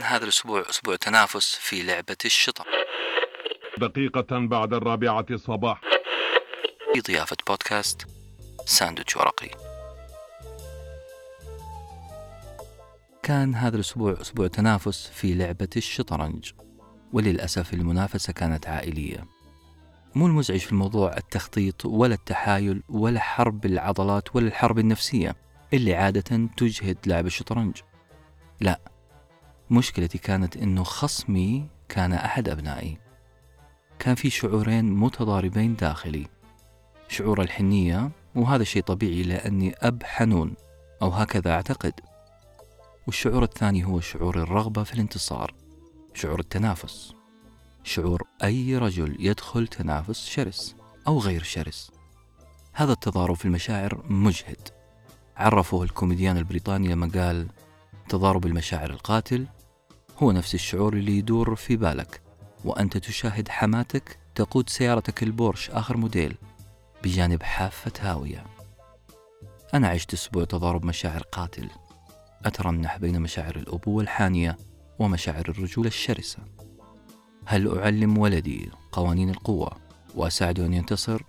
هذا 0.00 0.24
الأسبوع 0.24 0.64
أسبوع 0.70 0.96
تنافس 0.96 1.56
في 1.60 1.82
لعبة 1.82 2.16
الشطر 2.24 2.66
دقيقة 3.78 4.46
بعد 4.46 4.74
الرابعة 4.74 5.36
صباح. 5.36 5.80
في 6.94 7.00
ضيافة 7.00 7.36
بودكاست 7.48 8.06
ساندويتش 8.66 9.16
ورقي. 9.16 9.50
كان 13.22 13.54
هذا 13.54 13.76
الأسبوع 13.76 14.16
أسبوع 14.20 14.46
تنافس 14.46 15.06
في 15.14 15.34
لعبة 15.34 15.68
الشطرنج 15.76 16.52
وللأسف 17.12 17.74
المنافسة 17.74 18.32
كانت 18.32 18.66
عائلية. 18.66 19.24
مو 20.14 20.26
المزعج 20.26 20.58
في 20.58 20.72
الموضوع 20.72 21.16
التخطيط 21.16 21.86
ولا 21.86 22.14
التحايل 22.14 22.82
ولا 22.88 23.20
حرب 23.20 23.66
العضلات 23.66 24.36
ولا 24.36 24.46
الحرب 24.46 24.78
النفسية 24.78 25.36
اللي 25.74 25.94
عادة 25.94 26.48
تجهد 26.56 26.98
لاعب 27.06 27.26
الشطرنج. 27.26 27.76
لا 28.60 28.91
مشكلتي 29.72 30.18
كانت 30.18 30.56
إنه 30.56 30.82
خصمي 30.82 31.66
كان 31.88 32.12
أحد 32.12 32.48
أبنائي. 32.48 32.98
كان 33.98 34.14
في 34.14 34.30
شعورين 34.30 34.84
متضاربين 34.84 35.76
داخلي 35.76 36.26
شعور 37.08 37.42
الحنية 37.42 38.10
وهذا 38.34 38.64
شيء 38.64 38.82
طبيعي 38.82 39.22
لأني 39.22 39.74
أب 39.78 40.02
حنون 40.02 40.54
أو 41.02 41.08
هكذا 41.08 41.50
أعتقد. 41.50 41.92
والشعور 43.06 43.42
الثاني 43.42 43.84
هو 43.84 44.00
شعور 44.00 44.42
الرغبة 44.42 44.82
في 44.82 44.94
الانتصار 44.94 45.54
شعور 46.14 46.40
التنافس 46.40 47.14
شعور 47.84 48.22
أي 48.44 48.78
رجل 48.78 49.16
يدخل 49.20 49.66
تنافس 49.66 50.26
شرس 50.26 50.74
أو 51.06 51.18
غير 51.18 51.42
شرس. 51.42 51.90
هذا 52.72 52.92
التضارب 52.92 53.36
في 53.36 53.44
المشاعر 53.44 54.02
مجهد. 54.08 54.68
عرفه 55.36 55.82
الكوميديان 55.82 56.38
البريطاني 56.38 56.88
لما 56.88 57.10
قال 57.14 57.48
تضارب 58.08 58.46
المشاعر 58.46 58.90
القاتل 58.90 59.46
هو 60.22 60.32
نفس 60.32 60.54
الشعور 60.54 60.92
اللي 60.92 61.18
يدور 61.18 61.54
في 61.54 61.76
بالك 61.76 62.20
وأنت 62.64 62.96
تشاهد 62.96 63.48
حماتك 63.48 64.18
تقود 64.34 64.68
سيارتك 64.68 65.22
البورش 65.22 65.70
آخر 65.70 65.96
موديل 65.96 66.36
بجانب 67.04 67.42
حافة 67.42 67.92
هاوية. 68.00 68.44
أنا 69.74 69.88
عشت 69.88 70.12
أسبوع 70.12 70.44
تضارب 70.44 70.84
مشاعر 70.84 71.22
قاتل 71.22 71.68
أترنح 72.44 72.96
بين 72.98 73.20
مشاعر 73.20 73.56
الأبوة 73.56 74.02
الحانية 74.02 74.56
ومشاعر 74.98 75.48
الرجولة 75.48 75.88
الشرسة. 75.88 76.38
هل 77.46 77.78
أعلم 77.78 78.18
ولدي 78.18 78.70
قوانين 78.92 79.30
القوة 79.30 79.72
وأساعده 80.14 80.66
أن 80.66 80.72
ينتصر؟ 80.72 81.22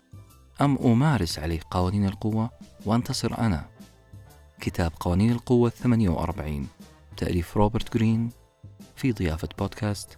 أم 0.62 0.78
أمارس 0.78 1.40
عليه 1.40 1.60
قوانين 1.72 2.06
القوة 2.06 2.50
وأنتصر 2.86 3.38
أنا؟ 3.38 3.66
كتاب 4.62 4.92
قوانين 5.00 5.32
القوة 5.32 5.70
48 5.70 6.68
تأليف 7.18 7.58
روبرت 7.58 7.98
جرين 7.98 8.43
في 8.96 9.12
ضيافة 9.12 9.50
بودكاست 9.60 10.18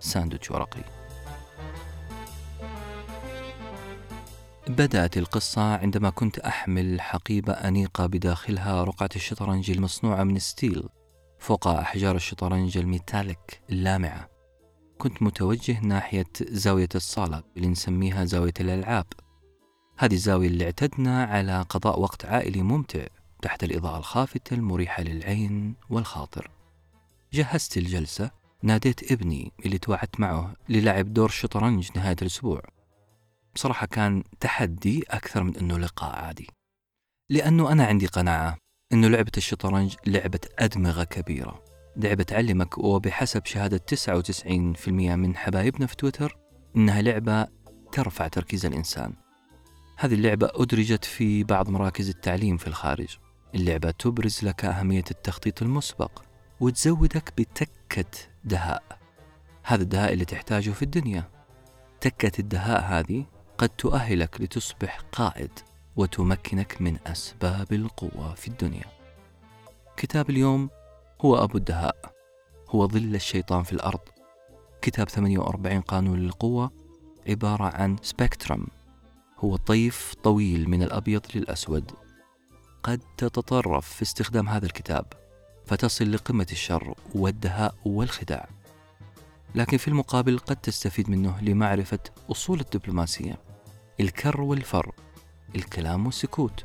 ساندويتش 0.00 0.50
ورقي. 0.50 0.84
بدأت 4.68 5.18
القصة 5.18 5.76
عندما 5.76 6.10
كنت 6.10 6.38
أحمل 6.38 7.00
حقيبة 7.00 7.52
أنيقة 7.52 8.06
بداخلها 8.06 8.84
رقعة 8.84 9.10
الشطرنج 9.16 9.70
المصنوعة 9.70 10.24
من 10.24 10.38
steel 10.38 10.88
فوق 11.38 11.68
أحجار 11.68 12.16
الشطرنج 12.16 12.78
الميتاليك 12.78 13.62
اللامعة. 13.70 14.28
كنت 14.98 15.22
متوجه 15.22 15.80
ناحية 15.80 16.32
زاوية 16.42 16.88
الصالة 16.94 17.42
اللي 17.56 17.68
نسميها 17.68 18.24
زاوية 18.24 18.52
الألعاب. 18.60 19.06
هذه 19.98 20.14
الزاوية 20.14 20.48
اللي 20.48 20.64
اعتدنا 20.64 21.24
على 21.24 21.62
قضاء 21.68 22.00
وقت 22.00 22.24
عائلي 22.24 22.62
ممتع 22.62 23.06
تحت 23.42 23.64
الإضاءة 23.64 23.98
الخافتة 23.98 24.54
المريحة 24.54 25.02
للعين 25.02 25.74
والخاطر. 25.90 26.50
جهزت 27.34 27.76
الجلسة 27.76 28.30
ناديت 28.62 29.12
ابني 29.12 29.52
اللي 29.66 29.78
توعدت 29.78 30.20
معه 30.20 30.54
للعب 30.68 31.12
دور 31.12 31.28
شطرنج 31.28 31.88
نهاية 31.96 32.16
الأسبوع. 32.22 32.62
بصراحة 33.54 33.86
كان 33.86 34.22
تحدي 34.40 35.04
أكثر 35.10 35.42
من 35.42 35.56
أنه 35.56 35.78
لقاء 35.78 36.24
عادي. 36.24 36.46
لأنه 37.30 37.72
أنا 37.72 37.84
عندي 37.84 38.06
قناعة 38.06 38.56
أنه 38.92 39.08
لعبة 39.08 39.32
الشطرنج 39.36 39.94
لعبة 40.06 40.40
أدمغة 40.58 41.04
كبيرة. 41.04 41.64
لعبة 41.96 42.22
تعلمك 42.22 42.78
وبحسب 42.78 43.46
شهادة 43.46 43.78
99% 43.78 44.88
من 44.88 45.36
حبايبنا 45.36 45.86
في 45.86 45.96
تويتر 45.96 46.38
إنها 46.76 47.02
لعبة 47.02 47.46
ترفع 47.92 48.28
تركيز 48.28 48.66
الإنسان. 48.66 49.12
هذه 49.98 50.14
اللعبة 50.14 50.50
أدرجت 50.54 51.04
في 51.04 51.44
بعض 51.44 51.70
مراكز 51.70 52.08
التعليم 52.08 52.56
في 52.56 52.66
الخارج. 52.66 53.16
اللعبة 53.54 53.90
تبرز 53.90 54.38
لك 54.42 54.64
أهمية 54.64 55.04
التخطيط 55.10 55.62
المسبق. 55.62 56.31
وتزودك 56.62 57.32
بتكة 57.38 58.28
دهاء. 58.44 58.98
هذا 59.62 59.82
الدهاء 59.82 60.12
اللي 60.12 60.24
تحتاجه 60.24 60.70
في 60.70 60.82
الدنيا. 60.82 61.24
تكة 62.00 62.40
الدهاء 62.40 62.82
هذه 62.84 63.26
قد 63.58 63.68
تؤهلك 63.68 64.40
لتصبح 64.40 65.00
قائد 65.12 65.50
وتمكنك 65.96 66.82
من 66.82 66.98
أسباب 67.06 67.72
القوة 67.72 68.34
في 68.34 68.48
الدنيا. 68.48 68.84
كتاب 69.96 70.30
اليوم 70.30 70.70
هو 71.20 71.44
أبو 71.44 71.58
الدهاء 71.58 72.14
هو 72.68 72.88
ظل 72.88 73.14
الشيطان 73.14 73.62
في 73.62 73.72
الأرض. 73.72 74.00
كتاب 74.82 75.08
48 75.08 75.80
قانون 75.80 76.18
للقوة 76.18 76.70
عبارة 77.28 77.64
عن 77.64 77.96
سبكترم 78.02 78.66
هو 79.38 79.56
طيف 79.56 80.14
طويل 80.22 80.70
من 80.70 80.82
الأبيض 80.82 81.22
للأسود. 81.34 81.92
قد 82.82 83.00
تتطرف 83.16 83.88
في 83.88 84.02
استخدام 84.02 84.48
هذا 84.48 84.66
الكتاب. 84.66 85.21
فتصل 85.66 86.12
لقمة 86.12 86.46
الشر 86.52 86.94
والدهاء 87.14 87.74
والخداع. 87.84 88.48
لكن 89.54 89.76
في 89.76 89.88
المقابل 89.88 90.38
قد 90.38 90.56
تستفيد 90.56 91.10
منه 91.10 91.40
لمعرفة 91.40 91.98
أصول 92.30 92.60
الدبلوماسية. 92.60 93.38
الكر 94.00 94.40
والفر 94.40 94.92
الكلام 95.56 96.06
والسكوت. 96.06 96.64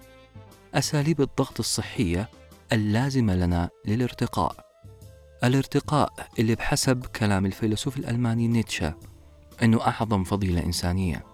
أساليب 0.73 1.21
الضغط 1.21 1.59
الصحية 1.59 2.29
اللازمة 2.73 3.35
لنا 3.35 3.69
للارتقاء. 3.85 4.67
الارتقاء 5.43 6.13
اللي 6.39 6.55
بحسب 6.55 7.05
كلام 7.05 7.45
الفيلسوف 7.45 7.97
الألماني 7.97 8.47
نيتشه 8.47 8.93
أنه 9.63 9.81
أعظم 9.81 10.23
فضيلة 10.23 10.63
إنسانية. 10.63 11.25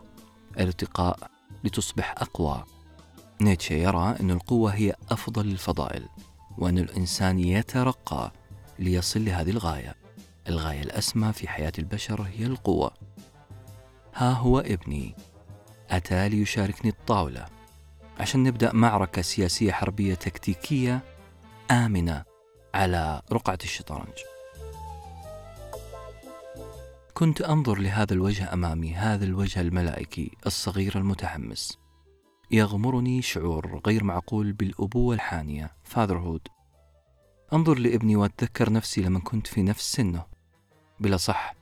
الارتقاء 0.58 1.32
لتصبح 1.64 2.16
أقوى. 2.18 2.64
نيتشه 3.42 3.74
يرى 3.74 4.16
أن 4.20 4.32
القوة 4.32 4.72
هي 4.72 4.96
أفضل 5.12 5.48
الفضائل. 5.48 6.06
وأن 6.58 6.78
الإنسان 6.78 7.40
يترقى 7.40 8.32
ليصل 8.80 9.26
لهذه 9.26 9.50
الغاية. 9.50 9.96
الغاية 10.48 10.82
الأسمى 10.82 11.34
في 11.34 11.48
حياة 11.48 11.74
البشر 11.80 12.22
هي 12.22 12.46
القوة. 12.46 12.92
ها 14.16 14.32
هو 14.32 14.60
ابني. 14.60 15.16
أتى 15.90 16.30
ليشاركني 16.30 16.92
الطاولة. 16.92 17.46
عشان 18.20 18.44
نبدأ 18.44 18.74
معركة 18.74 19.22
سياسية 19.22 19.72
حربية 19.72 20.14
تكتيكية 20.14 21.02
آمنة 21.72 22.24
على 22.74 23.22
رقعة 23.32 23.60
الشطرنج. 23.64 24.18
كنت 27.14 27.42
أنظر 27.42 27.80
لهذا 27.80 28.14
الوجه 28.14 28.54
أمامي 28.54 28.96
هذا 28.96 29.26
الوجه 29.26 29.62
الملائكي 29.62 30.32
الصغير 30.46 30.98
المتحمس. 30.98 31.83
يغمرني 32.54 33.22
شعور 33.22 33.82
غير 33.88 34.04
معقول 34.04 34.54
بالأبوة 34.54 35.16
الحانية 35.16 35.72
fatherhood. 35.94 36.52
أنظر 37.54 37.80
لابني 37.80 38.16
وأتذكر 38.16 38.72
نفسي 38.74 39.02
لما 39.02 39.20
كنت 39.20 39.48
في 39.48 39.64
نفس 39.64 39.94
سنه. 39.94 40.26
بلا 41.00 41.18
صح 41.18 41.56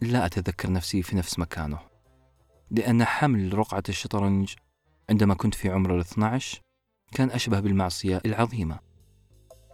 لا 0.00 0.26
أتذكر 0.26 0.72
نفسي 0.72 1.02
في 1.02 1.16
نفس 1.16 1.38
مكانه. 1.38 1.78
لأن 2.70 3.04
حمل 3.04 3.58
رقعة 3.58 3.82
الشطرنج 3.88 4.54
عندما 5.10 5.34
كنت 5.34 5.54
في 5.54 5.70
عمر 5.70 5.96
ال 5.96 6.00
12 6.00 6.60
كان 7.12 7.30
أشبه 7.30 7.60
بالمعصية 7.60 8.22
العظيمة. 8.26 8.78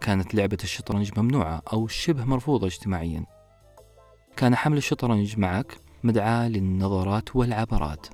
كانت 0.01 0.35
لعبة 0.35 0.57
الشطرنج 0.63 1.19
ممنوعة 1.19 1.61
أو 1.73 1.87
شبه 1.87 2.25
مرفوضة 2.25 2.67
اجتماعيا. 2.67 3.25
كان 4.37 4.55
حمل 4.55 4.77
الشطرنج 4.77 5.39
معك 5.39 5.77
مدعاة 6.03 6.47
للنظرات 6.47 7.35
والعبرات 7.35 8.07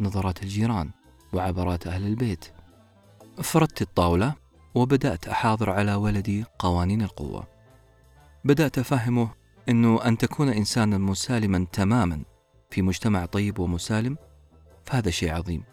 نظرات 0.00 0.42
الجيران. 0.42 0.90
وعبرات 1.34 1.86
أهل 1.86 2.06
البيت. 2.06 2.44
فردت 3.42 3.82
الطاولة 3.82 4.34
وبدأت 4.74 5.28
أحاضر 5.28 5.70
على 5.70 5.94
ولدي 5.94 6.44
قوانين 6.58 7.02
القوة. 7.02 7.46
بدأت 8.44 8.78
أفهمه 8.78 9.30
أنه 9.68 10.04
أن 10.04 10.18
تكون 10.18 10.48
إنسانا 10.48 10.98
مسالما 10.98 11.66
تماما 11.72 12.22
في 12.70 12.82
مجتمع 12.82 13.26
طيب 13.26 13.58
ومسالم 13.58 14.16
فهذا 14.84 15.10
شيء 15.10 15.32
عظيم. 15.32 15.64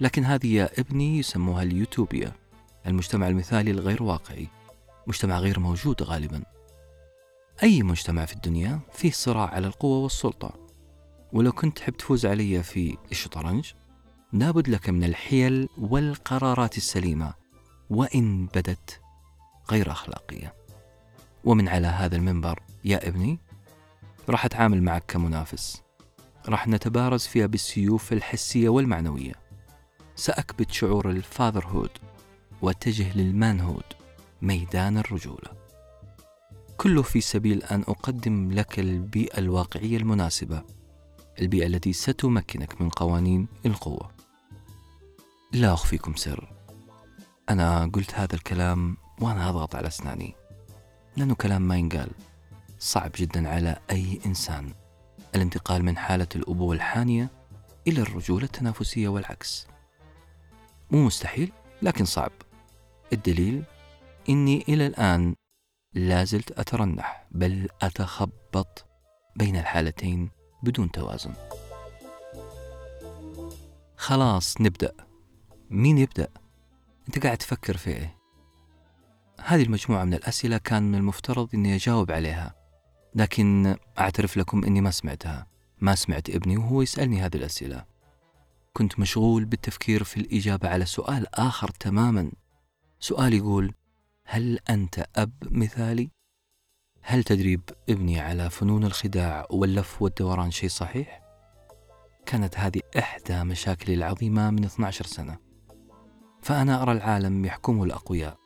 لكن 0.00 0.24
هذه 0.24 0.54
يا 0.54 0.70
ابني 0.78 1.18
يسموها 1.18 1.62
اليوتوبيا 1.62 2.32
المجتمع 2.86 3.28
المثالي 3.28 3.70
الغير 3.70 4.02
واقعي 4.02 4.48
مجتمع 5.06 5.38
غير 5.38 5.60
موجود 5.60 6.02
غالبا. 6.02 6.42
أي 7.62 7.82
مجتمع 7.82 8.24
في 8.24 8.32
الدنيا 8.32 8.80
فيه 8.92 9.10
صراع 9.10 9.46
على 9.46 9.66
القوة 9.66 9.98
والسلطة. 9.98 10.54
ولو 11.32 11.52
كنت 11.52 11.78
تحب 11.78 11.96
تفوز 11.96 12.26
علي 12.26 12.62
في 12.62 12.96
الشطرنج 13.10 13.72
لابد 14.32 14.68
لك 14.68 14.90
من 14.90 15.04
الحيل 15.04 15.68
والقرارات 15.78 16.76
السليمة 16.76 17.34
وإن 17.90 18.46
بدت 18.46 19.00
غير 19.70 19.90
أخلاقية. 19.90 20.54
ومن 21.44 21.68
على 21.68 21.86
هذا 21.86 22.16
المنبر 22.16 22.62
يا 22.84 23.08
ابني 23.08 23.38
راح 24.28 24.44
أتعامل 24.44 24.82
معك 24.82 25.04
كمنافس. 25.08 25.82
راح 26.48 26.68
نتبارز 26.68 27.26
فيها 27.26 27.46
بالسيوف 27.46 28.12
الحسية 28.12 28.68
والمعنوية. 28.68 29.34
سأكبت 30.16 30.70
شعور 30.70 31.10
الفاذر 31.10 31.66
هود 31.66 31.90
واتجه 32.62 33.16
للمان 33.16 33.60
هود 33.60 33.84
ميدان 34.42 34.98
الرجولة. 34.98 35.48
كله 36.76 37.02
في 37.02 37.20
سبيل 37.20 37.62
أن 37.62 37.80
أقدم 37.80 38.52
لك 38.52 38.78
البيئة 38.78 39.38
الواقعية 39.38 39.96
المناسبة 39.96 40.62
البيئة 41.40 41.66
التي 41.66 41.92
ستمكنك 41.92 42.82
من 42.82 42.88
قوانين 42.88 43.48
القوة. 43.66 44.21
لا 45.52 45.72
أخفيكم 45.72 46.14
سر. 46.14 46.52
أنا 47.50 47.90
قلت 47.94 48.14
هذا 48.14 48.34
الكلام 48.34 48.96
وأنا 49.20 49.48
أضغط 49.48 49.74
على 49.74 49.88
أسناني 49.88 50.34
لأنه 51.16 51.34
كلام 51.34 51.62
ما 51.62 51.76
ينقال. 51.76 52.10
صعب 52.78 53.10
جدا 53.16 53.48
على 53.48 53.78
أي 53.90 54.20
إنسان. 54.26 54.74
الانتقال 55.34 55.84
من 55.84 55.96
حالة 55.96 56.26
الأبوة 56.36 56.74
الحانية 56.74 57.30
إلى 57.86 58.02
الرجولة 58.02 58.44
التنافسية 58.44 59.08
والعكس. 59.08 59.66
مو 60.90 61.06
مستحيل 61.06 61.52
لكن 61.82 62.04
صعب. 62.04 62.32
الدليل 63.12 63.64
إني 64.28 64.64
إلى 64.68 64.86
الآن 64.86 65.34
لازلت 65.94 66.58
أترنح 66.58 67.26
بل 67.30 67.68
أتخبط 67.82 68.86
بين 69.36 69.56
الحالتين 69.56 70.30
بدون 70.62 70.90
توازن. 70.90 71.34
خلاص 73.96 74.60
نبدأ. 74.60 75.11
مين 75.72 75.98
يبدأ؟ 75.98 76.28
أنت 77.08 77.18
قاعد 77.26 77.38
تفكر 77.38 77.76
في 77.76 77.90
إيه؟ 77.90 78.16
هذه 79.40 79.62
المجموعة 79.62 80.04
من 80.04 80.14
الأسئلة 80.14 80.58
كان 80.58 80.82
من 80.82 80.94
المفترض 80.94 81.48
إني 81.54 81.74
أجاوب 81.74 82.12
عليها 82.12 82.54
لكن 83.14 83.76
أعترف 83.98 84.36
لكم 84.36 84.64
إني 84.64 84.80
ما 84.80 84.90
سمعتها 84.90 85.46
ما 85.80 85.94
سمعت 85.94 86.30
ابني 86.30 86.56
وهو 86.56 86.82
يسألني 86.82 87.20
هذه 87.20 87.36
الأسئلة 87.36 87.84
كنت 88.72 88.98
مشغول 88.98 89.44
بالتفكير 89.44 90.04
في 90.04 90.16
الإجابة 90.16 90.68
على 90.68 90.84
سؤال 90.84 91.34
آخر 91.34 91.68
تماما 91.68 92.32
سؤال 93.00 93.34
يقول 93.34 93.74
هل 94.26 94.58
أنت 94.70 95.06
أب 95.16 95.32
مثالي؟ 95.42 96.10
هل 97.02 97.24
تدريب 97.24 97.60
ابني 97.88 98.20
على 98.20 98.50
فنون 98.50 98.84
الخداع 98.84 99.46
واللف 99.50 100.02
والدوران 100.02 100.50
شيء 100.50 100.68
صحيح؟ 100.68 101.22
كانت 102.26 102.58
هذه 102.58 102.80
إحدى 102.98 103.44
مشاكلي 103.44 103.94
العظيمة 103.94 104.50
من 104.50 104.64
12 104.64 105.06
سنة 105.06 105.51
فأنا 106.42 106.82
أرى 106.82 106.92
العالم 106.92 107.44
يحكمه 107.44 107.84
الأقوياء 107.84 108.36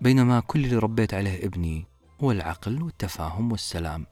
بينما 0.00 0.40
كل 0.40 0.64
اللي 0.64 0.76
ربيت 0.76 1.14
عليه 1.14 1.46
ابني 1.46 1.86
هو 2.20 2.30
العقل 2.30 2.82
والتفاهم 2.82 3.52
والسلام 3.52 4.06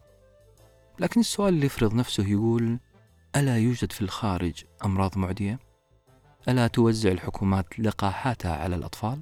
لكن 0.98 1.20
السؤال 1.20 1.54
اللي 1.54 1.66
يفرض 1.66 1.94
نفسه 1.94 2.28
يقول 2.28 2.78
ألا 3.36 3.58
يوجد 3.58 3.92
في 3.92 4.00
الخارج 4.02 4.64
أمراض 4.84 5.18
معدية؟ 5.18 5.58
ألا 6.48 6.66
توزع 6.66 7.10
الحكومات 7.10 7.78
لقاحاتها 7.78 8.56
على 8.56 8.76
الأطفال؟ 8.76 9.20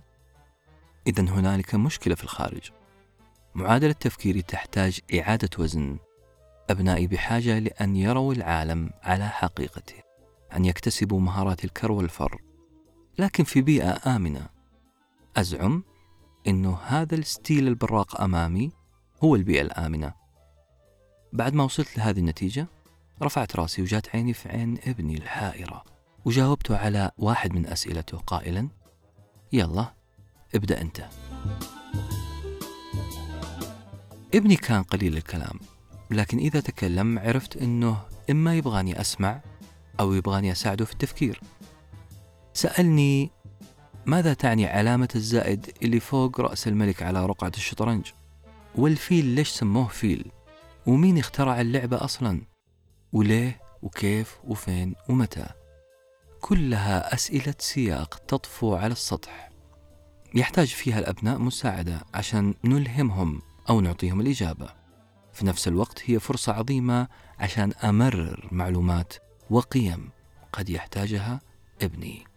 إذا 1.07 1.23
هنالك 1.23 1.75
مشكلة 1.75 2.15
في 2.15 2.25
الخارج 2.25 2.71
معادلة 3.55 3.93
تفكيري 3.93 4.43
تحتاج 4.43 5.01
إعادة 5.15 5.51
وزن 5.59 5.99
أبنائي 6.71 7.07
بحاجة 7.07 7.59
لأن 7.59 7.97
يروا 7.97 8.35
العالم 8.35 8.91
على 9.03 9.29
حقيقته 9.29 10.03
أن 10.57 10.65
يكتسبوا 10.65 11.21
مهارات 11.21 11.65
الكر 11.65 11.93
والفر 11.93 12.48
لكن 13.19 13.45
في 13.45 13.61
بيئة 13.61 14.17
آمنة. 14.17 14.47
أزعم 15.37 15.83
أنه 16.47 16.79
هذا 16.87 17.15
الستيل 17.15 17.69
البراق 17.69 18.21
أمامي 18.21 18.73
هو 19.25 19.37
البيئة 19.37 19.63
الآمنة. 19.63 20.15
بعد 21.33 21.55
ما 21.55 21.65
وصلت 21.65 21.99
لهذه 21.99 22.19
النتيجة 22.19 22.67
رفعت 23.23 23.57
رأسي 23.57 23.83
وجات 23.83 24.17
عيني 24.17 24.33
في 24.33 24.49
عين 24.49 24.79
ابني 24.87 25.17
الحائرة 25.17 25.85
وجاوبته 26.25 26.77
على 26.77 27.11
واحد 27.19 27.53
من 27.53 27.67
أسئلته 27.67 28.19
قائلا 28.19 28.69
يلا 29.53 29.95
ابدأ 30.55 30.81
أنت. 30.81 31.09
ابني 34.35 34.57
كان 34.57 34.83
قليل 34.83 35.17
الكلام 35.17 35.61
لكن 36.11 36.39
إذا 36.39 36.61
تكلم 36.61 37.19
عرفت 37.19 37.57
أنه 37.57 38.03
إما 38.31 38.55
يبغاني 38.55 39.01
أسمع 39.01 39.41
أو 40.01 40.13
يبغاني 40.13 40.53
أساعده 40.53 40.85
في 40.85 40.93
التفكير. 40.93 41.41
سألني 42.53 43.31
ماذا 44.07 44.35
تعني 44.35 44.67
علامة 44.67 45.09
الزائد 45.15 45.71
اللي 45.83 46.01
فوق 46.01 46.41
رأس 46.41 46.69
الملك 46.69 47.03
على 47.03 47.27
رقعة 47.27 47.53
الشطرنج؟ 47.57 48.07
والفيل 48.75 49.25
ليش 49.25 49.49
سموه 49.49 49.89
فيل؟ 49.89 50.31
ومين 50.87 51.19
اخترع 51.19 51.61
اللعبة 51.61 52.05
أصلا؟ 52.05 52.43
وليه؟ 53.13 53.61
وكيف؟ 53.83 54.39
وفين؟ 54.45 54.95
ومتى؟ 55.09 55.47
كلها 56.41 57.15
أسئلة 57.15 57.55
سياق 57.59 58.15
تطفو 58.15 58.75
على 58.75 58.93
السطح. 58.93 59.51
يحتاج 60.35 60.67
فيها 60.67 60.99
الأبناء 60.99 61.39
مساعدة 61.39 62.01
عشان 62.15 62.55
نلهمهم 62.65 63.43
أو 63.69 63.81
نعطيهم 63.81 64.21
الإجابة. 64.21 64.69
في 65.33 65.47
نفس 65.47 65.69
الوقت 65.69 66.03
هي 66.05 66.19
فرصة 66.19 66.53
عظيمة 66.53 67.09
عشان 67.39 67.73
أمرر 67.73 68.49
معلومات 68.53 69.15
وقيم 69.51 70.11
قد 70.53 70.71
يحتاجها 70.71 71.41
ابني. 71.83 72.28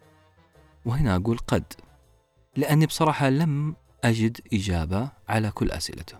وهنا 0.86 1.16
أقول 1.16 1.38
قد 1.38 1.64
لأني 2.56 2.86
بصراحة 2.86 3.30
لم 3.30 3.76
أجد 4.04 4.38
إجابة 4.54 5.12
على 5.30 5.52
كل 5.52 5.72
أسئلته 5.72 6.18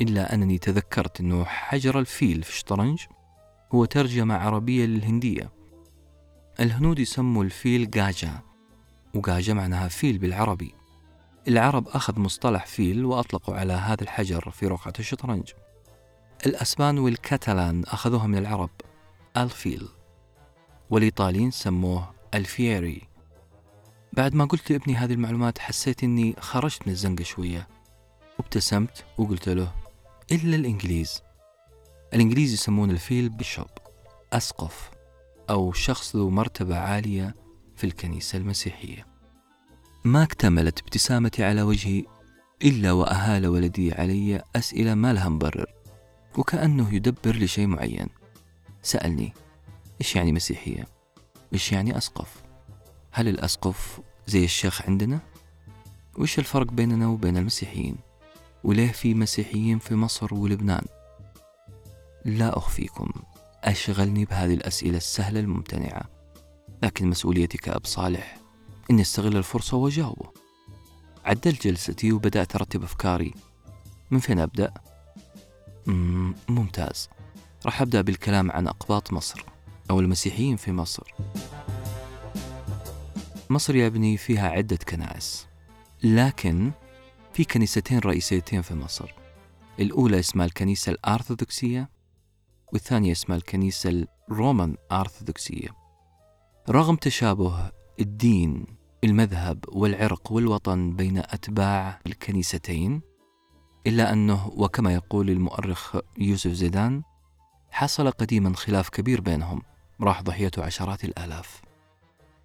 إلا 0.00 0.34
أنني 0.34 0.58
تذكرت 0.58 1.20
أنه 1.20 1.44
حجر 1.44 1.98
الفيل 1.98 2.42
في 2.42 2.50
الشطرنج 2.50 3.00
هو 3.74 3.84
ترجمة 3.84 4.34
عربية 4.34 4.86
للهندية. 4.86 5.52
الهنود 6.60 6.98
يسموا 6.98 7.44
الفيل 7.44 7.90
جاجا 7.90 8.40
وجاجا 9.14 9.54
معناها 9.54 9.88
فيل 9.88 10.18
بالعربي. 10.18 10.74
العرب 11.48 11.88
أخذ 11.88 12.20
مصطلح 12.20 12.66
فيل 12.66 13.04
وأطلقوا 13.04 13.54
على 13.54 13.72
هذا 13.72 14.02
الحجر 14.02 14.50
في 14.50 14.66
رقعة 14.66 14.92
الشطرنج. 14.98 15.52
الأسبان 16.46 16.98
والكاتالان 16.98 17.84
أخذوها 17.84 18.26
من 18.26 18.38
العرب 18.38 18.70
الفيل. 19.36 19.88
والإيطاليين 20.90 21.50
سموه 21.50 22.14
الفييري. 22.34 23.11
بعد 24.12 24.34
ما 24.34 24.44
قلت 24.44 24.72
لابني 24.72 24.94
هذه 24.94 25.12
المعلومات 25.12 25.58
حسيت 25.58 26.04
إني 26.04 26.34
خرجت 26.40 26.86
من 26.86 26.92
الزنقة 26.92 27.24
شوية 27.24 27.68
وابتسمت 28.38 29.04
وقلت 29.18 29.48
له 29.48 29.72
إلا 30.32 30.56
الإنجليز 30.56 31.22
الإنجليز 32.14 32.52
يسمون 32.52 32.90
الفيل 32.90 33.28
بيشوب 33.28 33.66
أسقف 34.32 34.90
أو 35.50 35.72
شخص 35.72 36.16
ذو 36.16 36.30
مرتبة 36.30 36.76
عالية 36.76 37.34
في 37.76 37.84
الكنيسة 37.84 38.38
المسيحية 38.38 39.06
ما 40.04 40.22
اكتملت 40.22 40.80
ابتسامتي 40.80 41.44
على 41.44 41.62
وجهي 41.62 42.04
إلا 42.62 42.92
وأهال 42.92 43.46
ولدي 43.46 43.92
علي 43.92 44.42
أسئلة 44.56 44.94
ما 44.94 45.12
لها 45.12 45.28
مبرر 45.28 45.72
وكأنه 46.38 46.94
يدبر 46.94 47.36
لشيء 47.36 47.66
معين 47.66 48.08
سألني 48.82 49.32
إيش 50.00 50.16
يعني 50.16 50.32
مسيحية؟ 50.32 50.88
إيش 51.52 51.72
يعني 51.72 51.98
أسقف؟ 51.98 52.42
هل 53.12 53.28
الأسقف 53.28 54.00
زي 54.26 54.44
الشيخ 54.44 54.82
عندنا؟ 54.82 55.20
وإيش 56.18 56.38
الفرق 56.38 56.66
بيننا 56.66 57.08
وبين 57.08 57.36
المسيحيين؟ 57.36 57.96
وليه 58.64 58.92
في 58.92 59.14
مسيحيين 59.14 59.78
في 59.78 59.94
مصر 59.94 60.34
ولبنان؟ 60.34 60.84
لا 62.24 62.58
أخفيكم 62.58 63.10
أشغلني 63.64 64.24
بهذه 64.24 64.54
الأسئلة 64.54 64.96
السهلة 64.96 65.40
الممتنعة 65.40 66.02
لكن 66.82 67.08
مسؤوليتي 67.08 67.58
كأب 67.58 67.86
صالح 67.86 68.38
إني 68.90 69.02
أستغل 69.02 69.36
الفرصة 69.36 69.76
وأجاوبه 69.76 70.30
عدلت 71.24 71.66
جلستي 71.66 72.12
وبدأت 72.12 72.54
أرتب 72.54 72.82
أفكاري 72.82 73.34
من 74.10 74.18
فين 74.18 74.38
أبدأ؟ 74.38 74.74
مم 75.86 76.34
ممتاز 76.48 77.08
راح 77.66 77.82
أبدأ 77.82 78.00
بالكلام 78.00 78.50
عن 78.50 78.66
أقباط 78.68 79.12
مصر 79.12 79.44
أو 79.90 80.00
المسيحيين 80.00 80.56
في 80.56 80.72
مصر 80.72 81.14
مصر 83.52 83.76
يا 83.76 83.86
ابني 83.86 84.16
فيها 84.16 84.48
عدة 84.48 84.76
كنائس 84.76 85.46
لكن 86.04 86.72
في 87.32 87.44
كنيستين 87.44 87.98
رئيسيتين 87.98 88.62
في 88.62 88.74
مصر. 88.74 89.14
الأولى 89.80 90.18
اسمها 90.18 90.46
الكنيسة 90.46 90.92
الأرثوذكسية 90.92 91.90
والثانية 92.72 93.12
اسمها 93.12 93.36
الكنيسة 93.36 94.06
الرومان 94.30 94.76
أرثوذكسية. 94.92 95.68
رغم 96.70 96.96
تشابه 96.96 97.70
الدين 98.00 98.66
المذهب 99.04 99.64
والعرق 99.68 100.32
والوطن 100.32 100.96
بين 100.96 101.18
أتباع 101.18 102.00
الكنيستين 102.06 103.00
إلا 103.86 104.12
أنه 104.12 104.48
وكما 104.56 104.94
يقول 104.94 105.30
المؤرخ 105.30 105.96
يوسف 106.18 106.50
زيدان 106.50 107.02
حصل 107.70 108.10
قديما 108.10 108.54
خلاف 108.56 108.88
كبير 108.88 109.20
بينهم 109.20 109.62
راح 110.00 110.22
ضحيته 110.22 110.64
عشرات 110.64 111.04
الآلاف. 111.04 111.71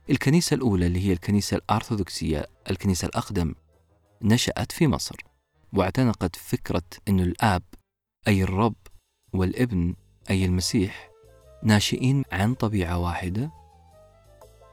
الكنيسة 0.09 0.53
الأولى 0.53 0.87
اللي 0.87 1.07
هي 1.07 1.13
الكنيسة 1.13 1.57
الأرثوذكسية 1.57 2.47
الكنيسة 2.71 3.05
الأقدم 3.05 3.55
نشأت 4.21 4.71
في 4.71 4.87
مصر 4.87 5.15
واعتنقت 5.73 6.35
فكرة 6.35 6.83
أن 7.07 7.19
الآب 7.19 7.63
أي 8.27 8.43
الرب 8.43 8.75
والابن 9.33 9.95
أي 10.29 10.45
المسيح 10.45 11.09
ناشئين 11.63 12.23
عن 12.31 12.53
طبيعة 12.53 12.97
واحدة 12.97 13.51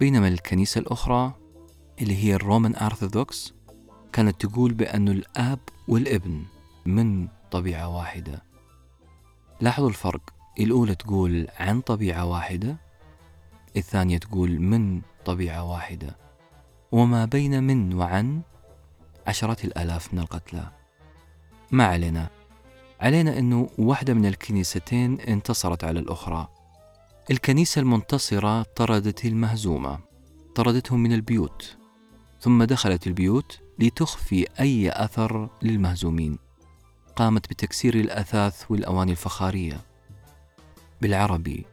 بينما 0.00 0.28
الكنيسة 0.28 0.78
الأخرى 0.78 1.34
اللي 2.00 2.16
هي 2.24 2.34
الرومان 2.34 2.76
أرثوذكس 2.76 3.54
كانت 4.12 4.46
تقول 4.46 4.74
بأن 4.74 5.08
الآب 5.08 5.58
والابن 5.88 6.44
من 6.86 7.28
طبيعة 7.50 7.88
واحدة. 7.96 8.42
لاحظوا 9.60 9.88
الفرق 9.88 10.34
الأولى 10.60 10.94
تقول 10.94 11.48
عن 11.58 11.80
طبيعة 11.80 12.24
واحدة 12.24 12.76
الثانية 13.76 14.18
تقول 14.18 14.60
من 14.60 15.02
طبيعة 15.24 15.64
واحدة. 15.70 16.16
وما 16.92 17.24
بين 17.24 17.62
من 17.62 17.94
وعن 17.94 18.42
عشرات 19.26 19.64
الآلاف 19.64 20.14
من 20.14 20.20
القتلى. 20.20 20.70
ما 21.70 21.86
علينا؟ 21.86 22.28
علينا 23.00 23.38
أنه 23.38 23.68
واحدة 23.78 24.14
من 24.14 24.26
الكنيستين 24.26 25.20
انتصرت 25.20 25.84
على 25.84 26.00
الأخرى. 26.00 26.48
الكنيسة 27.30 27.80
المنتصرة 27.80 28.62
طردت 28.62 29.24
المهزومة 29.24 29.98
طردتهم 30.54 31.02
من 31.02 31.12
البيوت 31.12 31.76
ثم 32.40 32.64
دخلت 32.64 33.06
البيوت 33.06 33.60
لتخفي 33.78 34.46
أي 34.60 34.90
أثر 34.90 35.48
للمهزومين. 35.62 36.38
قامت 37.16 37.50
بتكسير 37.50 37.94
الأثاث 37.94 38.70
والأواني 38.70 39.10
الفخارية. 39.10 39.80
بالعربي 41.02 41.66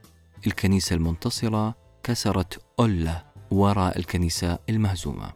الكنيسة 0.47 0.95
المنتصرة 0.95 1.75
كسرت 2.03 2.61
أولة 2.79 3.30
وراء 3.51 3.99
الكنيسة 3.99 4.59
المهزومة. 4.69 5.31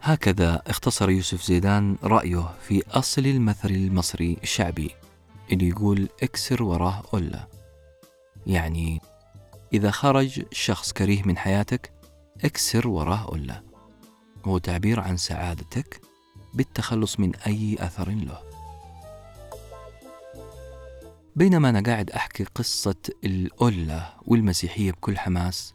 هكذا 0.00 0.62
اختصر 0.66 1.10
يوسف 1.10 1.42
زيدان 1.42 1.96
رأيه 2.02 2.54
في 2.68 2.82
أصل 2.90 3.26
المثل 3.26 3.70
المصري 3.70 4.36
الشعبي 4.42 4.90
اللي 5.52 5.68
يقول 5.68 6.08
اكسر 6.22 6.62
وراه 6.62 7.02
أولة 7.14 7.46
يعني 8.46 9.00
إذا 9.72 9.90
خرج 9.90 10.42
شخص 10.52 10.92
كريه 10.92 11.22
من 11.22 11.36
حياتك 11.36 11.92
اكسر 12.44 12.88
وراه 12.88 13.28
أولة 13.28 13.62
هو 14.44 14.58
تعبير 14.58 15.00
عن 15.00 15.16
سعادتك 15.16 16.00
بالتخلص 16.54 17.20
من 17.20 17.36
أي 17.36 17.76
أثر 17.80 18.10
له. 18.10 18.38
بينما 21.36 21.68
أنا 21.68 21.80
قاعد 21.80 22.10
أحكي 22.10 22.44
قصة 22.44 22.96
الأولة 23.24 24.12
والمسيحية 24.26 24.90
بكل 24.92 25.18
حماس 25.18 25.74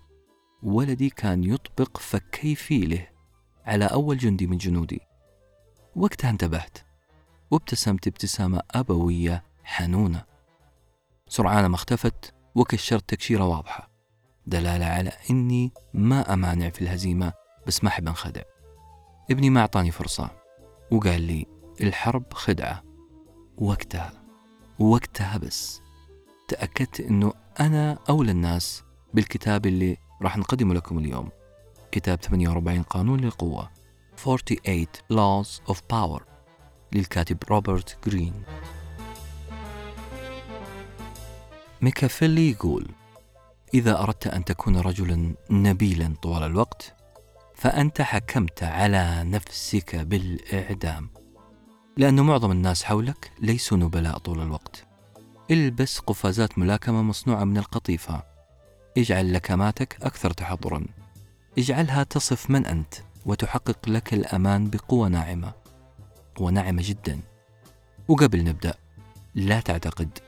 ولدي 0.66 1.10
كان 1.10 1.44
يطبق 1.44 1.98
فكي 1.98 2.56
فيله 2.56 3.08
على 3.66 3.86
أول 3.86 4.18
جندي 4.18 4.48
من 4.48 4.58
جنودي. 4.58 5.02
وقتها 5.96 6.30
انتبهت 6.30 6.78
وابتسمت 7.52 8.08
ابتسامة 8.08 8.62
أبوية 8.72 9.44
حنونة. 9.64 10.24
سرعان 11.30 11.66
ما 11.66 11.76
اختفت 11.76 12.34
وكشرت 12.56 13.10
تكشيرة 13.10 13.44
واضحة. 13.44 13.90
دلالة 14.48 14.86
على 14.86 15.12
إني 15.30 15.72
ما 15.94 16.34
أمانع 16.34 16.70
في 16.70 16.82
الهزيمة 16.82 17.34
بس 17.68 17.84
ما 17.84 17.90
أحب 17.90 18.08
أنخدع. 18.08 18.42
ابني 19.32 19.50
ما 19.50 19.62
أعطاني 19.62 19.92
فرصة 19.92 20.30
وقال 20.92 21.22
لي 21.22 21.46
الحرب 21.82 22.34
خدعة. 22.34 22.84
وقتها 23.58 24.14
وقتها 24.80 25.38
بس 25.38 25.82
تأكدت 26.48 27.00
أنه 27.00 27.34
أنا 27.60 27.98
أولى 28.10 28.32
الناس 28.32 28.84
بالكتاب 29.14 29.66
اللي 29.66 30.05
راح 30.26 30.38
نقدمه 30.38 30.74
لكم 30.74 30.98
اليوم. 30.98 31.30
كتاب 31.92 32.20
48 32.22 32.84
قانون 32.84 33.20
للقوة. 33.20 33.72
48 34.18 34.86
Laws 35.14 35.72
of 35.72 35.78
Power. 35.94 36.22
للكاتب 36.94 37.38
روبرت 37.50 37.98
جرين. 38.08 38.44
ميكافيلي 41.82 42.52
يقول 42.52 42.88
إذا 43.74 44.00
أردت 44.02 44.28
أن 44.28 44.46
تكون 44.46 44.78
رجلا 44.78 45.36
نبيلا 45.50 46.16
طوال 46.22 46.44
الوقت 46.44 46.96
فأنت 47.56 48.02
حكمت 48.02 48.64
على 48.64 49.24
نفسك 49.24 49.96
بالإعدام. 49.96 51.10
لأن 51.98 52.22
معظم 52.22 52.52
الناس 52.52 52.84
حولك 52.84 53.32
ليسوا 53.40 53.78
نبلاء 53.78 54.18
طول 54.18 54.42
الوقت. 54.42 54.88
البس 55.52 56.00
قفازات 56.00 56.60
ملاكمة 56.60 57.02
مصنوعة 57.02 57.44
من 57.44 57.58
القطيفة. 57.58 58.35
اجعل 58.98 59.34
لكماتك 59.34 59.98
أكثر 60.02 60.32
تحضرا. 60.32 60.86
اجعلها 61.58 62.04
تصف 62.04 62.50
من 62.50 62.66
أنت 62.66 62.94
وتحقق 63.26 63.90
لك 63.90 64.14
الأمان 64.14 64.70
بقوة 64.70 65.08
ناعمة 65.08 65.54
قوة 66.36 66.52
ناعمة 66.52 66.82
جدا. 66.86 67.20
وقبل 68.08 68.44
نبدأ 68.44 68.74
لا 69.36 69.60
تعتقد 69.60 70.20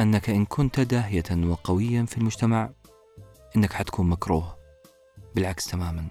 أنك 0.00 0.30
إن 0.30 0.44
كنت 0.44 0.80
داهية 0.80 1.24
وقويا 1.30 2.04
في 2.04 2.18
المجتمع 2.18 2.70
إنك 3.56 3.72
حتكون 3.72 4.08
مكروه. 4.08 4.56
بالعكس 5.34 5.66
تماما. 5.66 6.08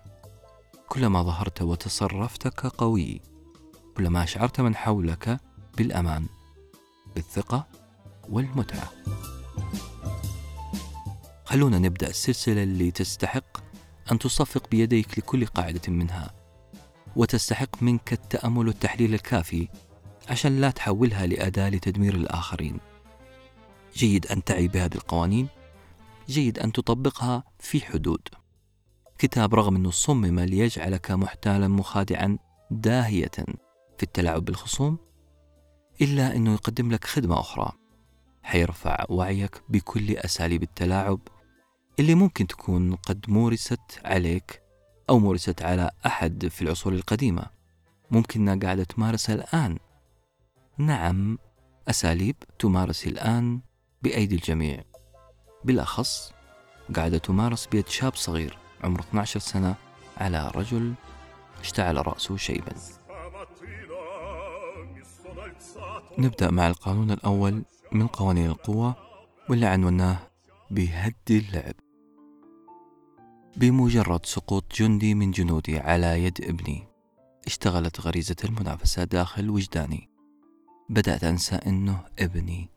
كلما 0.89 1.24
ظهرت 1.24 1.62
وتصرفت 1.62 2.48
كقوي 2.48 3.22
كلما 3.98 4.24
أشعرت 4.24 4.62
من 4.62 4.75
حولك 4.75 5.39
بالأمان 5.77 6.25
بالثقة 7.15 7.67
والمتعة. 8.29 8.91
خلونا 11.53 11.79
نبدأ 11.79 12.10
السلسلة 12.10 12.63
اللي 12.63 12.91
تستحق 12.91 13.57
أن 14.12 14.19
تصفق 14.19 14.69
بيديك 14.69 15.19
لكل 15.19 15.45
قاعدة 15.45 15.81
منها 15.88 16.33
وتستحق 17.15 17.83
منك 17.83 18.13
التأمل 18.13 18.67
والتحليل 18.67 19.13
الكافي 19.13 19.67
عشان 20.29 20.62
لا 20.62 20.72
تحولها 20.72 21.25
لأداة 21.25 21.69
لتدمير 21.69 22.15
الآخرين. 22.15 22.77
جيد 23.95 24.27
أن 24.27 24.43
تعي 24.43 24.67
بهذه 24.67 24.95
القوانين 24.95 25.48
جيد 26.29 26.60
أن 26.60 26.72
تطبقها 26.72 27.43
في 27.60 27.81
حدود. 27.81 28.27
كتاب 29.17 29.55
رغم 29.55 29.75
أنه 29.75 29.91
صمم 29.91 30.39
ليجعلك 30.39 31.12
محتالا 31.12 31.67
مخادعا 31.67 32.38
داهية 32.72 33.31
في 33.98 34.03
التلاعب 34.03 34.45
بالخصوم 34.45 34.98
إلا 36.01 36.36
أنه 36.36 36.53
يقدم 36.53 36.91
لك 36.91 37.05
خدمة 37.05 37.39
أخرى. 37.39 37.72
حيرفع 38.43 39.05
وعيك 39.10 39.62
بكل 39.69 40.12
أساليب 40.12 40.63
التلاعب 40.63 41.19
اللي 42.00 42.16
ممكن 42.16 42.48
تكون 42.48 42.96
قد 42.96 43.26
مورست 43.28 44.00
عليك 44.06 44.62
أو 45.10 45.20
مورست 45.20 45.62
على 45.62 45.92
أحد 46.06 46.48
في 46.48 46.62
العصور 46.62 46.94
القديمة. 46.94 47.46
ممكنها 48.12 48.56
قاعدة 48.56 48.84
تمارسها 48.84 49.36
الآن. 49.36 49.78
نعم 50.78 51.38
أساليب 51.90 52.36
تمارس 52.60 53.08
الآن 53.08 53.62
بأيدي 54.02 54.36
الجميع. 54.36 54.84
بالأخص 55.64 56.34
قاعدة 56.96 57.18
تمارس 57.18 57.68
بيد 57.68 57.88
شاب 57.88 58.16
صغير 58.16 58.58
عمره 58.84 59.02
12 59.02 59.40
سنة 59.40 59.76
على 60.18 60.52
رجل 60.56 60.94
اشتعل 61.62 62.08
رأسه 62.08 62.38
شيبا. 62.38 62.74
نبدأ 66.18 66.52
مع 66.52 66.68
القانون 66.68 67.12
الأول 67.12 67.64
من 67.92 68.08
قوانين 68.08 68.46
القوة 68.46 68.96
واللي 69.50 69.66
عنوناه 69.66 70.20
بهد 70.72 71.16
اللعب. 71.30 71.83
بمجرد 73.55 74.25
سقوط 74.25 74.75
جندي 74.75 75.15
من 75.15 75.31
جنودي 75.31 75.79
على 75.79 76.24
يد 76.24 76.41
ابني. 76.41 76.88
اشتغلت 77.48 78.00
غريزة 78.00 78.36
المنافسة 78.43 79.03
داخل 79.03 79.50
وجداني. 79.50 80.10
بدأت 80.89 81.24
أنسى 81.24 81.55
أنه 81.55 82.05
ابني. 82.19 82.69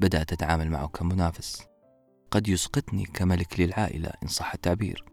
بدأت 0.00 0.32
أتعامل 0.32 0.70
معه 0.70 0.88
كمنافس. 0.88 1.62
قد 2.30 2.48
يسقطني 2.48 3.04
كملك 3.04 3.60
للعائلة 3.60 4.10
إن 4.22 4.28
صح 4.28 4.54
التعبير. 4.54 5.04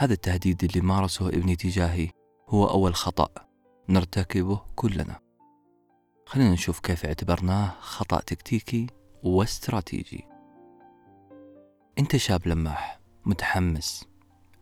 هذا 0.00 0.12
التهديد 0.12 0.64
اللي 0.64 0.80
مارسه 0.80 1.28
ابني 1.28 1.56
تجاهي 1.56 2.10
هو 2.48 2.70
أول 2.70 2.94
خطأ 2.94 3.28
نرتكبه 3.88 4.60
كلنا. 4.76 5.20
خلينا 6.26 6.52
نشوف 6.52 6.80
كيف 6.80 7.06
اعتبرناه 7.06 7.74
خطأ 7.80 8.20
تكتيكي 8.20 8.86
واستراتيجي. 9.22 10.24
أنت 11.98 12.16
شاب 12.16 12.48
لماح 12.48 13.00
متحمس 13.26 14.09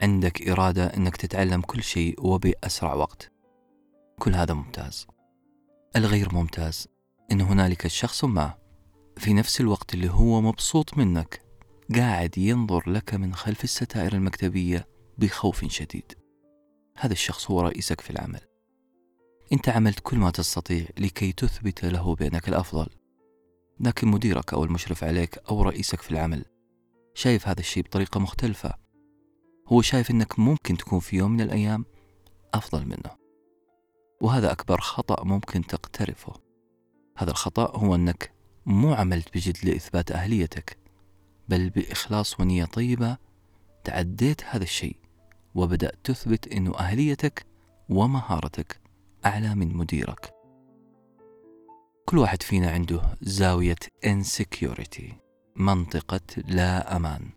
عندك 0.03 0.49
إرادة 0.49 0.87
أنك 0.87 1.17
تتعلم 1.17 1.61
كل 1.61 1.83
شيء 1.83 2.27
وبأسرع 2.27 2.95
وقت. 2.95 3.33
كل 4.19 4.35
هذا 4.35 4.55
ممتاز. 4.55 5.07
الغير 5.97 6.35
ممتاز 6.35 6.89
أن 7.33 7.41
هنالك 7.41 7.87
شخص 7.87 8.25
ما 8.25 8.55
في 9.17 9.33
نفس 9.33 9.61
الوقت 9.61 9.95
اللي 9.95 10.11
هو 10.11 10.41
مبسوط 10.41 10.99
منك 10.99 11.43
قاعد 11.95 12.39
ينظر 12.39 12.91
لك 12.91 13.15
من 13.15 13.35
خلف 13.35 13.65
الستائر 13.65 14.13
المكتبية 14.13 14.89
بخوف 15.19 15.65
شديد. 15.65 16.13
هذا 16.99 17.13
الشخص 17.13 17.51
هو 17.51 17.61
رئيسك 17.61 18.01
في 18.01 18.11
العمل. 18.11 18.41
أنت 19.53 19.69
عملت 19.69 20.01
كل 20.01 20.19
ما 20.19 20.31
تستطيع 20.31 20.87
لكي 20.99 21.33
تثبت 21.33 21.85
له 21.85 22.15
بأنك 22.15 22.49
الأفضل. 22.49 22.87
لكن 23.81 24.09
مديرك 24.09 24.53
أو 24.53 24.65
المشرف 24.65 25.05
عليك 25.05 25.39
أو 25.51 25.63
رئيسك 25.63 26.03
في 26.03 26.11
العمل 26.11 26.45
شايف 27.15 27.49
هذا 27.49 27.61
الشيء 27.61 27.83
بطريقة 27.83 28.21
مختلفة. 28.21 28.88
هو 29.69 29.83
شايف 29.83 30.11
إنك 30.11 30.39
ممكن 30.39 30.77
تكون 30.77 31.01
في 31.01 31.17
يوم 31.17 31.31
من 31.31 31.41
الأيام 31.41 31.85
أفضل 32.55 32.87
منه. 32.87 33.19
وهذا 34.21 34.53
أكبر 34.53 34.81
خطأ 34.81 35.25
ممكن 35.25 35.67
تقترفه. 35.67 36.33
هذا 37.17 37.31
الخطأ 37.31 37.77
هو 37.77 37.95
إنك 37.95 38.33
مو 38.67 38.95
عملت 38.95 39.35
بجد 39.35 39.57
لإثبات 39.65 40.13
أهليتك 40.13 40.79
بل 41.49 41.71
بإخلاص 41.71 42.41
ونية 42.41 42.65
طيبة 42.65 43.17
تعديت 43.85 44.45
هذا 44.45 44.63
الشيء 44.63 44.97
وبدأت 45.55 45.99
تثبت 46.05 46.49
أن 46.49 46.75
أهليتك 46.75 47.47
ومهارتك 47.89 48.81
أعلى 49.27 49.55
من 49.55 49.77
مديرك. 49.77 50.35
كل 52.05 52.19
واحد 52.19 52.43
فينا 52.43 52.71
عنده 52.71 53.03
زاوية 53.21 53.77
insecurity 54.07 55.13
منطقة 55.57 56.21
لا 56.47 56.97
أمان. 56.97 57.31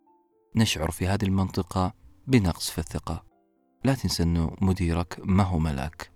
نشعر 0.55 0.91
في 0.91 1.07
هذه 1.07 1.25
المنطقة 1.25 2.00
بنقص 2.27 2.69
في 2.69 2.77
الثقة. 2.77 3.23
لا 3.83 3.93
تنسى 3.93 4.23
أنه 4.23 4.55
مديرك 4.61 5.21
ما 5.23 5.43
هو 5.43 5.59
ملاك. 5.59 6.11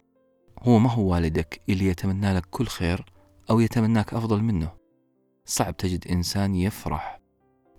هو 0.60 0.80
ما 0.80 0.92
هو 0.92 1.12
والدك 1.12 1.62
اللي 1.70 1.86
يتمنى 1.86 2.34
لك 2.34 2.46
كل 2.46 2.68
خير 2.68 3.06
أو 3.50 3.60
يتمناك 3.60 4.14
أفضل 4.14 4.42
منه. 4.44 4.72
صعب 5.46 5.78
تجد 5.78 6.08
إنسان 6.08 6.56
يفرح 6.56 7.22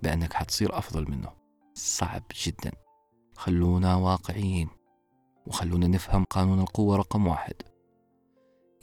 بأنك 0.02 0.32
حتصير 0.32 0.78
أفضل 0.78 1.10
منه. 1.10 1.32
صعب 1.74 2.22
جدا. 2.44 2.72
خلونا 3.34 3.94
واقعيين. 3.94 4.68
وخلونا 5.46 5.86
نفهم 5.86 6.24
قانون 6.24 6.60
القوة 6.60 6.96
رقم 6.96 7.26
واحد. 7.26 7.54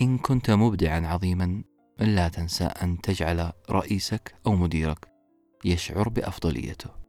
إن 0.01 0.17
كنت 0.17 0.51
مبدعا 0.51 1.07
عظيما 1.07 1.63
لا 2.00 2.27
تنسى 2.27 2.63
أن 2.63 3.01
تجعل 3.01 3.51
رئيسك 3.69 4.35
أو 4.47 4.55
مديرك 4.55 5.07
يشعر 5.65 6.09
بأفضليته. 6.09 7.02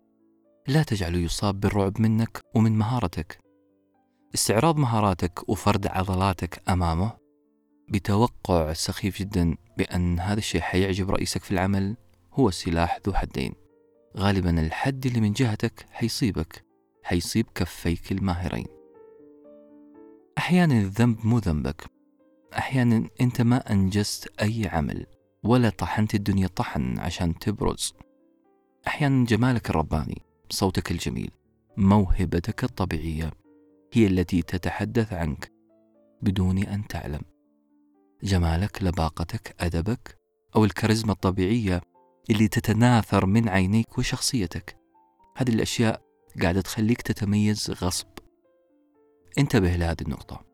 لا 0.69 0.83
تجعله 0.83 1.19
يصاب 1.19 1.61
بالرعب 1.61 2.01
منك 2.01 2.41
ومن 2.55 2.79
مهارتك. 2.79 3.39
استعراض 4.35 4.77
مهاراتك 4.77 5.49
وفرد 5.49 5.87
عضلاتك 5.87 6.63
أمامه 6.69 7.13
بتوقع 7.89 8.73
سخيف 8.73 9.19
جدا 9.19 9.57
بأن 9.79 10.21
هذا 10.21 10.39
الشيء 10.39 10.61
حيعجب 10.61 11.11
رئيسك 11.11 11.43
في 11.45 11.51
العمل 11.51 11.97
هو 12.33 12.51
سلاح 12.51 12.99
ذو 13.07 13.15
حدين. 13.15 13.55
غالبا 14.17 14.61
الحد 14.61 15.07
اللي 15.07 15.21
من 15.21 15.33
جهتك 15.33 15.87
حيصيبك 15.91 16.65
حيصيب 17.03 17.47
كفيك 17.55 18.13
الماهرين. 18.13 18.67
أحيانا 20.39 20.75
الذنب 20.75 21.27
مو 21.27 21.39
ذنبك. 21.39 21.85
أحيانا 22.59 23.09
أنت 23.21 23.41
ما 23.41 23.73
أنجزت 23.73 24.41
أي 24.43 24.69
عمل 24.69 25.07
ولا 25.43 25.71
طحنت 25.71 26.15
الدنيا 26.15 26.47
طحن 26.47 26.99
عشان 26.99 27.39
تبرز. 27.39 27.95
أحيانا 28.87 29.27
جمالك 29.27 29.71
الرباني. 29.71 30.23
صوتك 30.51 30.91
الجميل. 30.91 31.31
موهبتك 31.77 32.65
الطبيعية 32.65 33.31
هي 33.93 34.07
التي 34.07 34.43
تتحدث 34.43 35.13
عنك 35.13 35.53
بدون 36.23 36.59
أن 36.59 36.87
تعلم. 36.87 37.21
جمالك 38.23 38.83
لباقتك 38.83 39.55
أدبك 39.61 40.19
أو 40.57 40.65
الكاريزما 40.65 41.13
الطبيعية 41.13 41.81
اللي 42.31 42.49
تتناثر 42.49 43.27
من 43.27 43.49
عينيك 43.49 43.99
وشخصيتك. 43.99 44.77
هذه 45.37 45.51
الأشياء 45.51 46.03
قاعدة 46.43 46.61
تخليك 46.61 47.03
تتميز 47.03 47.71
غصب. 47.71 48.07
انتبه 49.39 49.77
لهذه 49.77 50.03
النقطة 50.03 50.45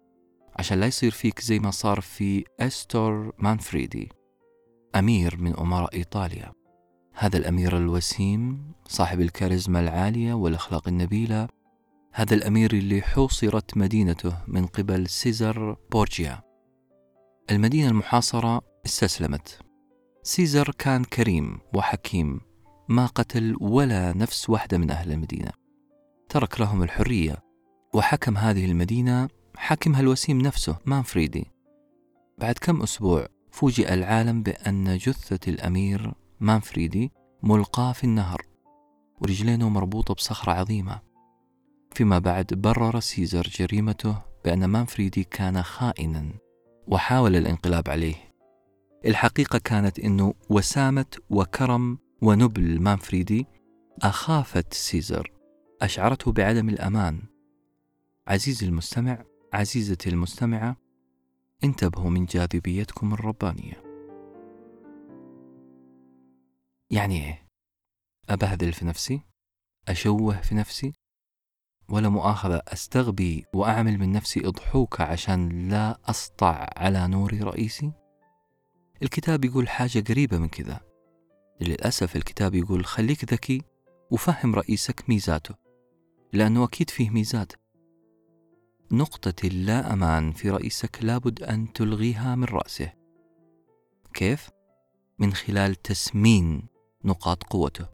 عشان 0.57 0.81
لا 0.81 0.87
يصير 0.87 1.11
فيك 1.11 1.41
زي 1.41 1.59
ما 1.59 1.71
صار 1.71 2.01
في 2.01 2.45
أستور 2.61 3.33
مانفريدي 3.39 4.13
أمير 4.97 5.37
من 5.37 5.57
أمراء 5.57 5.95
إيطاليا. 5.95 6.53
هذا 7.23 7.37
الأمير 7.37 7.77
الوسيم 7.77 8.73
صاحب 8.89 9.21
الكاريزما 9.21 9.81
العالية 9.81 10.35
والأخلاق 10.35 10.89
النبيلة 10.89 11.49
هذا 12.13 12.35
الأمير 12.35 12.73
اللي 12.73 13.03
حوصرت 13.03 13.77
مدينته 13.77 14.37
من 14.49 14.67
قبل 14.67 15.09
سيزر 15.09 15.77
بورجيا. 15.93 16.43
المدينة 17.51 17.89
المحاصرة 17.89 18.61
استسلمت. 18.87 19.59
سيزر 20.23 20.71
كان 20.79 21.05
كريم 21.05 21.59
وحكيم 21.75 22.41
ما 22.89 23.07
قتل 23.07 23.57
ولا 23.61 24.13
نفس 24.13 24.51
واحدة 24.51 24.79
من 24.79 24.91
أهل 24.91 25.13
المدينة. 25.13 25.51
ترك 26.29 26.61
لهم 26.61 26.83
الحرية 26.83 27.37
وحكم 27.95 28.37
هذه 28.37 28.65
المدينة 28.65 29.29
حاكمها 29.57 30.01
الوسيم 30.01 30.39
نفسه 30.39 30.77
مانفريدي. 30.85 31.47
بعد 32.39 32.55
كم 32.61 32.83
أسبوع 32.83 33.27
فوجئ 33.51 33.95
العالم 33.95 34.43
بأن 34.43 34.97
جثة 34.97 35.41
الأمير 35.49 36.13
مانفريدي 36.41 37.13
ملقاة 37.43 37.93
في 37.93 38.05
النهر 38.05 38.47
ورجلينه 39.21 39.69
مربوطة 39.69 40.15
بصخرة 40.15 40.53
عظيمة. 40.53 41.01
فيما 41.95 42.19
بعد 42.19 42.47
برر 42.47 43.01
سيزر 43.01 43.43
جريمته 43.43 44.23
بأن 44.45 44.65
مانفريدي 44.65 45.25
كان 45.25 45.63
خائنا 45.63 46.33
وحاول 46.87 47.37
الانقلاب 47.37 47.91
عليه. 47.91 48.15
الحقيقة 49.07 49.59
كانت 49.59 49.99
أنه 49.99 50.35
وسامة 50.51 51.07
وكرم 51.31 51.99
ونبل 52.23 52.81
مانفريدي 52.81 53.47
أخافت 54.03 54.75
سيزر 54.75 55.33
أشعرته 55.83 56.33
بعدم 56.33 56.69
الأمان. 56.69 57.23
عزيزي 58.27 58.67
المستمع 58.67 59.25
عزيزتي 59.53 60.11
المستمعة 60.11 60.77
انتبهوا 61.65 62.11
من 62.11 62.25
جاذبيتكم 62.25 63.15
الربانية. 63.15 63.80
يعني 66.91 67.27
إيه؟ 67.27 67.47
أبهذل 68.29 68.73
في 68.73 68.85
نفسي؟ 68.85 69.21
أشوه 69.89 70.41
في 70.41 70.55
نفسي؟ 70.55 70.93
ولا 71.89 72.09
مؤاخذة 72.09 72.63
أستغبي 72.69 73.45
وأعمل 73.55 73.99
من 73.99 74.13
نفسي 74.13 74.41
أضحوكة 74.47 75.05
عشان 75.05 75.69
لا 75.69 75.99
أسطع 76.05 76.69
على 76.77 77.09
نور 77.09 77.39
رئيسي؟ 77.43 77.93
الكتاب 79.03 79.45
يقول 79.45 79.69
حاجة 79.69 80.05
قريبة 80.09 80.39
من 80.39 80.49
كذا 80.49 80.81
للأسف 81.61 82.17
الكتاب 82.17 82.55
يقول 82.55 82.85
خليك 82.85 83.33
ذكي 83.33 83.63
وفهم 84.11 84.55
رئيسك 84.55 85.09
ميزاته 85.09 85.55
لأنه 86.33 86.65
أكيد 86.65 86.91
فيه 86.91 87.11
ميزات 87.11 87.53
نقطة 88.93 89.47
اللا 89.47 89.93
أمان 89.93 90.33
في 90.33 90.51
رئيسك 90.51 90.99
لابد 91.03 91.43
أن 91.43 91.73
تلغيها 91.73 92.35
من 92.35 92.45
رأسه 92.45 92.93
كيف؟ 94.15 94.51
من 95.19 95.33
خلال 95.33 95.75
تسمين 95.75 96.70
نقاط 97.05 97.43
قوته. 97.43 97.87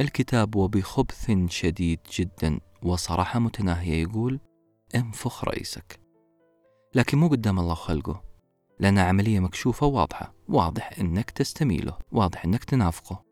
الكتاب 0.00 0.56
وبخبث 0.56 1.30
شديد 1.48 2.00
جدا 2.12 2.60
وصراحة 2.82 3.38
متناهية 3.38 4.02
يقول 4.02 4.40
انفخ 4.94 5.44
رئيسك. 5.44 6.00
لكن 6.94 7.18
مو 7.18 7.28
قدام 7.28 7.58
الله 7.58 7.74
خلقه. 7.74 8.22
لأنها 8.80 9.04
عملية 9.04 9.40
مكشوفة 9.40 9.86
وواضحة 9.86 10.34
واضح 10.48 10.98
أنك 10.98 11.30
تستميله. 11.30 11.98
واضح 12.12 12.44
أنك 12.44 12.64
تنافقه. 12.64 13.24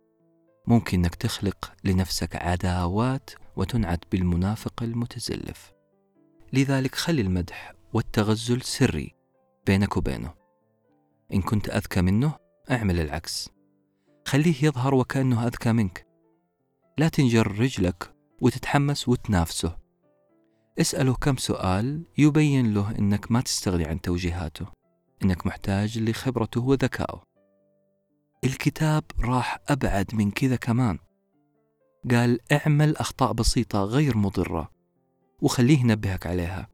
ممكن 0.66 0.98
أنك 0.98 1.14
تخلق 1.14 1.72
لنفسك 1.84 2.36
عداوات 2.36 3.30
وتنعت 3.56 4.00
بالمنافق 4.12 4.82
المتزلف. 4.82 5.72
لذلك 6.52 6.94
خلي 6.94 7.22
المدح 7.22 7.74
والتغزل 7.92 8.62
سري 8.62 9.14
بينك 9.66 9.96
وبينه. 9.96 10.34
إن 11.34 11.42
كنت 11.42 11.68
أذكى 11.68 12.02
منه 12.02 12.32
اعمل 12.70 13.00
العكس. 13.00 13.50
خليه 14.30 14.64
يظهر 14.64 14.94
وكأنه 14.94 15.46
أذكى 15.46 15.72
منك. 15.72 16.06
لا 16.98 17.08
تنجر 17.08 17.58
رجلك 17.58 18.14
وتتحمس 18.40 19.08
وتنافسه. 19.08 19.76
اسأله 20.80 21.14
كم 21.14 21.36
سؤال 21.36 22.04
يبين 22.18 22.74
له 22.74 22.98
إنك 22.98 23.32
ما 23.32 23.40
تستغني 23.40 23.84
عن 23.84 24.00
توجيهاته 24.00 24.66
إنك 25.24 25.46
محتاج 25.46 25.98
لخبرته 25.98 26.60
وذكائه. 26.60 27.22
الكتاب 28.44 29.04
راح 29.20 29.58
أبعد 29.68 30.14
من 30.14 30.30
كذا 30.30 30.56
كمان. 30.56 30.98
قال 32.10 32.38
اعمل 32.52 32.96
أخطاء 32.96 33.32
بسيطة 33.32 33.84
غير 33.84 34.16
مضرة 34.16 34.70
وخليه 35.42 35.80
ينبهك 35.80 36.26
عليها. 36.26 36.68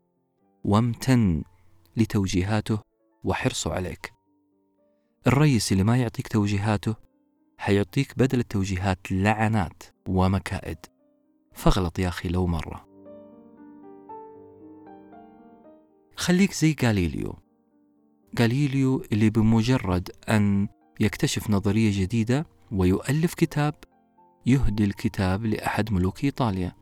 وامتن 0.64 1.44
لتوجيهاته 1.96 2.78
وحرصه 3.24 3.72
عليك. 3.72 4.12
الرئيس 5.26 5.72
اللي 5.72 5.84
ما 5.84 5.96
يعطيك 5.96 6.28
توجيهاته 6.28 7.06
حيعطيك 7.58 8.18
بدل 8.18 8.38
التوجيهات 8.38 9.12
لعنات 9.12 9.82
ومكائد. 10.08 10.78
فاغلط 11.52 11.98
يا 11.98 12.08
أخي 12.08 12.28
لو 12.28 12.46
مرة. 12.46 12.86
خليك 16.16 16.52
زي 16.52 16.76
غاليليو. 16.82 17.34
غاليليو 18.40 19.04
اللي 19.12 19.30
بمجرد 19.30 20.10
أن 20.28 20.68
يكتشف 21.00 21.50
نظرية 21.50 22.02
جديدة 22.02 22.46
ويؤلف 22.72 23.34
كتاب 23.34 23.74
يهدي 24.46 24.84
الكتاب 24.84 25.46
لأحد 25.46 25.92
ملوك 25.92 26.24
إيطاليا. 26.24 26.72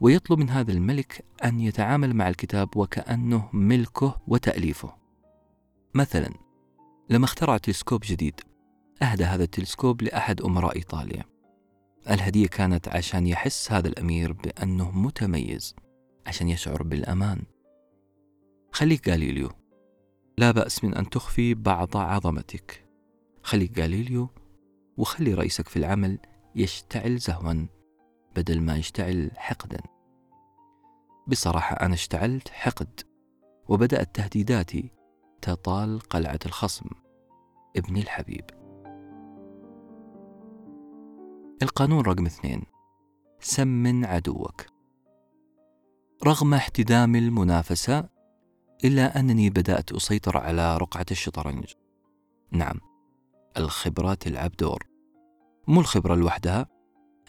ويطلب 0.00 0.38
من 0.38 0.50
هذا 0.50 0.72
الملك 0.72 1.24
أن 1.44 1.60
يتعامل 1.60 2.14
مع 2.14 2.28
الكتاب 2.28 2.76
وكأنه 2.76 3.48
ملكه 3.52 4.20
وتأليفه. 4.26 4.94
مثلا 5.94 6.34
لما 7.10 7.24
اخترع 7.24 7.56
تلسكوب 7.56 8.00
جديد 8.04 8.40
أهدى 9.02 9.24
هذا 9.24 9.44
التلسكوب 9.44 10.02
لأحد 10.02 10.40
أمراء 10.40 10.76
إيطاليا. 10.76 11.24
الهدية 12.10 12.46
كانت 12.46 12.88
عشان 12.88 13.26
يحس 13.26 13.72
هذا 13.72 13.88
الأمير 13.88 14.32
بأنه 14.32 14.90
متميز 14.90 15.74
عشان 16.26 16.48
يشعر 16.48 16.82
بالأمان. 16.82 17.42
خليك 18.72 19.08
غاليليو. 19.08 19.50
لا 20.38 20.50
بأس 20.50 20.84
من 20.84 20.94
أن 20.94 21.10
تخفي 21.10 21.54
بعض 21.54 21.96
عظمتك. 21.96 22.88
خليك 23.42 23.72
جاليليو 23.72 24.28
وخلي 24.96 25.34
رئيسك 25.34 25.68
في 25.68 25.76
العمل 25.76 26.18
يشتعل 26.54 27.18
زهوا 27.18 27.66
بدل 28.36 28.60
ما 28.60 28.76
يشتعل 28.76 29.30
حقدا. 29.36 29.80
بصراحة 31.26 31.76
أنا 31.76 31.94
اشتعلت 31.94 32.48
حقد 32.48 33.00
وبدأت 33.68 34.14
تهديداتي 34.14 34.90
تطال 35.42 36.00
قلعة 36.00 36.38
الخصم. 36.46 36.86
ابني 37.76 38.00
الحبيب. 38.00 38.57
القانون 41.62 42.00
رقم 42.00 42.26
اثنين. 42.26 42.62
سمن 43.40 44.04
عدوك. 44.04 44.66
رغم 46.24 46.54
احتدام 46.54 47.16
المنافسة 47.16 48.08
إلا 48.84 49.20
أنني 49.20 49.50
بدأت 49.50 49.92
أسيطر 49.92 50.36
على 50.36 50.76
رقعة 50.76 51.06
الشطرنج. 51.10 51.72
نعم 52.52 52.80
الخبرة 53.56 54.14
تلعب 54.14 54.52
دور. 54.56 54.86
مو 55.68 55.80
الخبرة 55.80 56.14
لوحدها 56.14 56.66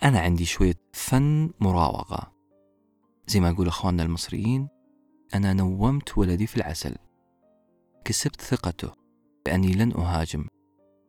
أنا 0.04 0.20
عندي 0.20 0.46
شوية 0.46 0.80
فن 0.94 1.52
مراوغة. 1.60 2.34
زي 3.28 3.40
ما 3.40 3.50
يقول 3.50 3.68
أخواننا 3.68 4.04
المصريين 4.04 4.68
أنا 5.36 5.54
نومت 5.54 6.18
ولدي 6.18 6.48
في 6.48 6.58
العسل. 6.58 6.96
كسبت 8.06 8.42
ثقته 8.42 8.92
بأني 9.46 9.72
لن 9.72 9.92
أهاجم 9.92 10.48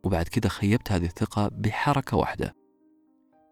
وبعد 0.03 0.27
كده 0.27 0.49
خيبت 0.49 0.91
هذه 0.91 1.05
الثقة 1.05 1.47
بحركة 1.47 2.17
واحدة. 2.17 2.60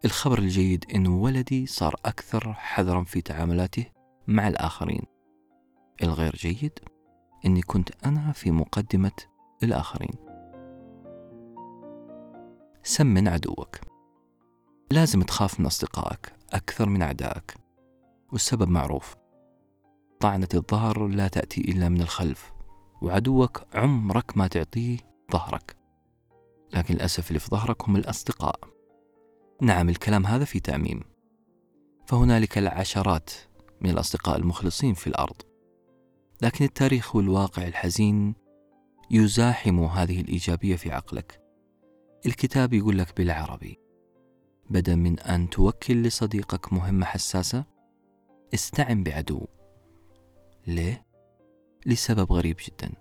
الخبر 0.04 0.38
الجيد 0.38 0.84
أن 0.94 1.06
ولدي 1.06 1.66
صار 1.66 1.94
أكثر 2.04 2.52
حذرا 2.52 3.04
في 3.04 3.20
تعاملاته 3.20 3.86
مع 4.26 4.48
الآخرين. 4.48 5.02
الغير 6.02 6.36
جيد 6.36 6.78
أني 7.46 7.62
كنت 7.62 7.90
أنا 8.06 8.32
في 8.32 8.50
مقدمة 8.50 9.12
الآخرين. 9.62 10.12
سمن 12.82 13.28
عدوك. 13.28 13.76
لازم 14.90 15.22
تخاف 15.22 15.60
من 15.60 15.66
أصدقائك 15.66 16.32
أكثر 16.52 16.88
من 16.88 17.02
أعدائك. 17.02 17.54
والسبب 18.32 18.68
معروف. 18.68 19.16
طعنة 20.20 20.48
الظهر 20.54 21.06
لا 21.06 21.28
تأتي 21.28 21.60
إلا 21.60 21.88
من 21.88 22.00
الخلف 22.00 22.52
وعدوك 23.02 23.62
عمرك 23.74 24.36
ما 24.36 24.46
تعطيه 24.46 24.98
ظهرك. 25.32 25.76
لكن 26.74 26.94
للأسف 26.94 27.28
اللي 27.28 27.38
في 27.38 27.48
ظهرك 27.50 27.88
هم 27.88 27.96
الأصدقاء. 27.96 28.79
نعم 29.62 29.88
الكلام 29.88 30.26
هذا 30.26 30.44
في 30.44 30.60
تعميم. 30.60 31.00
فهنالك 32.06 32.58
العشرات 32.58 33.30
من 33.80 33.90
الأصدقاء 33.90 34.36
المخلصين 34.36 34.94
في 34.94 35.06
الأرض. 35.06 35.36
لكن 36.42 36.64
التاريخ 36.64 37.16
والواقع 37.16 37.66
الحزين 37.66 38.34
يزاحم 39.10 39.80
هذه 39.80 40.20
الإيجابية 40.20 40.76
في 40.76 40.92
عقلك. 40.92 41.40
الكتاب 42.26 42.72
يقول 42.72 42.98
لك 42.98 43.16
بالعربي 43.16 43.78
بدل 44.70 44.96
من 44.96 45.20
أن 45.20 45.50
توكل 45.50 46.02
لصديقك 46.02 46.72
مهمة 46.72 47.06
حساسة 47.06 47.64
استعن 48.54 49.02
بعدو. 49.02 49.46
ليه؟ 50.66 51.06
لسبب 51.86 52.32
غريب 52.32 52.56
جدا. 52.68 52.92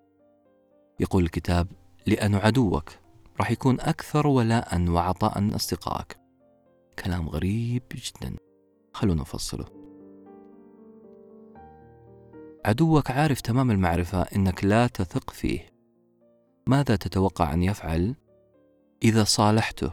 يقول 1.00 1.24
الكتاب 1.24 1.68
لأن 2.08 2.36
عدوك 2.36 2.90
راح 3.40 3.52
يكون 3.52 3.80
أكثر 3.80 4.28
ولاء 4.28 4.90
وعطاء 4.90 5.42
من 5.42 5.54
أصدقائك. 5.54 6.19
كلام 7.00 7.30
غريب 7.30 7.84
جدا. 7.96 8.36
خلونا 8.94 9.22
نفصله. 9.22 9.66
عدوك 12.66 13.12
عارف 13.12 13.42
تمام 13.42 13.72
المعرفة 13.72 14.22
أنك 14.22 14.64
لا 14.64 14.88
تثق 14.88 15.30
فيه. 15.30 15.70
ماذا 16.68 16.96
تتوقع 16.96 17.54
أن 17.54 17.64
يفعل؟ 17.64 18.16
إذا 19.04 19.24
صالحته 19.24 19.92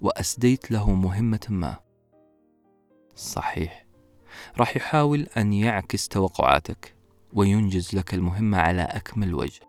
وأسديت 0.00 0.70
له 0.70 0.94
مهمة 0.94 1.46
ما. 1.48 1.76
صحيح. 3.16 3.86
راح 4.58 4.76
يحاول 4.76 5.26
أن 5.36 5.52
يعكس 5.52 6.08
توقعاتك 6.08 6.96
وينجز 7.32 7.94
لك 7.94 8.14
المهمة 8.14 8.58
على 8.58 8.82
أكمل 8.82 9.34
وجه. 9.34 9.60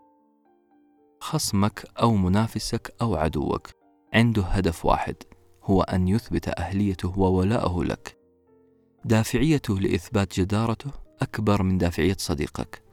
خصمك 1.19 1.85
أو 2.01 2.15
منافسك 2.15 2.95
أو 3.01 3.15
عدوك 3.15 3.69
عنده 4.13 4.43
هدف 4.43 4.85
واحد. 4.85 5.15
هو 5.65 5.81
أن 5.81 6.07
يثبت 6.07 6.59
أهليته 6.59 7.19
وولاءه 7.19 7.83
لك. 7.83 8.17
دافعيته 9.05 9.79
لإثبات 9.79 10.39
جدارته 10.39 10.91
أكبر 11.21 11.63
من 11.63 11.77
دافعية 11.77 12.15
صديقك. 12.19 12.83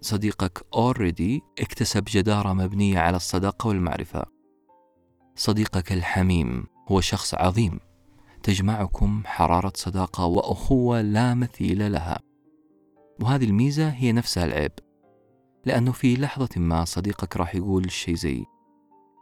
صديقك 0.00 0.58
already 0.58 1.40
اكتسب 1.58 2.04
جدارة 2.08 2.52
مبنية 2.52 2.98
على 2.98 3.16
الصداقة 3.16 3.68
والمعرفة. 3.68 4.24
صديقك 5.36 5.92
الحميم 5.92 6.66
هو 6.88 7.00
شخص 7.00 7.34
عظيم. 7.34 7.80
تجمعكم 8.42 9.22
حرارة 9.24 9.72
صداقة 9.74 10.26
وأخوة 10.26 11.00
لا 11.00 11.34
مثيل 11.34 11.92
لها. 11.92 12.20
وهذه 13.20 13.44
الميزة 13.44 13.88
هي 13.88 14.12
نفسها 14.12 14.44
العيب. 14.44 14.72
لأنه 15.64 15.92
في 15.92 16.16
لحظة 16.16 16.48
ما 16.56 16.84
صديقك 16.84 17.36
راح 17.36 17.54
يقول 17.54 17.90
شيء 17.90 18.14
زي 18.14 18.44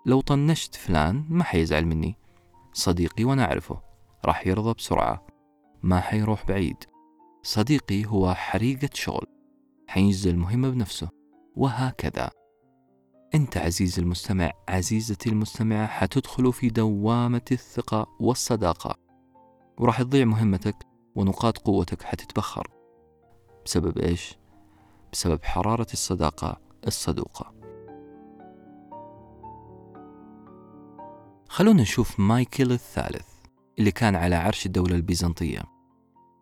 لو 0.07 0.21
طنشت 0.21 0.75
فلان 0.75 1.27
ما 1.29 1.45
حيزعل 1.45 1.87
مني. 1.87 2.22
صديقي 2.73 3.25
وأنا 3.25 3.45
أعرفه 3.45 3.81
راح 4.25 4.47
يرضى 4.47 4.75
بسرعة. 4.75 5.27
ما 5.83 6.01
حيروح 6.01 6.47
بعيد. 6.47 6.77
صديقي 7.43 8.07
هو 8.07 8.35
حريقة 8.35 8.89
شغل. 8.95 9.27
حينجز 9.89 10.27
المهمة 10.27 10.71
بنفسه. 10.71 11.09
وهكذا. 11.57 12.31
أنت 13.35 13.57
عزيزي 13.57 14.03
المستمع 14.03 14.53
عزيزتي 14.69 15.31
المستمعة 15.31 15.87
حتدخل 15.87 16.53
في 16.53 16.69
دوامة 16.69 17.45
الثقة 17.53 18.07
والصداقة. 18.21 18.97
وراح 19.79 20.03
تضيع 20.03 20.25
مهمتك 20.25 20.77
ونقاط 21.15 21.59
قوتك 21.59 22.03
حتتبخر. 22.03 22.69
بسبب 23.65 23.99
إيش؟ 23.99 24.39
بسبب 25.13 25.45
حرارة 25.45 25.87
الصداقة 25.93 26.61
الصدوقة. 26.87 27.62
خلونا 31.53 31.83
نشوف 31.83 32.21
مايكل 32.21 32.73
الثالث 32.73 33.27
اللي 33.79 33.91
كان 33.91 34.17
على 34.17 34.35
عرش 34.35 34.67
الدولة 34.67 34.97
البيزنطية. 34.97 35.63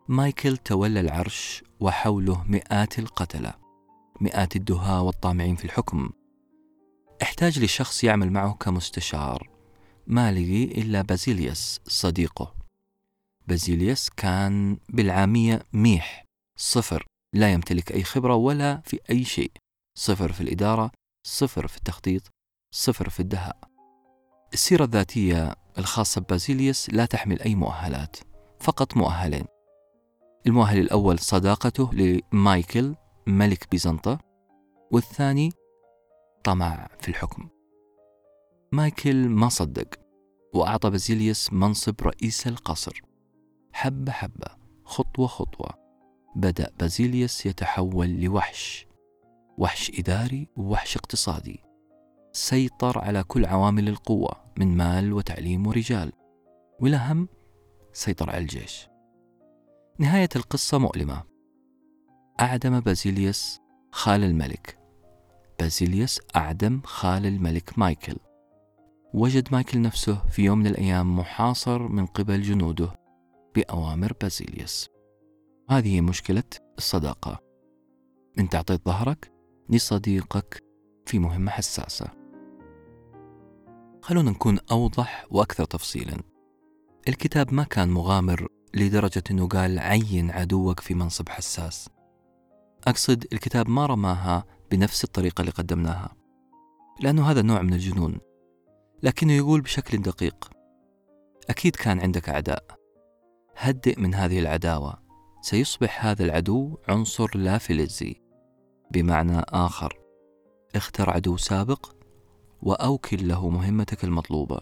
مايكل 0.07 0.57
تولى 0.57 0.99
العرش 0.99 1.63
وحوله 1.79 2.43
مئات 2.43 2.99
القتلة 2.99 3.53
مئات 4.21 4.55
الدهاة 4.55 5.01
والطامعين 5.01 5.55
في 5.55 5.65
الحكم. 5.65 6.09
احتاج 7.21 7.59
لشخص 7.59 8.03
يعمل 8.03 8.31
معه 8.31 8.53
كمستشار. 8.53 9.49
ما 10.07 10.31
لقي 10.31 10.63
إلا 10.63 11.01
بازيليوس 11.01 11.79
صديقه. 11.87 12.55
بازيليوس 13.47 14.09
كان 14.09 14.77
بالعامية 14.89 15.63
ميح 15.73 16.25
صفر 16.57 17.05
لا 17.33 17.53
يمتلك 17.53 17.91
أي 17.91 18.03
خبرة 18.03 18.35
ولا 18.35 18.81
في 18.85 18.99
أي 19.09 19.23
شيء. 19.23 19.51
صفر 19.97 20.31
في 20.31 20.41
الإدارة 20.41 20.91
صفر 21.27 21.67
في 21.67 21.77
التخطيط 21.77 22.29
صفر 22.73 23.09
في 23.09 23.19
الدهاء. 23.19 23.70
السيرة 24.53 24.83
الذاتية 24.83 25.55
الخاصة 25.77 26.21
ببازيليوس 26.21 26.89
لا 26.89 27.05
تحمل 27.05 27.41
أي 27.41 27.55
مؤهلات 27.55 28.17
فقط 28.59 28.97
مؤهلين. 28.97 29.45
المؤهل 30.47 30.79
الأول 30.79 31.19
صداقته 31.19 31.93
لمايكل 31.93 32.95
ملك 33.27 33.67
بيزنطة 33.71 34.19
والثاني 34.91 35.51
طمع 36.43 36.87
في 36.99 37.09
الحكم. 37.09 37.49
مايكل 38.71 39.29
ما 39.29 39.49
صدق 39.49 39.87
وأعطى 40.53 40.89
بازيليوس 40.89 41.53
منصب 41.53 42.01
رئيس 42.01 42.47
القصر. 42.47 43.01
حبة 43.73 44.11
حبة 44.11 44.47
خطوة 44.85 45.27
خطوة 45.27 45.69
بدأ 46.35 46.71
بازيليوس 46.79 47.45
يتحول 47.45 48.09
لوحش 48.09 48.87
وحش 49.57 49.91
إداري 49.99 50.47
ووحش 50.57 50.97
اقتصادي. 50.97 51.70
سيطر 52.33 52.99
على 52.99 53.23
كل 53.23 53.45
عوامل 53.45 53.87
القوة 53.87 54.31
من 54.57 54.77
مال 54.77 55.13
وتعليم 55.13 55.67
ورجال. 55.67 56.11
والأهم 56.79 57.27
سيطر 57.93 58.29
على 58.29 58.37
الجيش. 58.37 58.87
نهاية 59.99 60.29
القصة 60.35 60.77
مؤلمة. 60.77 61.23
أعدم 62.39 62.79
بازيليوس 62.79 63.59
خال 63.91 64.23
الملك. 64.23 64.79
بازيليوس 65.59 66.19
أعدم 66.35 66.81
خال 66.83 67.25
الملك 67.25 67.79
مايكل. 67.79 68.17
وجد 69.13 69.47
مايكل 69.51 69.81
نفسه 69.81 70.27
في 70.27 70.41
يوم 70.41 70.59
من 70.59 70.67
الأيام 70.67 71.17
محاصر 71.17 71.87
من 71.87 72.05
قبل 72.05 72.41
جنوده 72.41 72.93
بأوامر 73.55 74.13
بازيليوس. 74.21 74.89
هذه 75.69 76.01
مشكلة 76.01 76.43
الصداقة. 76.77 77.39
أنت 78.39 78.55
أعطيت 78.55 78.85
ظهرك 78.85 79.31
لصديقك 79.69 80.63
في 81.05 81.19
مهمة 81.19 81.51
حساسة. 81.51 82.20
خلونا 84.01 84.31
نكون 84.31 84.59
أوضح 84.71 85.25
وأكثر 85.29 85.65
تفصيلا. 85.65 86.17
الكتاب 87.07 87.53
ما 87.53 87.63
كان 87.63 87.89
مغامر 87.89 88.47
لدرجة 88.73 89.23
أنه 89.31 89.47
قال 89.47 89.79
عين 89.79 90.31
عدوك 90.31 90.79
في 90.79 90.93
منصب 90.93 91.29
حساس. 91.29 91.89
أقصد 92.87 93.25
الكتاب 93.33 93.69
ما 93.69 93.85
رماها 93.85 94.45
بنفس 94.71 95.03
الطريقة 95.03 95.41
اللي 95.41 95.51
قدمناها 95.51 96.15
لأنه 96.99 97.31
هذا 97.31 97.41
نوع 97.41 97.61
من 97.61 97.73
الجنون 97.73 98.19
لكنه 99.03 99.33
يقول 99.33 99.61
بشكل 99.61 100.01
دقيق 100.01 100.49
أكيد 101.49 101.75
كان 101.75 101.99
عندك 101.99 102.29
أعداء. 102.29 102.63
هدئ 103.57 103.99
من 103.99 104.15
هذه 104.15 104.39
العداوة. 104.39 105.01
سيصبح 105.41 106.05
هذا 106.05 106.25
العدو 106.25 106.77
عنصر 106.87 107.37
لا 107.37 107.57
فلزي 107.57 108.21
بمعنى 108.91 109.39
آخر 109.39 109.99
اختر 110.75 111.09
عدو 111.09 111.37
سابق 111.37 112.00
وأوكل 112.61 113.27
له 113.27 113.49
مهمتك 113.49 114.03
المطلوبة. 114.03 114.61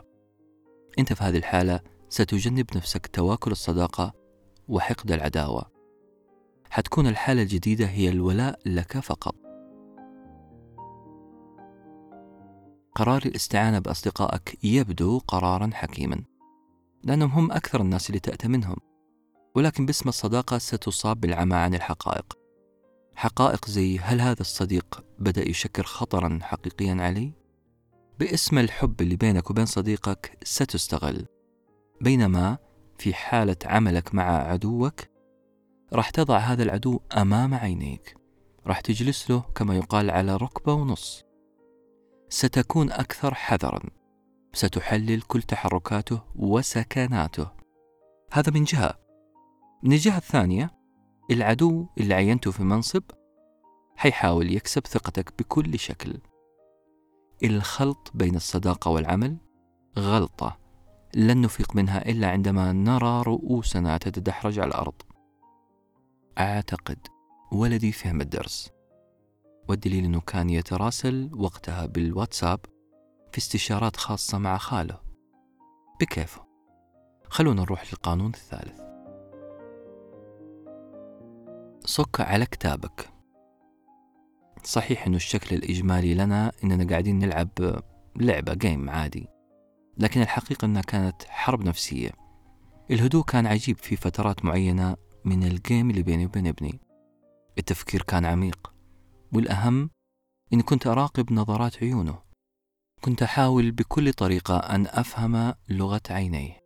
أنت 1.00 1.14
في 1.14 1.24
هذه 1.24 1.38
الحالة 1.38 1.80
ستجنب 2.10 2.66
نفسك 2.76 3.08
تواكل 3.08 3.52
الصداقة 3.52 4.14
وحقد 4.68 5.12
العداوة. 5.12 5.72
حتكون 6.70 7.08
الحالة 7.08 7.42
الجديدة 7.42 7.86
هي 7.86 8.10
الولاء 8.10 8.60
لك 8.66 9.00
فقط. 9.00 9.36
قرار 12.96 13.22
الاستعانة 13.26 13.80
بأصدقائك 13.80 14.58
يبدو 14.64 15.18
قرارا 15.18 15.70
حكيما 15.74 16.24
لأنهم 17.04 17.32
هم 17.32 17.52
أكثر 17.52 17.82
الناس 17.82 18.10
اللي 18.10 18.20
تأتمنهم 18.20 18.78
ولكن 19.56 19.86
باسم 19.86 20.10
الصداقة 20.10 20.58
ستصاب 20.58 21.20
بالعمى 21.20 21.56
عن 21.56 21.76
الحقائق. 21.76 22.38
حقائق 23.16 23.66
زي 23.70 24.00
هل 24.00 24.22
هذا 24.22 24.42
الصديق 24.42 25.04
بدأ 25.20 25.50
يشكل 25.50 25.84
خطرا 25.84 26.40
حقيقيا 26.42 26.94
علي؟ 27.00 27.39
باسم 28.20 28.58
الحب 28.58 29.02
اللي 29.02 29.16
بينك 29.16 29.50
وبين 29.50 29.66
صديقك 29.66 30.38
ستستغل. 30.44 31.26
بينما 32.02 32.58
في 32.98 33.14
حالة 33.14 33.56
عملك 33.66 34.16
مع 34.16 34.24
عدوك 34.24 35.02
راح 35.94 36.10
تضع 36.10 36.38
هذا 36.38 36.64
العدو 36.64 37.00
أمام 37.18 37.54
عينيك. 37.54 38.18
راح 38.68 38.82
تجلس 38.82 39.32
له 39.32 39.40
كما 39.56 39.78
يقال 39.78 40.12
على 40.12 40.36
ركبة 40.36 40.74
ونص. 40.74 41.24
ستكون 42.30 42.92
أكثر 42.92 43.34
حذرا. 43.34 43.80
ستحلل 44.54 45.22
كل 45.22 45.42
تحركاته 45.42 46.22
وسكناته. 46.36 47.48
هذا 48.32 48.52
من 48.52 48.64
جهة. 48.64 49.00
من 49.84 49.94
الجهة 49.94 50.18
الثانية 50.18 50.72
العدو 51.32 51.88
اللي 51.98 52.14
عينته 52.14 52.52
في 52.52 52.64
منصب 52.64 53.04
حيحاول 53.96 54.56
يكسب 54.56 54.88
ثقتك 54.88 55.34
بكل 55.40 55.80
شكل. 55.80 56.20
الخلط 57.44 58.12
بين 58.14 58.36
الصداقة 58.36 58.92
والعمل؟ 58.92 59.38
غلطة. 60.00 60.60
لن 61.16 61.42
نفيق 61.42 61.76
منها 61.76 62.10
إلا 62.10 62.32
عندما 62.32 62.72
نرى 62.72 63.22
رؤوسنا 63.22 63.98
تتدحرج 63.98 64.60
على 64.60 64.68
الأرض. 64.68 65.02
أعتقد 66.38 67.08
ولدي 67.52 67.92
فهم 67.92 68.22
الدرس. 68.22 68.70
والدليل 69.70 70.06
أنه 70.06 70.22
كان 70.22 70.50
يتراسل 70.50 71.30
وقتها 71.34 71.86
بالواتساب 71.86 72.60
في 73.32 73.38
استشارات 73.38 73.96
خاصة 73.96 74.38
مع 74.38 74.58
خاله. 74.58 75.00
بكيفه. 76.02 76.42
خلونا 77.30 77.62
نروح 77.62 77.94
للقانون 77.94 78.32
الثالث. 78.34 78.82
صك 81.86 82.22
على 82.22 82.46
كتابك. 82.46 83.19
صحيح 84.64 85.06
إنه 85.08 85.16
الشكل 85.16 85.56
الإجمالي 85.56 86.14
لنا 86.14 86.52
إننا 86.64 86.90
قاعدين 86.90 87.20
نلعب 87.20 87.82
لعبة 88.16 88.54
جيم 88.54 88.90
عادي 88.90 89.28
لكن 90.00 90.22
الحقيقة 90.22 90.66
إنها 90.66 90.82
كانت 90.82 91.24
حرب 91.24 91.64
نفسية. 91.64 92.12
الهدوء 92.92 93.24
كان 93.24 93.48
عجيب 93.48 93.78
في 93.78 93.96
فترات 93.96 94.46
معينة 94.46 94.96
من 95.26 95.44
الجيم 95.44 95.90
اللي 95.90 96.04
بيني 96.04 96.26
وبين 96.26 96.48
ابني. 96.48 96.80
التفكير 97.58 98.02
كان 98.02 98.26
عميق 98.26 98.74
والأهم 99.34 99.90
إني 100.54 100.64
كنت 100.64 100.88
أراقب 100.88 101.34
نظرات 101.34 101.84
عيونه. 101.84 102.20
كنت 103.02 103.24
أحاول 103.24 103.72
بكل 103.72 104.14
طريقة 104.14 104.58
أن 104.58 104.88
أفهم 104.88 105.54
لغة 105.70 106.02
عينيه. 106.10 106.60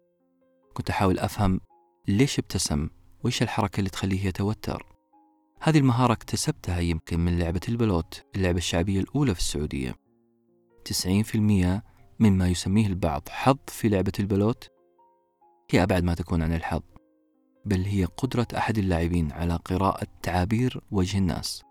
كنت 0.73 0.89
أحاول 0.89 1.19
أفهم 1.19 1.59
ليش 2.07 2.39
ابتسم 2.39 2.89
وإيش 3.23 3.41
الحركة 3.41 3.79
اللي 3.79 3.89
تخليه 3.89 4.25
يتوتر. 4.25 4.92
هذه 5.65 5.77
المهارة 5.77 6.13
اكتسبتها 6.13 6.79
يمكن 6.79 7.19
من 7.19 7.39
لعبة 7.39 7.61
البلوت 7.69 8.23
اللعبة 8.35 8.57
الشعبية 8.57 8.99
الأولى 8.99 9.33
في 9.33 9.39
السعودية. 9.39 9.95
90% 10.85 11.81
مما 12.19 12.47
يسميه 12.47 12.87
البعض 12.87 13.29
حظ 13.29 13.57
في 13.67 13.89
لعبة 13.89 14.11
البلوت 14.19 14.69
هي 15.71 15.83
أبعد 15.83 16.03
ما 16.03 16.13
تكون 16.13 16.41
عن 16.41 16.53
الحظ 16.53 16.81
بل 17.65 17.81
هي 17.81 18.05
قدرة 18.05 18.47
أحد 18.57 18.77
اللاعبين 18.77 19.31
على 19.31 19.55
قراءة 19.55 20.07
تعابير 20.23 20.81
وجه 20.91 21.17
الناس. 21.17 21.63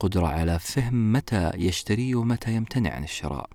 قدرة 0.00 0.26
على 0.26 0.58
فهم 0.58 1.12
متى 1.12 1.50
يشتري 1.54 2.14
ومتى 2.14 2.54
يمتنع 2.54 2.90
عن 2.90 3.04
الشراء. 3.04 3.50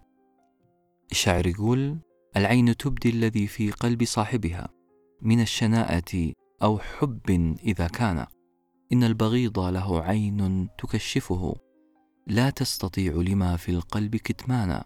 الشاعر 1.12 1.48
يقول 1.48 1.98
العين 2.38 2.78
تبدي 2.78 3.10
الذي 3.10 3.48
في 3.48 3.72
قلب 3.72 4.04
صاحبها 4.04 4.70
من 5.22 5.42
الشناءة 5.42 6.34
أو 6.64 6.80
حب 6.80 7.58
إذا 7.64 7.88
كان 7.88 8.26
إن 8.94 9.04
البغيض 9.04 9.60
له 9.60 10.02
عين 10.02 10.70
تكشفه 10.78 11.56
لا 12.28 12.50
تستطيع 12.50 13.14
لما 13.14 13.58
في 13.58 13.70
القلب 13.70 14.16
كتمانا. 14.16 14.86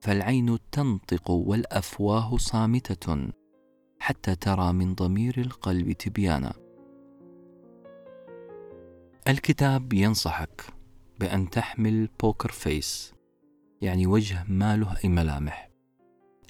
فالعين 0.00 0.58
تنطق 0.72 1.30
والأفواه 1.30 2.36
صامتة 2.36 3.32
حتى 3.98 4.34
ترى 4.34 4.72
من 4.72 4.94
ضمير 4.94 5.40
القلب 5.40 5.92
تبيانا. 5.92 6.52
الكتاب 9.28 9.92
ينصحك 9.92 10.64
بأن 11.20 11.50
تحمل 11.50 12.08
بوكر 12.20 12.52
فيس 12.52 13.14
يعني 13.80 14.06
وجه 14.06 14.44
ما 14.48 14.76
له 14.76 14.96
أي 15.04 15.08
ملامح. 15.08 15.70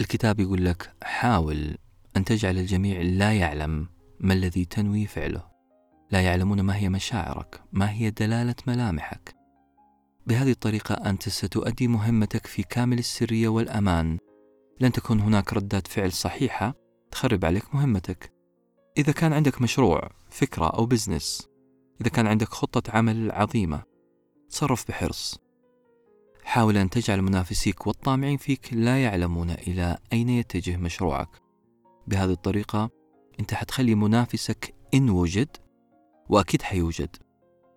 الكتاب 0.01 0.41
يقول 0.41 0.65
لك 0.65 0.95
حاول 1.03 1.79
أن 2.17 2.25
تجعل 2.25 2.59
الجميع 2.59 3.01
لا 3.01 3.33
يعلم 3.33 3.89
ما 4.21 4.35
الذي 4.35 4.65
تنوي 4.65 5.07
فعله. 5.07 5.52
لا 6.13 6.21
يعلمون 6.21 6.61
ما 6.61 6.77
هي 6.77 6.89
مشاعرك 6.89 7.61
ما 7.73 7.91
هي 7.91 8.11
دلالة 8.11 8.55
ملامحك. 8.67 9.35
بهذه 10.27 10.51
الطريقة 10.51 10.95
أنت 10.95 11.29
ستؤدي 11.29 11.89
مهمتك 11.89 12.47
في 12.47 12.63
كامل 12.63 12.99
السرية 12.99 13.49
والأمان. 13.49 14.19
لن 14.81 14.93
تكون 14.93 15.21
هناك 15.21 15.53
ردات 15.53 15.87
فعل 15.87 16.13
صحيحة 16.13 16.75
تخرب 17.11 17.45
عليك 17.45 17.75
مهمتك. 17.75 18.33
إذا 18.99 19.13
كان 19.13 19.33
عندك 19.33 19.63
مشروع 19.63 20.11
فكرة 20.31 20.67
أو 20.67 20.87
بزنس 20.87 21.49
إذا 22.01 22.11
كان 22.11 22.27
عندك 22.27 22.49
خطة 22.49 22.97
عمل 22.97 23.31
عظيمة 23.31 23.83
تصرف 24.51 24.89
بحرص. 24.89 25.39
حاول 26.45 26.77
أن 26.77 26.91
تجعل 26.91 27.23
منافسيك 27.23 27.87
والطامعين 27.87 28.37
فيك 28.37 28.69
لا 28.73 29.03
يعلمون 29.03 29.51
إلى 29.51 29.99
أين 30.13 30.29
يتجه 30.29 30.77
مشروعك. 30.77 31.29
بهذه 32.07 32.33
الطريقة 32.33 32.91
أنت 33.41 33.55
حتخلي 33.55 33.95
منافسك 33.95 34.75
إن 34.95 35.11
وجد 35.11 35.62
وأكيد 36.29 36.63
حيوجد. 36.63 37.17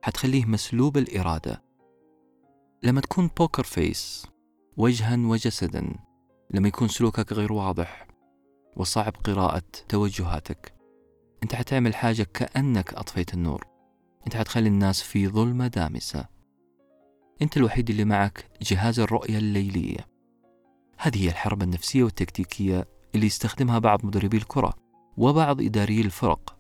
حتخليه 0.02 0.46
مسلوب 0.46 0.98
الإرادة. 0.98 1.64
لما 2.84 3.02
تكون 3.02 3.30
بوكر 3.38 3.64
فيس 3.64 4.28
وجها 4.78 5.18
وجسدا 5.18 5.96
لما 6.52 6.68
يكون 6.68 6.88
سلوكك 6.88 7.34
غير 7.34 7.54
واضح 7.54 8.08
وصعب 8.78 9.14
قراءة 9.24 9.64
توجهاتك 9.90 10.76
أنت 11.44 11.56
حتعمل 11.56 11.96
حاجة 11.96 12.24
كأنك 12.34 12.94
أطفيت 12.94 13.34
النور. 13.34 13.68
أنت 14.28 14.36
حتخلي 14.36 14.68
الناس 14.68 15.02
في 15.02 15.28
ظلمة 15.28 15.68
دامسة. 15.68 16.26
أنت 17.42 17.58
الوحيد 17.58 17.90
اللي 17.90 18.06
معك 18.06 18.50
جهاز 18.62 19.00
الرؤية 19.00 19.38
الليلية 19.38 20.08
هذه 20.98 21.24
هي 21.24 21.30
الحرب 21.30 21.64
النفسية 21.64 22.04
والتكتيكية 22.04 22.88
اللي 23.16 23.26
يستخدمها 23.26 23.80
بعض 23.80 24.06
مدربي 24.06 24.38
الكرة 24.38 24.74
وبعض 25.18 25.62
إداري 25.62 26.02
الفرق. 26.02 26.55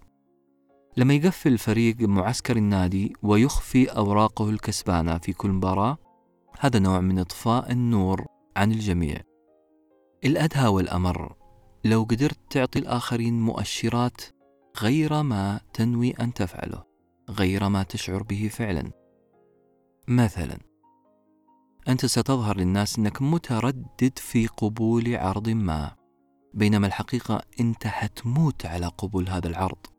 لما 0.97 1.13
يقفل 1.13 1.53
الفريق 1.53 2.01
معسكر 2.01 2.57
النادي 2.57 3.13
ويخفي 3.23 3.85
أوراقه 3.85 4.49
الكسبانة 4.49 5.17
في 5.17 5.33
كل 5.33 5.49
مباراة 5.49 5.97
هذا 6.59 6.79
نوع 6.79 6.99
من 6.99 7.19
إطفاء 7.19 7.71
النور 7.71 8.25
عن 8.57 8.71
الجميع. 8.71 9.21
الأدهى 10.25 10.67
والأمر 10.67 11.35
لو 11.85 12.03
قدرت 12.03 12.37
تعطي 12.49 12.79
الآخرين 12.79 13.41
مؤشرات 13.41 14.21
غير 14.81 15.23
ما 15.23 15.59
تنوي 15.73 16.11
أن 16.11 16.33
تفعله 16.33 16.83
غير 17.29 17.69
ما 17.69 17.83
تشعر 17.83 18.23
به 18.23 18.49
فعلا. 18.51 18.91
مثلا 20.07 20.57
أنت 21.87 22.05
ستظهر 22.05 22.57
للناس 22.57 22.99
أنك 22.99 23.21
متردد 23.21 24.19
في 24.19 24.47
قبول 24.47 25.15
عرض 25.15 25.49
ما 25.49 25.95
بينما 26.53 26.87
الحقيقة 26.87 27.41
أنت 27.59 27.87
حتموت 27.87 28.65
على 28.65 28.87
قبول 28.87 29.29
هذا 29.29 29.47
العرض. 29.47 29.94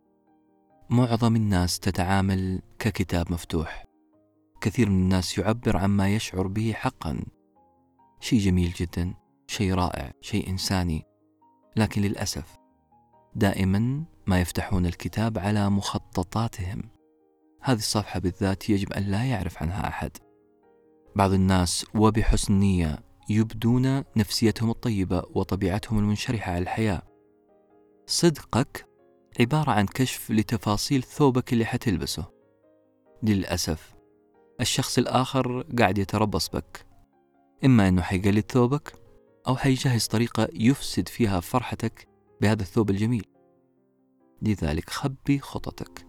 معظم 0.90 1.36
الناس 1.36 1.80
تتعامل 1.80 2.62
ككتاب 2.78 3.32
مفتوح. 3.32 3.84
كثير 4.60 4.90
من 4.90 5.02
الناس 5.02 5.38
يعبر 5.38 5.76
عما 5.76 6.14
يشعر 6.14 6.46
به 6.46 6.72
حقا. 6.72 7.24
شيء 8.20 8.38
جميل 8.38 8.72
جدا 8.72 9.14
شيء 9.46 9.74
رائع 9.74 10.12
شيء 10.20 10.50
إنساني. 10.50 11.04
لكن 11.76 12.02
للأسف 12.02 12.56
دائما 13.34 14.04
ما 14.26 14.40
يفتحون 14.40 14.86
الكتاب 14.86 15.38
على 15.38 15.70
مخططاتهم. 15.70 16.82
هذه 17.60 17.78
الصفحة 17.78 18.20
بالذات 18.20 18.70
يجب 18.70 18.92
أن 18.92 19.02
لا 19.02 19.24
يعرف 19.24 19.62
عنها 19.62 19.88
أحد. 19.88 20.10
بعض 21.16 21.32
الناس 21.32 21.86
وبحسن 21.94 22.54
نية 22.54 22.98
يبدون 23.28 24.04
نفسيتهم 24.16 24.70
الطيبة 24.70 25.22
وطبيعتهم 25.34 25.98
المنشرحة 25.98 26.52
على 26.52 26.62
الحياة. 26.62 27.02
صدقك 28.06 28.95
عبارة 29.40 29.70
عن 29.70 29.86
كشف 29.86 30.30
لتفاصيل 30.30 31.02
ثوبك 31.02 31.52
اللي 31.52 31.64
حتلبسه. 31.64 32.24
للأسف 33.22 33.94
الشخص 34.60 34.98
الآخر 34.98 35.62
قاعد 35.78 35.98
يتربص 35.98 36.48
بك. 36.48 36.86
إما 37.64 37.88
أنه 37.88 38.02
حيقلد 38.02 38.44
ثوبك 38.52 38.92
أو 39.48 39.56
حيجهز 39.56 40.06
طريقة 40.06 40.48
يفسد 40.52 41.08
فيها 41.08 41.40
فرحتك 41.40 42.08
بهذا 42.40 42.62
الثوب 42.62 42.90
الجميل. 42.90 43.26
لذلك 44.42 44.90
خبي 44.90 45.38
خططك. 45.38 46.06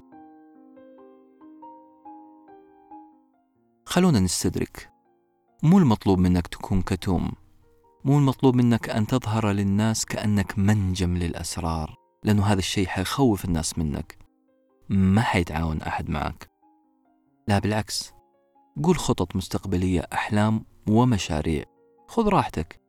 خلونا 3.86 4.20
نستدرك. 4.20 4.90
مو 5.63 5.78
المطلوب 5.78 6.20
منك 6.20 6.48
تكون 6.48 6.82
كتوم. 6.82 7.32
مو 8.06 8.18
المطلوب 8.18 8.56
منك 8.56 8.90
أن 8.90 9.08
تظهر 9.08 9.52
للناس 9.52 10.06
كأنك 10.06 10.60
منجم 10.60 11.18
للأسرار. 11.18 12.07
لأنه 12.23 12.45
هذا 12.45 12.60
الشيء 12.60 12.88
حيخوف 12.88 13.45
الناس 13.45 13.77
منك. 13.77 14.17
ما 14.89 15.21
حيتعاون 15.21 15.82
أحد 15.82 16.10
معك. 16.10 16.49
لا 17.47 17.60
بالعكس. 17.60 18.13
قول 18.84 18.97
خطط 18.97 19.36
مستقبلية 19.36 20.08
أحلام 20.13 20.65
ومشاريع. 20.89 21.63
خذ 22.08 22.27
راحتك. 22.27 22.82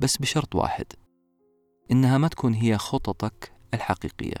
بس 0.00 0.16
بشرط 0.16 0.54
واحد 0.54 0.86
إنها 1.90 2.18
ما 2.18 2.28
تكون 2.28 2.54
هي 2.54 2.78
خططك 2.78 3.52
الحقيقية. 3.74 4.36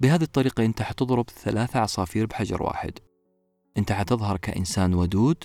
بهذه 0.00 0.22
الطريقة 0.22 0.64
أنت 0.64 0.82
حتضرب 0.82 1.30
ثلاثة 1.30 1.80
عصافير 1.80 2.26
بحجر 2.26 2.62
واحد. 2.62 2.98
أنت 3.76 3.92
حتظهر 3.92 4.36
كإنسان 4.36 4.94
ودود 4.94 5.44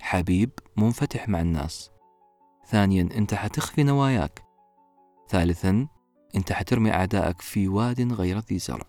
حبيب 0.00 0.50
منفتح 0.76 1.28
مع 1.28 1.40
الناس. 1.40 1.90
ثانيا 2.66 3.08
أنت 3.16 3.34
حتخفي 3.34 3.82
نواياك. 3.82 4.42
ثالثا 5.28 5.88
أنت 6.36 6.52
حترمي 6.52 6.92
أعدائك 6.92 7.40
في 7.40 7.68
واد 7.68 8.12
غير 8.12 8.38
ذي 8.38 8.58
زرع. 8.58 8.86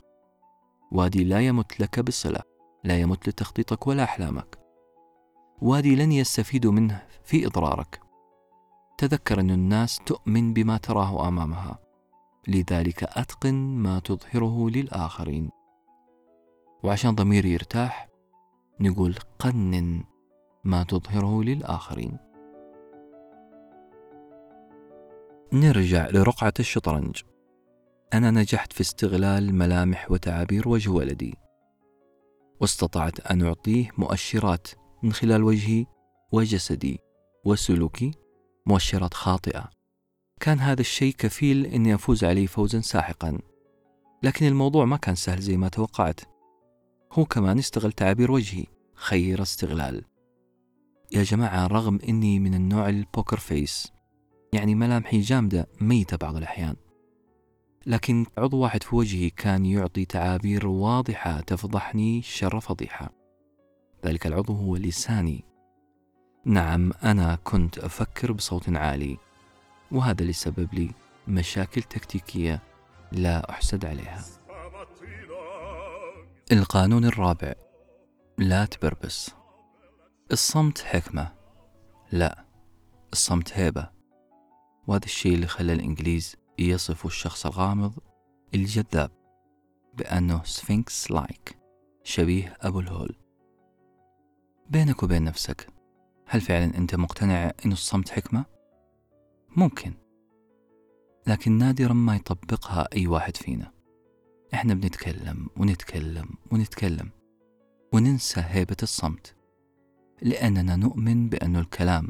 وادي 0.92 1.24
لا 1.24 1.40
يمت 1.40 1.80
لك 1.80 2.00
بصلة 2.00 2.40
لا 2.84 3.00
يمت 3.00 3.30
لتخطيطك 3.30 3.88
ولا 3.88 4.04
أحلامك. 4.04 4.58
وادي 5.62 5.96
لن 5.96 6.12
يستفيدوا 6.12 6.72
منه 6.72 7.08
في 7.24 7.48
إضرارك. 7.48 8.00
تذكر 8.98 9.40
أن 9.40 9.52
الناس 9.52 10.00
تؤمن 10.06 10.54
بما 10.54 10.78
تراه 10.78 11.28
أمامها. 11.28 11.80
لذلك 12.48 13.04
أتقن 13.04 13.54
ما 13.56 14.00
تظهره 14.00 14.70
للآخرين. 14.70 15.50
وعشان 16.84 17.16
ضميري 17.16 17.54
يرتاح 17.54 18.10
نقول 18.80 19.16
قنن 19.40 20.04
ما 20.64 20.84
تظهره 20.84 21.44
للآخرين. 21.44 22.18
نرجع 25.54 26.08
لرقعة 26.10 26.54
الشطرنج. 26.60 27.22
أنا 28.14 28.32
نجحت 28.32 28.74
في 28.74 28.82
استغلال 28.82 29.56
ملامح 29.56 30.12
وتعابير 30.12 30.70
وجه 30.70 30.90
ولدي. 30.90 31.36
واستطعت 32.62 33.20
أن 33.20 33.42
أعطيه 33.42 33.90
مؤشرات 33.98 34.68
من 35.04 35.14
خلال 35.14 35.44
وجهي 35.44 35.86
وجسدي 36.32 37.00
وسلوكي 37.46 38.12
مؤشرات 38.66 39.14
خاطئة. 39.14 39.70
كان 40.40 40.60
هذا 40.60 40.82
الشيء 40.82 41.14
كفيل 41.18 41.66
أني 41.66 41.96
أفوز 41.96 42.24
عليه 42.24 42.48
فوزا 42.48 42.82
ساحقا. 42.82 43.38
لكن 44.24 44.46
الموضوع 44.46 44.86
ما 44.86 44.98
كان 44.98 45.16
سهل 45.16 45.42
زي 45.42 45.58
ما 45.58 45.70
توقعت. 45.70 46.20
هو 47.12 47.26
كمان 47.26 47.60
استغل 47.60 47.92
تعابير 47.92 48.32
وجهي. 48.32 48.66
خير 48.94 49.42
استغلال. 49.42 50.04
يا 51.12 51.24
جماعة 51.24 51.68
رغم 51.68 52.00
أني 52.10 52.40
من 52.40 52.54
النوع 52.54 52.90
البوكر 52.90 53.38
فيس 53.38 53.92
يعني 54.54 54.76
ملامحي 54.76 55.20
جامدة 55.22 55.68
ميتة 55.82 56.18
بعض 56.18 56.36
الأحيان. 56.36 56.76
لكن 57.86 58.26
عضو 58.38 58.58
واحد 58.58 58.84
في 58.84 58.96
وجهي 58.96 59.30
كان 59.30 59.66
يعطي 59.66 60.06
تعابير 60.06 60.68
واضحة 60.68 61.42
تفضحني 61.42 62.22
شر 62.22 62.60
فضيحة. 62.60 63.10
ذلك 64.06 64.28
العضو 64.28 64.54
هو 64.54 64.76
لساني. 64.76 65.44
نعم 66.46 66.92
أنا 67.04 67.36
كنت 67.44 67.78
أفكر 67.78 68.32
بصوت 68.32 68.70
عالي 68.70 69.18
وهذا 69.92 70.22
اللي 70.22 70.34
سبب 70.34 70.74
لي 70.74 70.92
مشاكل 71.28 71.82
تكتيكية 71.82 72.62
لا 73.12 73.50
أحسد 73.50 73.86
عليها. 73.86 74.24
القانون 76.52 77.06
الرابع. 77.06 77.54
لا 78.38 78.66
تبربس. 78.66 79.32
الصمت 80.32 80.80
حكمة. 80.80 81.34
لا 82.12 82.46
الصمت 83.14 83.58
هيبة. 83.58 83.90
وهذا 84.88 85.06
الشيء 85.06 85.36
اللي 85.36 85.48
خلى 85.48 85.74
الإنجليز 85.74 86.36
يصفوا 86.60 87.10
الشخص 87.10 87.46
الغامض 87.46 87.94
الجذاب 88.56 89.12
بأنه 89.94 90.44
sphinx-like 90.44 91.58
شبيه 92.04 92.58
أبو 92.62 92.80
الهول. 92.80 93.16
بينك 94.70 95.04
وبين 95.04 95.24
نفسك 95.24 95.68
هل 96.28 96.42
فعلا 96.42 96.78
أنت 96.78 96.96
مقتنع 96.96 97.52
أنه 97.66 97.74
الصمت 97.74 98.10
حكمة؟ 98.10 98.46
ممكن. 99.58 99.94
لكن 101.28 101.52
نادرا 101.52 101.94
ما 101.94 102.16
يطبقها 102.16 102.88
أي 102.94 103.08
واحد 103.08 103.38
فينا. 103.38 103.72
إحنا 104.54 104.74
بنتكلم 104.74 105.50
ونتكلم 105.58 106.30
ونتكلم 106.52 107.10
وننسى 107.94 108.44
هيبة 108.48 108.78
الصمت 108.84 109.36
لأننا 110.22 110.76
نؤمن 110.76 111.30
بأن 111.30 111.56
الكلام 111.56 112.08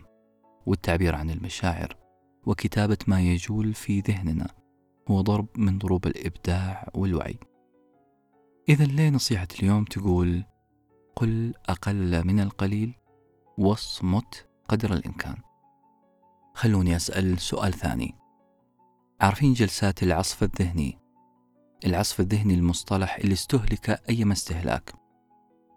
والتعبير 0.66 1.16
عن 1.16 1.30
المشاعر 1.30 2.03
وكتابة 2.46 2.98
ما 3.08 3.22
يجول 3.22 3.74
في 3.74 4.00
ذهننا 4.00 4.48
هو 5.08 5.22
ضرب 5.22 5.48
من 5.56 5.78
ضروب 5.78 6.08
الإبداع 6.08 6.90
والوعي. 6.96 7.40
إذا 8.70 8.86
ليه 8.86 9.10
نصيحة 9.10 9.48
اليوم 9.60 9.84
تقول 9.84 10.44
قل 11.16 11.54
أقل 11.66 12.28
من 12.28 12.40
القليل 12.40 12.96
واصمت 13.58 14.48
قدر 14.68 14.94
الإمكان. 14.94 15.36
خلوني 16.54 16.96
أسأل 16.96 17.40
سؤال 17.40 17.74
ثاني. 17.74 18.16
عارفين 19.22 19.54
جلسات 19.54 20.04
العصف 20.04 20.44
الذهني؟ 20.44 21.00
العصف 21.86 22.20
الذهني 22.20 22.54
المصطلح 22.54 23.16
اللي 23.16 23.34
استهلك 23.34 23.90
أيما 24.10 24.34
استهلاك. 24.34 24.94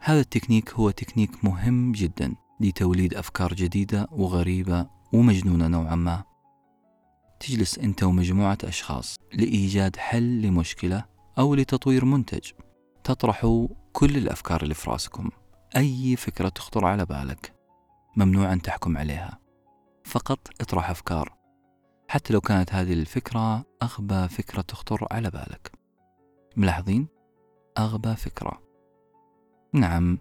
هذا 0.00 0.20
التكنيك 0.20 0.72
هو 0.72 0.90
تكنيك 0.90 1.44
مهم 1.44 1.92
جدا 1.92 2.34
لتوليد 2.60 3.14
أفكار 3.14 3.54
جديدة 3.54 4.08
وغريبة 4.12 4.86
ومجنونة 5.12 5.68
نوعا 5.68 5.94
ما. 5.94 6.24
تجلس 7.40 7.78
أنت 7.78 8.02
ومجموعة 8.02 8.58
أشخاص 8.64 9.16
لإيجاد 9.32 9.96
حل 9.96 10.42
لمشكلة 10.42 11.04
أو 11.38 11.54
لتطوير 11.54 12.04
منتج. 12.04 12.50
تطرحوا 13.04 13.68
كل 13.92 14.16
الأفكار 14.16 14.62
اللي 14.62 14.74
في 14.74 14.90
رأسكم. 14.90 15.30
أي 15.76 16.16
فكرة 16.16 16.48
تخطر 16.48 16.86
على 16.86 17.06
بالك 17.06 17.54
ممنوع 18.16 18.52
أن 18.52 18.62
تحكم 18.62 18.96
عليها. 18.96 19.38
فقط 20.04 20.38
اطرح 20.60 20.90
أفكار. 20.90 21.36
حتى 22.08 22.32
لو 22.32 22.40
كانت 22.40 22.74
هذه 22.74 22.92
الفكرة 22.92 23.64
أغبى 23.82 24.28
فكرة 24.28 24.60
تخطر 24.60 25.06
على 25.10 25.30
بالك. 25.30 25.72
ملاحظين؟ 26.56 27.08
أغبى 27.78 28.16
فكرة. 28.16 28.62
نعم 29.72 30.18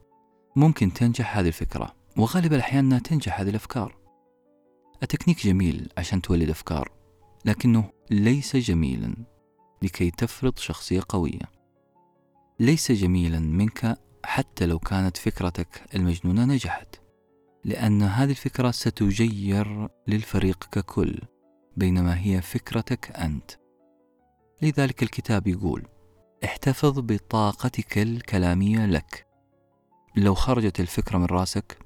ممكن 0.55 0.93
تنجح 0.93 1.37
هذه 1.37 1.47
الفكرة 1.47 1.95
وغالب 2.17 2.53
الأحيان 2.53 3.01
تنجح 3.01 3.39
هذه 3.39 3.49
الأفكار. 3.49 3.95
التكنيك 5.03 5.45
جميل 5.47 5.89
عشان 5.97 6.21
تولد 6.21 6.49
أفكار. 6.49 6.94
لكنه 7.45 7.89
ليس 8.11 8.55
جميلا 8.55 9.15
لكي 9.81 10.11
تفرض 10.11 10.57
شخصية 10.57 11.01
قوية. 11.09 11.51
ليس 12.59 12.91
جميلا 12.91 13.39
منك 13.39 13.97
حتى 14.25 14.65
لو 14.65 14.79
كانت 14.79 15.17
فكرتك 15.17 15.95
المجنونة 15.95 16.45
نجحت 16.45 16.95
لأن 17.65 18.01
هذه 18.01 18.29
الفكرة 18.29 18.71
ستجير 18.71 19.89
للفريق 20.07 20.63
ككل 20.71 21.19
بينما 21.77 22.19
هي 22.19 22.41
فكرتك 22.41 23.11
أنت. 23.11 23.51
لذلك 24.61 25.03
الكتاب 25.03 25.47
يقول 25.47 25.87
احتفظ 26.43 26.99
بطاقتك 26.99 27.97
الكلامية 27.97 28.85
لك. 28.85 29.27
لو 30.15 30.33
خرجت 30.33 30.79
الفكرة 30.79 31.17
من 31.17 31.25
رأسك 31.25 31.77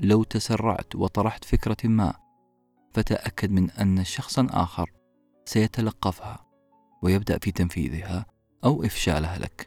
لو 0.00 0.22
تسرعت 0.22 0.96
وطرحت 0.96 1.44
فكرة 1.44 1.76
ما 1.84 2.14
فتأكد 2.98 3.50
من 3.50 3.70
أن 3.70 4.04
شخصا 4.04 4.46
آخر 4.50 4.90
سيتلقفها 5.44 6.46
ويبدأ 7.02 7.38
في 7.38 7.50
تنفيذها 7.50 8.26
أو 8.64 8.84
إفشالها 8.84 9.38
لك. 9.38 9.66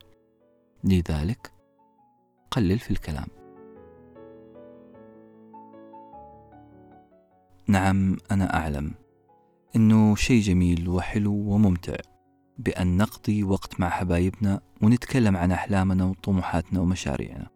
لذلك 0.84 1.52
قلل 2.52 2.80
في 2.80 2.92
الكلام. 2.92 3.28
نعم 7.68 8.18
أنا 8.32 8.58
أعلم 8.58 8.94
إنه 9.76 10.16
شيء 10.16 10.42
جميل 10.42 10.90
وحلو 10.90 11.34
وممتع 11.34 11.96
بأن 12.58 12.98
نقضي 12.98 13.44
وقت 13.44 13.80
مع 13.80 13.90
حبايبنا 13.90 14.62
ونتكلم 14.82 15.38
عن 15.38 15.52
أحلامنا 15.52 16.06
وطموحاتنا 16.06 16.80
ومشاريعنا. 16.80 17.48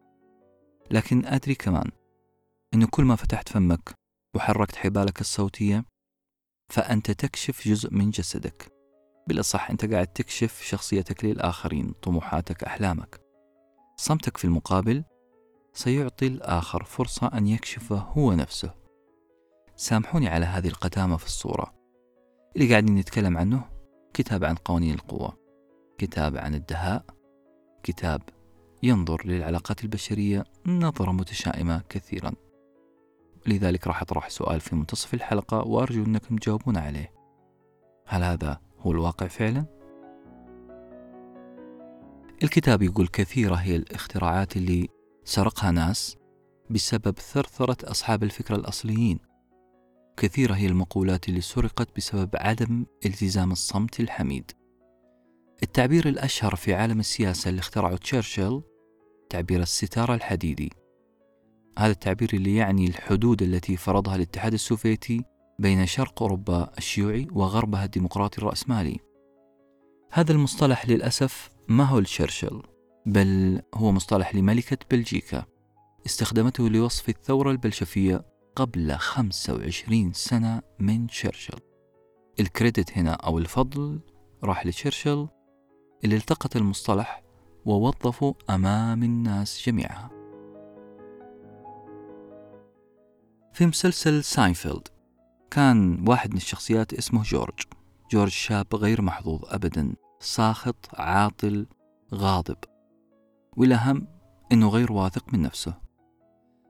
لكن 0.91 1.25
أدري 1.25 1.55
كمان 1.55 1.91
إنه 2.73 2.87
كل 2.87 3.03
ما 3.03 3.15
فتحت 3.15 3.49
فمك 3.49 4.04
وحركت 4.35 4.75
حبالك 4.75 5.21
الصوتية 5.21 5.85
فأنت 6.69 7.11
تكشف 7.11 7.67
جزء 7.67 7.93
من 7.93 8.09
جسدك. 8.09 8.71
بالأصح 9.27 9.69
أنت 9.69 9.93
قاعد 9.93 10.07
تكشف 10.07 10.61
شخصيتك 10.61 11.25
للآخرين 11.25 11.93
طموحاتك 12.01 12.63
أحلامك. 12.63 13.21
صمتك 13.97 14.37
في 14.37 14.45
المقابل 14.45 15.03
سيعطي 15.73 16.27
الآخر 16.27 16.83
فرصة 16.83 17.27
أن 17.27 17.47
يكشفه 17.47 17.97
هو 17.97 18.33
نفسه. 18.33 18.73
سامحوني 19.75 20.27
على 20.27 20.45
هذه 20.45 20.67
القتامة 20.67 21.17
في 21.17 21.25
الصورة. 21.25 21.73
اللي 22.55 22.69
قاعدين 22.69 22.95
نتكلم 22.95 23.37
عنه 23.37 23.69
كتاب 24.13 24.43
عن 24.43 24.55
قوانين 24.55 24.93
القوة 24.93 25.37
كتاب 25.97 26.37
عن 26.37 26.55
الدهاء 26.55 27.05
كتاب 27.83 28.21
ينظر 28.83 29.27
للعلاقات 29.27 29.83
البشرية 29.83 30.43
نظرة 30.65 31.11
متشائمة 31.11 31.83
كثيرا. 31.89 32.44
لذلك 33.47 33.87
راح 33.87 34.01
أطرح 34.01 34.29
سؤال 34.29 34.59
في 34.59 34.75
منتصف 34.75 35.13
الحلقة 35.13 35.67
وأرجو 35.67 36.05
أنكم 36.05 36.35
تجاوبون 36.37 36.77
عليه. 36.77 37.13
هل 38.07 38.23
هذا 38.23 38.59
هو 38.79 38.91
الواقع 38.91 39.27
فعلا؟ 39.27 39.65
الكتاب 42.43 42.81
يقول 42.81 43.07
كثيرة 43.07 43.55
هي 43.55 43.75
الاختراعات 43.75 44.57
اللي 44.57 44.89
سرقها 45.23 45.71
ناس 45.71 46.17
بسبب 46.69 47.19
ثرثرة 47.19 47.91
أصحاب 47.91 48.23
الفكرة 48.23 48.55
الأصليين. 48.55 49.19
كثيرة 50.17 50.53
هي 50.53 50.65
المقولات 50.65 51.29
اللي 51.29 51.41
سرقت 51.41 51.95
بسبب 51.95 52.29
عدم 52.35 52.85
التزام 53.05 53.51
الصمت 53.51 53.99
الحميد. 53.99 54.51
التعبير 55.63 56.07
الأشهر 56.09 56.55
في 56.55 56.73
عالم 56.73 56.99
السياسة 56.99 57.49
اللي 57.49 57.59
اخترعه 57.59 57.97
تشرشل 57.97 58.61
تعبير 59.29 59.61
الستارة 59.61 60.15
الحديدي. 60.15 60.71
هذا 61.77 61.91
التعبير 61.91 62.29
اللي 62.33 62.55
يعني 62.55 62.87
الحدود 62.87 63.41
التي 63.41 63.77
فرضها 63.77 64.15
الاتحاد 64.15 64.53
السوفيتي 64.53 65.25
بين 65.59 65.85
شرق 65.85 66.21
أوروبا 66.21 66.71
الشيوعي 66.77 67.27
وغربها 67.31 67.85
الديمقراطي 67.85 68.37
الرأسمالي 68.37 68.99
هذا 70.11 70.31
المصطلح 70.31 70.89
للأسف 70.89 71.49
ما 71.67 71.83
هو 71.83 71.99
لتشرشل 71.99 72.61
بل 73.05 73.61
هو 73.75 73.91
مصطلح 73.91 74.35
لملكة 74.35 74.77
بلجيكا 74.91 75.45
استخدمته 76.05 76.69
لوصف 76.69 77.09
الثورة 77.09 77.51
البلشفية 77.51 78.25
قبل 78.55 78.95
25 78.97 80.13
سنة 80.13 80.61
من 80.79 81.07
تشرشل 81.07 81.59
الكريدت 82.39 82.97
هنا 82.97 83.11
أو 83.11 83.37
الفضل 83.37 83.99
راح 84.43 84.65
لتشرشل 84.65 85.27
اللي 86.03 86.15
التقط 86.15 86.55
المصطلح 86.55 87.23
ووظفه 87.65 88.35
أمام 88.49 89.03
الناس 89.03 89.63
جميعها. 89.65 90.24
في 93.55 93.65
مسلسل 93.65 94.23
ساينفيلد. 94.23 94.87
كان 95.51 96.07
واحد 96.09 96.31
من 96.31 96.37
الشخصيات 96.37 96.93
اسمه 96.93 97.23
جورج. 97.23 97.59
جورج 98.11 98.31
شاب 98.31 98.75
غير 98.75 99.01
محظوظ 99.01 99.41
أبدا 99.45 99.95
ساخط 100.19 100.89
عاطل 100.93 101.67
غاضب. 102.13 102.57
والأهم 103.57 104.07
أنه 104.51 104.69
غير 104.69 104.91
واثق 104.91 105.33
من 105.33 105.41
نفسه. 105.41 105.77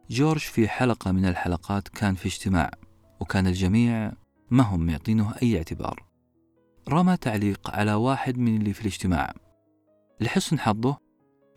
جورج 0.09 0.39
في 0.39 0.67
حلقة 0.67 1.11
من 1.11 1.25
الحلقات 1.25 1.87
كان 1.87 2.15
في 2.15 2.25
اجتماع 2.25 2.71
وكان 3.19 3.47
الجميع 3.47 4.11
ما 4.49 4.63
هم 4.63 4.85
معطينه 4.85 5.35
أي 5.41 5.57
اعتبار. 5.57 6.05
رمى 6.89 7.17
تعليق 7.17 7.69
على 7.69 7.93
واحد 7.93 8.37
من 8.37 8.57
اللي 8.57 8.73
في 8.73 8.81
الاجتماع. 8.81 9.33
لحسن 10.21 10.59
حظه 10.59 10.97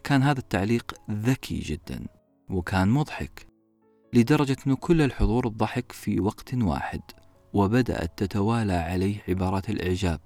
كان 0.05 0.23
هذا 0.23 0.39
التعليق 0.39 0.95
ذكي 1.11 1.59
جدا 1.59 2.07
وكان 2.51 2.89
مضحك. 2.89 3.48
لدرجة 4.13 4.57
أن 4.67 4.75
كل 4.75 5.03
الحضور 5.03 5.47
الضحك 5.47 5.93
في 5.93 6.21
وقت 6.21 6.55
واحد 6.55 7.01
وبدأت 7.53 8.19
تتوالى 8.19 8.73
عليه 8.73 9.23
عبارات 9.29 9.71
الإعجاب. 9.71 10.21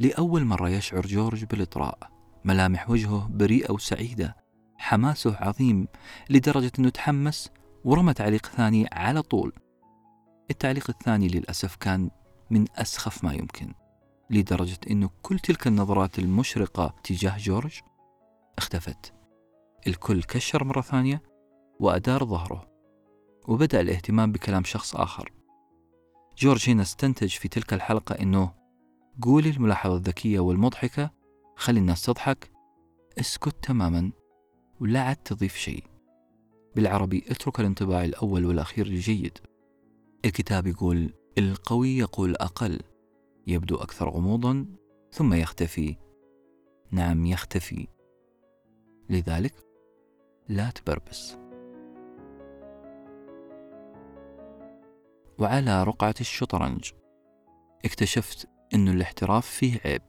لأول 0.00 0.44
مرة 0.44 0.68
يشعر 0.68 1.06
جورج 1.06 1.44
بالإطراء 1.44 1.98
ملامح 2.44 2.90
وجهه 2.90 3.28
بريئة 3.30 3.72
وسعيدة 3.72 4.36
حماسه 4.76 5.36
عظيم 5.36 5.88
لدرجة 6.30 6.72
أنه 6.78 6.88
تحمس 6.88 7.50
ورمى 7.84 8.14
تعليق 8.14 8.46
ثاني 8.46 8.88
على 8.92 9.22
طول. 9.22 9.52
التعليق 10.50 10.90
الثاني 10.90 11.28
للأسف 11.28 11.76
كان 11.76 12.10
من 12.50 12.64
أسخف 12.76 13.24
ما 13.24 13.32
يمكن 13.32 13.72
لدرجة 14.30 14.78
أنه 14.90 15.10
كل 15.22 15.38
تلك 15.38 15.66
النظرات 15.66 16.18
المشرقة 16.18 16.94
تجاه 17.04 17.38
جورج 17.38 17.80
اختفت. 18.58 19.12
الكل 19.86 20.22
كشر 20.22 20.64
مرة 20.64 20.80
ثانية 20.80 21.22
وأدار 21.80 22.24
ظهره. 22.24 22.69
وبدأ 23.50 23.80
الاهتمام 23.80 24.32
بكلام 24.32 24.64
شخص 24.64 24.96
آخر. 24.96 25.32
جورج 26.38 26.70
هنا 26.70 26.82
استنتج 26.82 27.28
في 27.28 27.48
تلك 27.48 27.72
الحلقة 27.72 28.12
أنه 28.12 28.54
قولي 29.22 29.50
الملاحظة 29.50 29.96
الذكية 29.96 30.40
والمضحكة 30.40 31.10
خلي 31.56 31.80
الناس 31.80 32.02
تضحك 32.02 32.50
اسكت 33.18 33.64
تماما 33.64 34.12
ولا 34.80 35.02
عاد 35.02 35.16
تضيف 35.16 35.56
شيء. 35.56 35.84
بالعربي 36.76 37.24
اترك 37.28 37.60
الانطباع 37.60 38.04
الأول 38.04 38.46
والأخير 38.46 38.86
الجيد 38.86 39.38
الكتاب 40.24 40.66
يقول 40.66 41.14
القوي 41.38 41.98
يقول 41.98 42.36
أقل 42.36 42.80
يبدو 43.46 43.76
أكثر 43.76 44.08
غموضا 44.08 44.66
ثم 45.12 45.34
يختفي. 45.34 45.96
نعم 46.90 47.26
يختفي. 47.26 47.88
لذلك 49.08 49.54
لا 50.48 50.70
تبربس. 50.70 51.39
وعلى 55.40 55.82
رقعة 55.82 56.14
الشطرنج. 56.20 56.90
اكتشفت 57.84 58.48
أن 58.74 58.88
الاحتراف 58.88 59.46
فيه 59.46 59.80
عيب. 59.84 60.02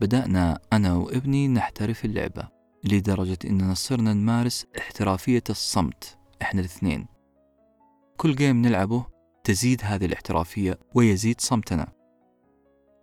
بدأنا 0.00 0.60
أنا 0.72 0.94
وابني 0.94 1.48
نحترف 1.48 2.04
اللعبة 2.04 2.48
لدرجة 2.84 3.38
أننا 3.44 3.74
صرنا 3.74 4.14
نمارس 4.14 4.66
احترافية 4.78 5.42
الصمت 5.50 6.18
إحنا 6.42 6.60
الاثنين. 6.60 7.06
كل 8.16 8.34
جيم 8.34 8.62
نلعبه 8.62 9.06
تزيد 9.44 9.80
هذه 9.84 10.04
الاحترافية 10.04 10.78
ويزيد 10.94 11.40
صمتنا. 11.40 11.92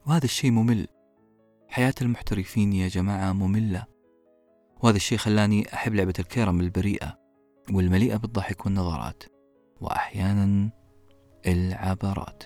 وهذا 0.07 0.25
الشيء 0.25 0.51
ممل. 0.51 0.87
حياة 1.67 1.93
المحترفين 2.01 2.73
يا 2.73 2.87
جماعة 2.87 3.33
مملة. 3.33 3.85
وهذا 4.83 4.95
الشيء 4.97 5.17
خلاني 5.17 5.73
أحب 5.73 5.93
لعبة 5.93 6.13
الكيرم 6.19 6.59
البريئة 6.59 7.19
والمليئة 7.71 8.17
بالضحك 8.17 8.65
والنظرات 8.65 9.23
وأحيانا 9.81 10.69
العبرات. 11.47 12.43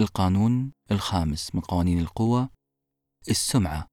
القانون 0.00 0.72
الخامس 0.90 1.54
من 1.54 1.60
قوانين 1.60 2.00
القوة 2.00 2.48
السمعة. 3.30 3.86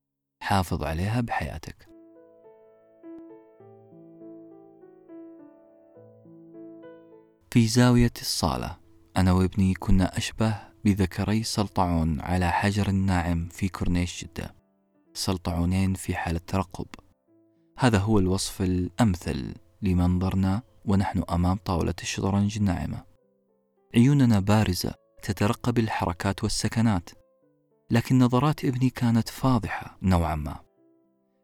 حافظ 0.43 0.83
عليها 0.83 1.21
بحياتك. 1.21 1.89
في 7.51 7.67
زاوية 7.67 8.13
الصالة 8.21 8.79
أنا 9.17 9.31
وابني 9.31 9.73
كنا 9.73 10.17
أشبه 10.17 10.59
بذكري 10.85 11.43
سلطعون 11.43 12.21
على 12.21 12.51
حجر 12.51 12.91
ناعم 12.91 13.49
في 13.49 13.69
كورنيش 13.69 14.25
جدة. 14.25 14.55
سلطعونين 15.13 15.93
في 15.93 16.15
حالة 16.15 16.41
ترقب. 16.47 16.87
هذا 17.77 17.97
هو 17.97 18.19
الوصف 18.19 18.61
الأمثل 18.61 19.55
لمنظرنا 19.81 20.72
ونحن 20.85 21.23
أمام 21.29 21.57
طاولة 21.65 21.93
الشطرنج 22.01 22.57
الناعمة. 22.57 23.03
عيوننا 23.95 24.39
بارزة 24.39 24.93
تترقب 25.23 25.79
الحركات 25.79 26.43
والسكنات 26.43 27.09
لكن 27.91 28.19
نظرات 28.19 28.65
ابني 28.65 28.89
كانت 28.89 29.29
فاضحة 29.29 29.97
نوعا 30.01 30.35
ما. 30.35 30.59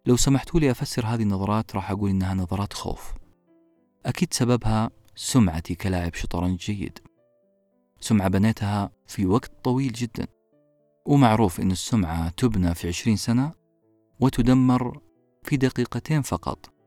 لو 0.06 0.16
سمحتوا 0.18 0.60
لي 0.60 0.72
أفسر 0.72 1.06
هذه 1.06 1.22
النظرات 1.22 1.76
راح 1.76 1.92
أقول 1.92 2.10
إنها 2.10 2.34
نظرات 2.34 2.74
خوف. 2.74 3.14
أكيد 4.06 4.34
سببها 4.34 4.90
سمعتي 5.16 5.76
كلاعب 5.76 6.14
شطرنج 6.14 6.60
جيد. 6.60 7.00
سمعة 8.00 8.28
بنيتها 8.28 8.92
في 9.08 9.26
وقت 9.26 9.52
طويل 9.64 9.92
جدا. 9.92 10.28
ومعروف 11.06 11.60
أن 11.60 11.72
السمعة 11.72 12.30
تبنى 12.30 12.76
في 12.76 12.88
عشرين 12.88 13.16
سنة 13.16 13.52
وتدمر 14.20 15.02
في 15.44 15.58
دقيقتين 15.58 16.22
فقط. 16.22 16.79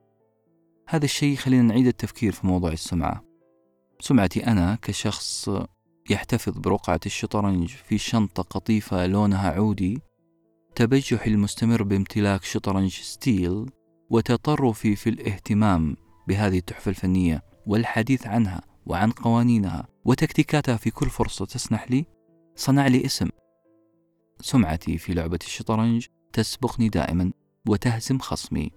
هذا 0.89 1.05
الشيء 1.05 1.37
خلينا 1.37 1.63
نعيد 1.63 1.87
التفكير 1.87 2.33
في 2.33 2.47
موضوع 2.47 2.73
السمعة. 2.73 3.25
سمعتي 4.01 4.47
أنا 4.47 4.79
كشخص 4.83 5.51
يحتفظ 6.11 6.59
برقعة 6.59 7.01
الشطرنج 7.07 7.69
في 7.69 7.99
شنطة 7.99 8.43
قطيفة 8.43 9.07
لونها 9.07 9.51
عودي 9.51 10.03
تبجحي 10.75 11.31
المستمر 11.31 11.83
بامتلاك 11.83 12.45
شطرنج 12.45 12.91
ستيل 12.91 13.71
وتطرفي 14.11 14.97
في 14.97 15.11
الاهتمام 15.11 15.97
بهذه 16.29 16.59
التحفة 16.59 16.89
الفنية 16.89 17.43
والحديث 17.67 18.27
عنها 18.27 18.63
وعن 18.87 19.11
قوانينها 19.11 19.89
وتكتيكاتها 20.05 20.77
في 20.77 20.91
كل 20.91 21.11
فرصة 21.11 21.47
تسنح 21.47 21.91
لي؟ 21.91 22.07
صنع 22.57 22.87
لي 22.87 23.05
اسم. 23.05 23.29
سمعتي 24.41 24.99
في 24.99 25.15
لعبة 25.15 25.39
الشطرنج 25.43 26.07
تسبقني 26.33 26.89
دائما 26.89 27.33
وتهزم 27.69 28.19
خصمي. 28.19 28.71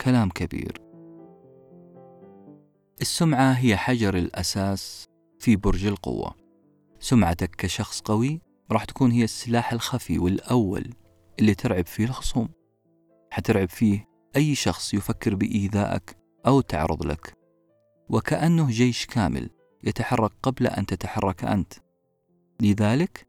كلام 0.00 0.28
كبير. 0.28 0.81
السمعة 3.00 3.52
هي 3.52 3.76
حجر 3.76 4.16
الأساس 4.16 5.06
في 5.38 5.56
برج 5.56 5.86
القوة. 5.86 6.34
سمعتك 7.00 7.50
كشخص 7.56 8.00
قوي 8.00 8.40
راح 8.70 8.84
تكون 8.84 9.10
هي 9.10 9.24
السلاح 9.24 9.72
الخفي 9.72 10.18
والأول 10.18 10.94
اللي 11.40 11.54
ترعب 11.54 11.86
فيه 11.86 12.04
الخصوم. 12.04 12.48
حترعب 13.30 13.68
فيه 13.68 14.08
أي 14.36 14.54
شخص 14.54 14.94
يفكر 14.94 15.34
بإيذائك 15.34 16.16
أو 16.46 16.60
تعرض 16.60 17.06
لك. 17.06 17.36
وكأنه 18.08 18.70
جيش 18.70 19.06
كامل 19.06 19.50
يتحرك 19.84 20.32
قبل 20.42 20.66
أن 20.66 20.86
تتحرك 20.86 21.44
أنت. 21.44 21.72
لذلك 22.60 23.26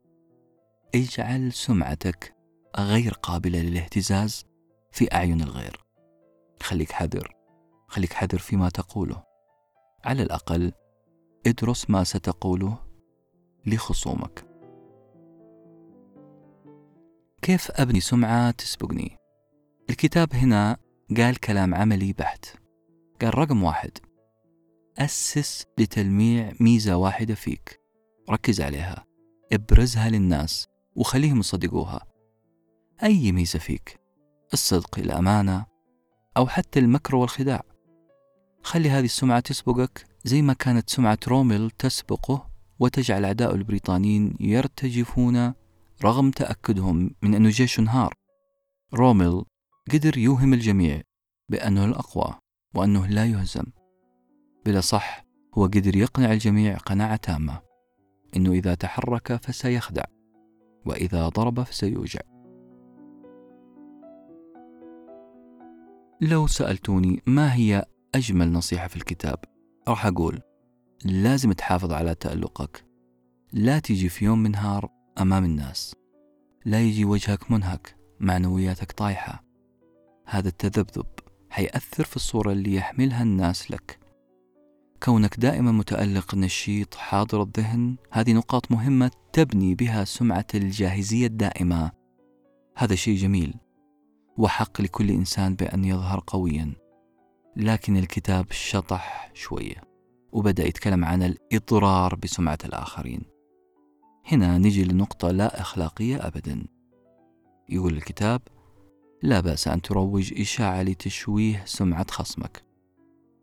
اجعل 0.96 1.54
سمعتك 1.54 2.36
غير 2.78 3.14
قابلة 3.14 3.60
للاهتزاز 3.60 4.46
في 4.92 5.14
أعين 5.14 5.42
الغير. 5.42 5.86
خليك 6.62 6.92
حذر. 6.92 7.36
خليك 7.88 8.14
حذر 8.14 8.40
فيما 8.40 8.70
تقوله. 8.70 9.33
على 10.06 10.24
الأقل 10.24 10.72
ادرس 11.48 11.90
ما 11.90 12.04
ستقوله 12.04 12.78
لخصومك. 13.66 14.46
كيف 17.42 17.72
أبني 17.72 18.00
سمعة 18.00 18.52
تسبقني؟ 18.52 19.18
الكتاب 19.90 20.34
هنا 20.36 20.78
قال 21.18 21.40
كلام 21.40 21.76
عملي 21.76 22.14
بحت. 22.14 22.46
قال 23.22 23.38
رقم 23.38 23.64
واحد 23.64 23.92
أسس 24.98 25.66
لتلميع 25.78 26.54
ميزة 26.60 26.96
واحدة 26.96 27.36
فيك. 27.36 27.82
ركز 28.30 28.62
عليها. 28.62 29.06
ابرزها 29.54 30.10
للناس 30.10 30.68
وخليهم 30.96 31.40
يصدقوها. 31.40 32.06
أي 33.04 33.32
ميزة 33.32 33.60
فيك؟ 33.60 34.00
الصدق 34.54 35.00
الأمانة 35.00 35.66
أو 36.38 36.48
حتى 36.48 36.80
المكر 36.80 37.16
والخداع. 37.16 37.73
خلي 38.64 38.90
هذه 38.90 39.06
السمعة 39.06 39.40
تسبقك 39.40 40.06
زي 40.24 40.42
ما 40.42 40.54
كانت 40.54 40.90
سمعة 40.90 41.20
روميل 41.28 41.72
تسبقه 41.72 42.50
وتجعل 42.80 43.26
أعداء 43.26 43.56
البريطانيين 43.56 44.36
يرتجفون 44.40 45.54
رغم 46.04 46.32
تأكدهم 46.32 47.12
من 47.22 47.36
أنه 47.36 47.50
جيش 47.50 47.80
انهار 47.80 48.14
روميل 48.94 49.44
قدر 49.94 50.18
يوهم 50.18 50.54
الجميع 50.54 51.02
بأنه 51.50 51.86
الأقوى 51.86 52.36
وأنه 52.76 53.08
لا 53.08 53.26
يهزم. 53.26 53.64
بلا 54.66 54.82
صح 54.82 55.26
هو 55.54 55.66
قدر 55.66 55.96
يقنع 55.96 56.34
الجميع 56.34 56.78
قناعة 56.78 57.16
تامة. 57.16 57.62
أنه 58.36 58.52
إذا 58.52 58.76
تحرك 58.76 59.36
فسيخدع 59.36 60.04
وإذا 60.86 61.30
ضرب 61.30 61.64
فسيوجع. 61.64 62.20
لو 66.22 66.48
سألتوني 66.48 67.22
ما 67.26 67.54
هي 67.54 67.86
أجمل 68.16 68.52
نصيحة 68.52 68.88
في 68.88 68.96
الكتاب. 68.96 69.38
راح 69.88 70.06
أقول 70.06 70.42
لازم 71.06 71.52
تحافظ 71.52 71.92
على 71.92 72.16
تألقك. 72.16 72.86
لا 73.54 73.80
تيجي 73.80 74.10
في 74.10 74.26
يوم 74.26 74.40
من 74.44 74.52
نهار 74.52 74.90
أمام 75.22 75.46
الناس. 75.46 75.96
لا 76.66 76.82
يجي 76.82 77.06
وجهك 77.06 77.52
منهك 77.52 77.96
معنوياتك 78.20 78.92
طايحة. 78.92 79.44
هذا 80.26 80.48
التذبذب 80.48 81.06
حيأثر 81.50 82.04
في 82.04 82.16
الصورة 82.16 82.52
اللي 82.52 82.76
يحملها 82.76 83.24
الناس 83.24 83.72
لك. 83.72 84.00
كونك 85.04 85.40
دائما 85.40 85.72
متألق 85.72 86.36
نشيط 86.36 86.96
حاضر 86.96 87.42
الذهن 87.42 87.96
هذه 88.12 88.34
نقاط 88.34 88.72
مهمة 88.72 89.12
تبني 89.34 89.76
بها 89.76 90.04
سمعة 90.04 90.48
الجاهزية 90.56 91.28
الدائمة. 91.28 91.92
هذا 92.78 92.96
شيء 92.96 93.18
جميل 93.18 93.54
وحق 94.38 94.82
لكل 94.82 95.10
إنسان 95.10 95.56
بأن 95.56 95.86
يظهر 95.86 96.24
قويا. 96.28 96.83
لكن 97.56 97.98
الكتاب 97.98 98.52
شطح 98.52 99.32
شوية 99.34 99.84
وبدأ 100.32 100.68
يتكلم 100.68 101.06
عن 101.06 101.24
الإضرار 101.24 102.16
بسمعة 102.16 102.58
الآخرين. 102.66 103.22
هنا 104.26 104.58
نجي 104.58 104.84
لنقطة 104.84 105.32
لا 105.32 105.62
أخلاقية 105.62 106.28
أبدا. 106.28 106.66
يقول 107.70 107.94
الكتاب 107.94 108.42
لا 109.24 109.40
بأس 109.40 109.68
أن 109.68 109.82
تروج 109.82 110.42
إشاعة 110.42 110.82
لتشويه 110.82 111.64
سمعة 111.66 112.12
خصمك. 112.12 112.64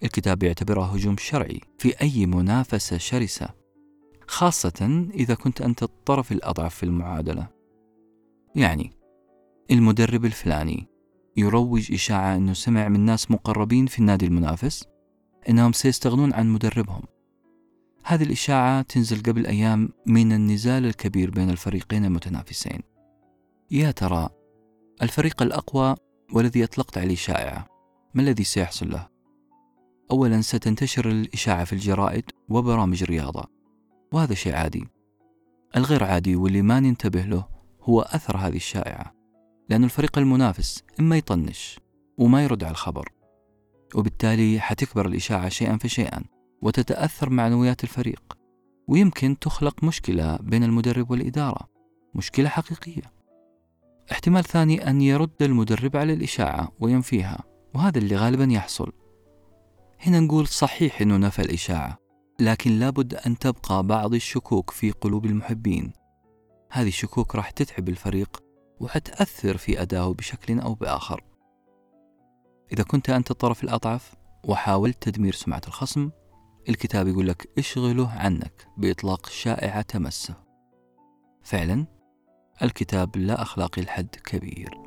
الكتاب 0.03 0.43
يعتبرها 0.43 0.97
هجوم 0.97 1.17
شرعي 1.17 1.61
في 1.79 2.01
أي 2.01 2.27
منافسة 2.27 2.99
شرسة 2.99 3.49
خاصة 4.27 5.09
إذا 5.15 5.35
كنت 5.35 5.61
أنت 5.61 5.83
الطرف 5.83 6.33
الأضعف 6.33 6.75
في 6.75 6.83
المعادلة. 6.83 7.47
يعني 8.55 8.93
المدرب 9.71 10.25
الفلاني 10.25 10.90
يروج 11.37 11.93
إشاعة 11.93 12.37
أنه 12.37 12.53
سمع 12.53 12.89
من 12.89 13.01
ناس 13.01 13.31
مقربين 13.31 13.87
في 13.87 13.99
النادي 13.99 14.27
المنافس 14.27 14.85
أنهم 15.49 15.73
سيستغنون 15.73 16.33
عن 16.33 16.49
مدربهم. 16.49 17.03
هذه 18.05 18.23
الإشاعة 18.23 18.83
تنزل 18.83 19.23
قبل 19.23 19.47
أيام 19.47 19.89
من 20.07 20.33
النزال 20.33 20.87
الكبير 20.87 21.31
بين 21.31 21.51
الفريقين 21.51 22.05
المتنافسين. 22.05 22.81
يا 23.71 23.91
ترى 23.91 24.29
الفريق 25.03 25.43
الأقوى 25.43 25.95
والذي 26.33 26.65
أطلقت 26.65 26.99
عليه 26.99 27.15
شائعة 27.15 27.67
ما 28.15 28.23
الذي 28.23 28.45
سيحصل 28.45 28.91
له؟ 28.91 29.09
أولا 30.11 30.41
ستنتشر 30.41 31.11
الإشاعة 31.11 31.65
في 31.65 31.73
الجرائد 31.73 32.25
وبرامج 32.49 33.03
الرياضة 33.03 33.45
وهذا 34.13 34.35
شيء 34.35 34.55
عادي. 34.55 34.89
الغير 35.77 36.05
عادي 36.05 36.37
واللي 36.37 36.63
ما 36.63 36.81
ننتبه 36.81 37.23
له 37.23 37.49
هو 37.83 38.01
أثر 38.01 38.37
هذه 38.37 38.57
الشائعة. 38.57 39.20
لأن 39.71 39.85
الفريق 39.85 40.19
المنافس 40.19 40.83
إما 41.01 41.17
يطنش 41.17 41.81
وما 42.19 42.45
يرد 42.45 42.65
على 42.65 42.71
الخبر 42.71 43.09
وبالتالي 43.95 44.61
حتكبر 44.61 45.07
الإشاعة 45.07 45.49
شيئا 45.49 45.77
فشيئا 45.77 46.25
وتتأثر 46.63 47.31
معنويات 47.31 47.85
الفريق 47.85 48.39
ويمكن 48.89 49.39
تخلق 49.39 49.85
مشكلة 49.85 50.37
بين 50.37 50.65
المدرب 50.65 51.11
والإدارة 51.11 51.69
مشكلة 52.15 52.49
حقيقية. 52.49 53.03
احتمال 54.13 54.45
ثاني 54.45 54.91
أن 54.91 55.01
يرد 55.01 55.43
المدرب 55.43 55.97
على 55.97 56.13
الإشاعة 56.13 56.73
وينفيها 56.81 57.45
وهذا 57.75 57.99
اللي 57.99 58.17
غالبا 58.17 58.45
يحصل. 58.45 58.93
هنا 60.01 60.21
نقول 60.21 60.47
صحيح 60.47 61.01
أنه 61.01 61.17
نفى 61.17 61.43
الإشاعة 61.43 61.99
لكن 62.41 62.79
لابد 62.79 63.15
أن 63.15 63.39
تبقى 63.39 63.83
بعض 63.83 64.15
الشكوك 64.15 64.71
في 64.71 64.91
قلوب 64.91 65.27
المحبين. 65.27 65.93
هذه 66.71 66.89
الشكوك 66.89 67.35
راح 67.35 67.51
تتعب 67.51 67.89
الفريق 67.89 68.50
وحتأثر 68.81 69.57
في 69.57 69.83
أدائه 69.83 70.15
بشكل 70.15 70.61
أو 70.61 70.75
بآخر. 70.75 71.25
إذا 72.73 72.83
كنت 72.83 73.11
أنت 73.11 73.31
الطرف 73.31 73.65
الأضعف 73.65 74.15
وحاولت 74.45 75.03
تدمير 75.03 75.35
سمعة 75.35 75.63
الخصم 75.69 76.11
الكتاب 76.69 77.09
يقول 77.09 77.29
لك 77.29 77.49
اشغله 77.59 78.11
عنك 78.11 78.69
بإطلاق 78.77 79.27
شائعة 79.27 79.83
تمسه. 79.83 80.35
فعلا 81.43 81.87
الكتاب 82.63 83.17
لا 83.17 83.43
أخلاقي 83.43 83.83
لحد 83.83 84.09
كبير. 84.25 84.79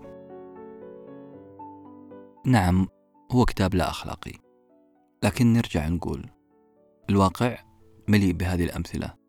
نعم 2.46 2.88
هو 3.32 3.46
كتاب 3.46 3.76
لا 3.76 3.90
أخلاقي. 3.90 4.34
لكن 5.24 5.54
نرجع 5.54 5.88
نقول 5.88 6.30
الواقع 7.10 7.60
مليء 8.08 8.34
بهذه 8.34 8.64
الأمثلة. 8.64 9.23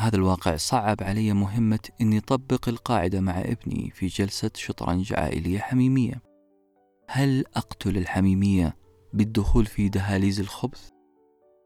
هذا 0.00 0.16
الواقع 0.16 0.56
صعب 0.56 0.96
علي 1.02 1.32
مهمة 1.32 1.88
أني 2.00 2.18
أطبق 2.18 2.68
القاعدة 2.68 3.20
مع 3.20 3.40
ابني 3.40 3.90
في 3.90 4.06
جلسة 4.06 4.50
شطرنج 4.54 5.12
عائلية 5.12 5.58
حميمية 5.58 6.22
هل 7.08 7.44
أقتل 7.56 7.96
الحميمية 7.96 8.76
بالدخول 9.12 9.66
في 9.66 9.88
دهاليز 9.88 10.40
الخبث؟ 10.40 10.88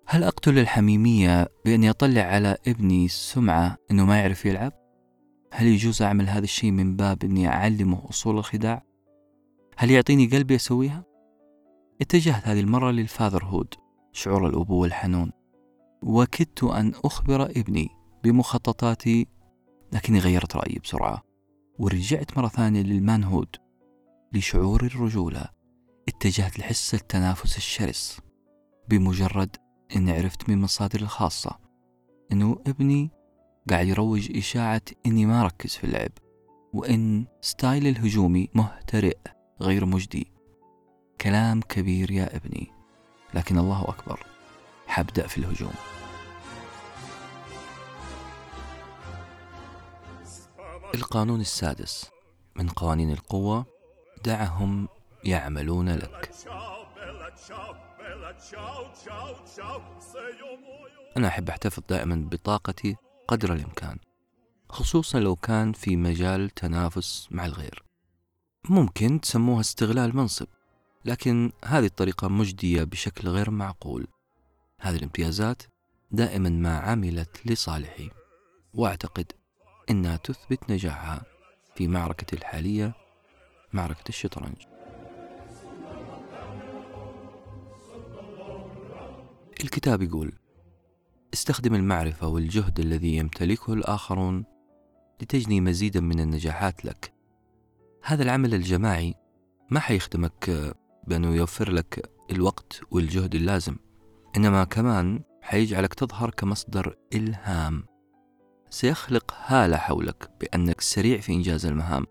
هل 0.07 0.25
أقتل 0.25 0.59
الحميمية 0.59 1.49
بأني 1.65 1.91
أطلع 1.91 2.23
على 2.23 2.57
ابني 2.69 3.05
السمعة 3.05 3.77
أنه 3.91 4.05
ما 4.05 4.19
يعرف 4.19 4.47
يلعب؟ 4.47 4.73
هل 5.53 5.67
يجوز 5.67 6.03
أعمل 6.03 6.29
هذا 6.29 6.45
الشيء 6.45 6.71
من 6.71 6.97
باب 6.97 7.25
أني 7.25 7.49
أعلمه 7.49 8.09
أصول 8.11 8.39
الخداع؟ 8.39 8.85
هل 9.77 9.91
يعطيني 9.91 10.27
قلبي 10.27 10.55
أسويها؟ 10.55 11.05
اتجهت 12.01 12.49
هذه 12.49 12.61
المرة 12.61 12.91
للفاذر 12.91 13.45
هود 13.45 13.75
شعور 14.13 14.49
الأبوة 14.49 14.87
الحنون 14.87 15.33
وكدت 16.03 16.65
أن 16.65 16.93
أخبر 17.05 17.43
ابني 17.43 17.89
بمخططاتي 18.25 19.27
لكني 19.93 20.19
غيرت 20.19 20.57
رأيي 20.57 20.79
بسرعة 20.79 21.23
ورجعت 21.79 22.39
مرة 22.39 22.49
ثانية 22.49 22.83
للمان 22.83 23.25
هود 23.25 23.57
لشعور 24.33 24.85
الرجولة 24.85 25.45
اتجهت 26.09 26.59
لحس 26.59 26.95
التنافس 26.95 27.57
الشرس 27.57 28.21
بمجرد 28.89 29.57
أني 29.97 30.13
عرفت 30.13 30.49
من 30.49 30.61
مصادري 30.61 31.03
الخاصة 31.03 31.59
أنه 32.33 32.59
ابني 32.67 33.11
قاعد 33.71 33.87
يروج 33.87 34.37
إشاعة 34.37 34.83
أني 35.07 35.27
ما 35.27 35.43
ركز 35.43 35.71
في 35.71 35.85
اللعب 35.85 36.13
وأن 36.73 37.27
ستايل 37.41 37.87
الهجومي 37.87 38.49
مهترئ 38.55 39.19
غير 39.61 39.87
مجدي. 39.87 40.33
كلام 41.21 41.61
كبير 41.61 42.11
يا 42.11 42.37
ابني 42.37 42.71
لكن 43.35 43.59
الله 43.59 43.83
أكبر 43.83 44.27
حبدأ 44.87 45.27
في 45.27 45.39
الهجوم. 45.39 45.94
القانون 50.95 51.41
السادس 51.41 52.11
من 52.57 52.69
قوانين 52.69 53.13
القوة 53.13 53.67
دعهم 54.25 54.89
يعملون 55.25 55.89
لك. 55.89 56.31
أنا 61.17 61.29
أحب 61.29 61.49
أحتفظ 61.49 61.83
دائما 61.89 62.29
بطاقتي 62.31 62.97
قدر 63.29 63.53
الإمكان 63.53 63.99
خصوصا 64.69 65.21
لو 65.21 65.37
كان 65.37 65.73
في 65.73 65.97
مجال 65.97 66.51
تنافس 66.51 67.29
مع 67.31 67.47
الغير. 67.47 67.85
ممكن 68.69 69.21
تسموها 69.21 69.61
استغلال 69.61 70.17
منصب 70.17 70.47
لكن 71.05 71.53
هذه 71.65 71.87
الطريقة 71.87 72.29
مجدية 72.29 72.85
بشكل 72.85 73.29
غير 73.29 73.51
معقول. 73.51 74.07
هذه 74.81 74.97
الامتيازات 74.97 75.63
دائما 76.11 76.49
ما 76.49 76.79
عملت 76.79 77.47
لصالحي 77.47 78.11
وأعتقد 78.75 79.33
إنها 79.91 80.17
تثبت 80.17 80.71
نجاحها 80.71 81.23
في 81.75 81.89
معركتي 81.89 82.37
الحالية 82.37 82.95
معركة 83.73 84.09
الشطرنج. 84.09 84.57
الكتاب 89.63 90.03
يقول 90.03 90.33
استخدم 91.35 91.75
المعرفة 91.75 92.29
والجهد 92.29 92.81
الذي 92.81 93.17
يمتلكه 93.17 93.73
الآخرون 93.73 94.45
لتجني 95.23 95.61
مزيدا 95.61 96.01
من 96.01 96.21
النجاحات 96.21 96.85
لك. 96.85 97.13
هذا 98.03 98.23
العمل 98.23 98.55
الجماعي 98.55 99.15
ما 99.71 99.81
حيخدمك 99.81 100.75
بأنه 101.07 101.35
يوفر 101.35 101.73
لك 101.73 102.11
الوقت 102.31 102.81
والجهد 102.91 103.35
اللازم 103.35 103.77
إنما 104.37 104.65
كمان 104.65 105.23
حيجعلك 105.43 105.95
تظهر 105.95 106.31
كمصدر 106.31 106.97
إلهام. 107.15 107.94
سيخلق 108.75 109.35
هالة 109.47 109.77
حولك 109.77 110.31
بأنك 110.41 110.81
سريع 110.81 111.21
في 111.21 111.33
إنجاز 111.33 111.67
المهام 111.67 112.07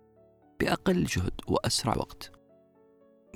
بأقل 0.59 1.03
جهد 1.03 1.33
وأسرع 1.47 1.97
وقت. 1.97 2.31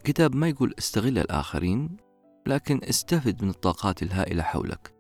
كتاب 0.03 0.36
ما 0.36 0.49
يقول 0.49 0.73
استغل 0.80 1.17
الآخرين 1.17 1.97
لكن 2.45 2.80
استفد 2.84 3.43
من 3.43 3.49
الطاقات 3.49 4.03
الهائلة 4.03 4.43
حولك. 4.43 4.95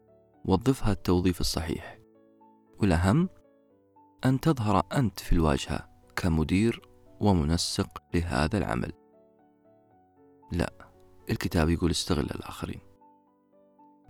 وظفها 0.45 0.91
التوظيف 0.91 1.41
الصحيح. 1.41 1.99
والأهم 2.79 3.29
أن 4.25 4.39
تظهر 4.39 4.83
أنت 4.93 5.19
في 5.19 5.31
الواجهة 5.31 5.89
كمدير 6.15 6.81
ومنسق 7.19 8.03
لهذا 8.13 8.57
العمل. 8.57 8.93
لا 10.51 10.73
الكتاب 11.29 11.69
يقول 11.69 11.91
استغل 11.91 12.25
الآخرين. 12.25 12.81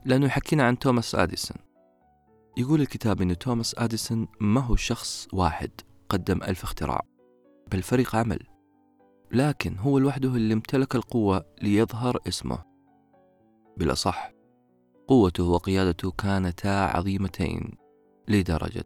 لأنه 0.06 0.26
يحكينا 0.26 0.64
عن 0.64 0.80
توماس 0.80 1.16
أديسون. 1.16 1.67
يقول 2.58 2.82
الكتاب 2.82 3.22
أن 3.22 3.38
توماس 3.38 3.76
أديسون 3.78 4.28
ما 4.42 4.62
هو 4.62 4.76
شخص 4.76 5.28
واحد 5.34 5.72
قدم 6.10 6.44
ألف 6.44 6.64
اختراع 6.64 7.02
بل 7.72 7.82
فريق 7.82 8.16
عمل 8.16 8.40
لكن 9.32 9.78
هو 9.78 10.00
لوحده 10.00 10.30
اللي 10.30 10.54
امتلك 10.54 10.96
القوة 10.96 11.46
ليظهر 11.62 12.20
اسمه. 12.28 12.64
بالأصح 13.78 14.32
قوته 15.08 15.44
وقيادته 15.44 16.12
كانتا 16.12 16.68
عظيمتين 16.68 17.78
لدرجة 18.28 18.84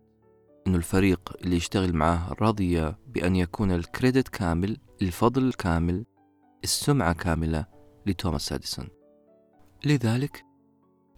أن 0.67 0.76
الفريق 0.76 1.34
اللي 1.41 1.55
يشتغل 1.55 1.93
معه 1.93 2.34
رضي 2.41 2.93
بأن 3.07 3.36
يكون 3.36 3.72
الكريدت 3.72 4.28
كامل 4.28 4.78
الفضل 5.01 5.47
الكامل 5.47 6.05
السمعة 6.63 7.13
كاملة 7.13 7.65
لتوماس 8.05 8.53
أديسون. 8.53 8.88
لذلك 9.86 10.51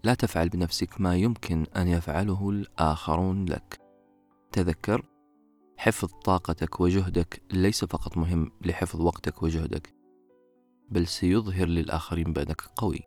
لا 0.04 0.14
تفعل 0.14 0.48
بنفسك 0.48 1.00
ما 1.00 1.16
يمكن 1.16 1.66
أن 1.76 1.88
يفعله 1.88 2.50
الآخرون 2.50 3.44
لك. 3.44 3.80
تذكر 4.52 5.06
حفظ 5.76 6.08
طاقتك 6.24 6.80
وجهدك 6.80 7.42
ليس 7.50 7.84
فقط 7.84 8.16
مهم 8.16 8.50
لحفظ 8.64 9.00
وقتك 9.00 9.42
وجهدك 9.42 9.94
بل 10.90 11.06
سيظهر 11.06 11.66
للآخرين 11.66 12.32
بأنك 12.32 12.60
قوي 12.60 13.00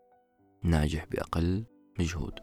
ناجح 0.64 1.06
بأقل 1.06 1.66
مجهود. 2.00 2.34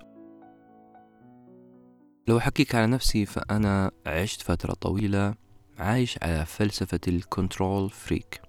لو 2.28 2.38
أحكيك 2.38 2.74
على 2.74 2.86
نفسي 2.86 3.26
فأنا 3.26 3.90
عشت 4.06 4.42
فترة 4.42 4.74
طويلة 4.74 5.34
عايش 5.78 6.18
على 6.22 6.46
فلسفة 6.46 7.00
ال 7.08 7.19
control 7.19 7.90
freak. 7.90 8.42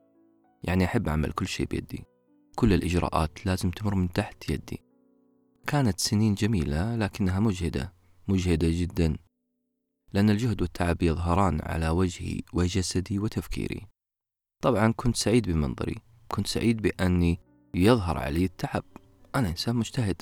يعني 0.63 0.85
أحب 0.85 1.07
أعمل 1.07 1.31
كل 1.31 1.47
شيء 1.47 1.65
بيدي. 1.65 2.05
كل 2.55 2.73
الإجراءات 2.73 3.45
لازم 3.45 3.71
تمر 3.71 3.95
من 3.95 4.11
تحت 4.11 4.49
يدي. 4.49 4.84
كانت 5.67 5.99
سنين 5.99 6.33
جميلة 6.33 6.95
لكنها 6.95 7.39
مجهدة 7.39 7.93
مجهدة 8.27 8.67
جدا 8.71 9.17
لأن 10.13 10.29
الجهد 10.29 10.61
والتعب 10.61 11.03
يظهران 11.03 11.61
على 11.61 11.89
وجهي 11.89 12.41
وجسدي 12.53 13.19
وتفكيري. 13.19 13.87
طبعا 14.63 14.91
كنت 14.91 15.15
سعيد 15.15 15.49
بمنظري 15.49 15.95
كنت 16.27 16.47
سعيد 16.47 16.81
بأني 16.81 17.39
يظهر 17.75 18.17
علي 18.17 18.45
التعب. 18.45 18.83
أنا 19.35 19.49
إنسان 19.49 19.75
مجتهد. 19.75 20.21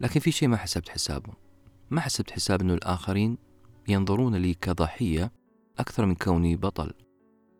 لكن 0.00 0.20
في 0.20 0.30
شيء 0.30 0.48
ما 0.48 0.56
حسبت 0.56 0.88
حسابه. 0.88 1.32
ما 1.90 2.00
حسبت 2.00 2.30
حساب 2.30 2.60
أنه 2.60 2.74
الآخرين 2.74 3.38
ينظرون 3.88 4.36
لي 4.36 4.54
كضحية 4.54 5.32
أكثر 5.78 6.06
من 6.06 6.14
كوني 6.14 6.56
بطل. 6.56 6.92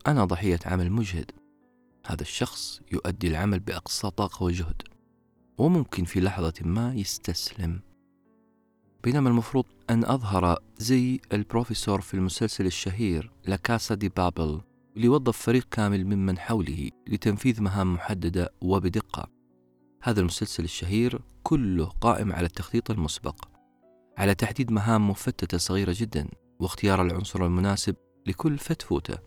أنا 0.07 0.25
ضحية 0.25 0.61
عمل 0.67 0.93
مجهد. 0.93 1.31
هذا 2.07 2.23
الشخص 2.23 2.81
يؤدي 2.93 3.29
العمل 3.29 3.61
بأقصى 3.61 4.11
طاقة 4.11 4.45
وجهد. 4.45 4.83
وممكن 5.63 6.05
في 6.05 6.21
لحظة 6.21 6.55
ما 6.65 6.95
يستسلم. 6.95 7.81
بينما 9.05 9.29
المفروض 9.29 9.65
أن 9.91 10.05
أظهر 10.05 10.59
زي 10.79 11.21
البروفيسور 11.33 12.01
في 12.01 12.15
المسلسل 12.15 12.67
الشهير 12.67 13.33
لاكاسا 13.47 13.95
دي 13.95 14.09
بابل 14.09 14.61
ليوظف 14.97 15.37
فريق 15.37 15.69
كامل 15.71 16.05
ممن 16.05 16.39
حوله 16.39 16.91
لتنفيذ 17.07 17.63
مهام 17.63 17.95
محددة 17.95 18.53
وبدقة. 18.61 19.29
هذا 20.03 20.21
المسلسل 20.21 20.65
الشهير 20.65 21.23
كله 21.43 21.85
قائم 21.87 22.33
على 22.33 22.47
التخطيط 22.47 22.91
المسبق 22.91 23.49
على 24.19 24.35
تحديد 24.35 24.71
مهام 24.71 25.11
مفتتة 25.11 25.59
صغيرة 25.59 25.95
جدا 25.99 26.29
واختيار 26.61 27.03
العنصر 27.03 27.47
المناسب 27.47 27.97
لكل 28.27 28.59
فتفوتة. 28.59 29.19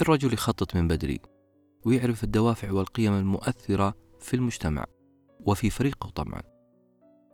الرجل 0.00 0.32
يخطط 0.32 0.76
من 0.76 0.88
بدري 0.88 1.20
ويعرف 1.86 2.24
الدوافع 2.24 2.72
والقيم 2.72 3.12
المؤثرة 3.12 3.94
في 4.20 4.34
المجتمع. 4.34 4.93
وفي 5.40 5.70
فريقه 5.70 6.10
طبعا. 6.10 6.42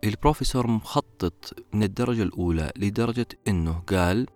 البروفيسور 0.04 0.66
مخطط 0.66 1.58
من 1.74 1.82
الدرجة 1.82 2.22
الأولى 2.22 2.72
لدرجة 2.76 3.26
أنه 3.48 3.72
قال 3.72 4.26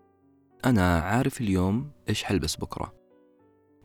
أنا 0.64 0.98
عارف 0.98 1.40
اليوم 1.40 1.90
إيش 2.08 2.24
حلبس 2.24 2.56
بكرة. 2.56 2.94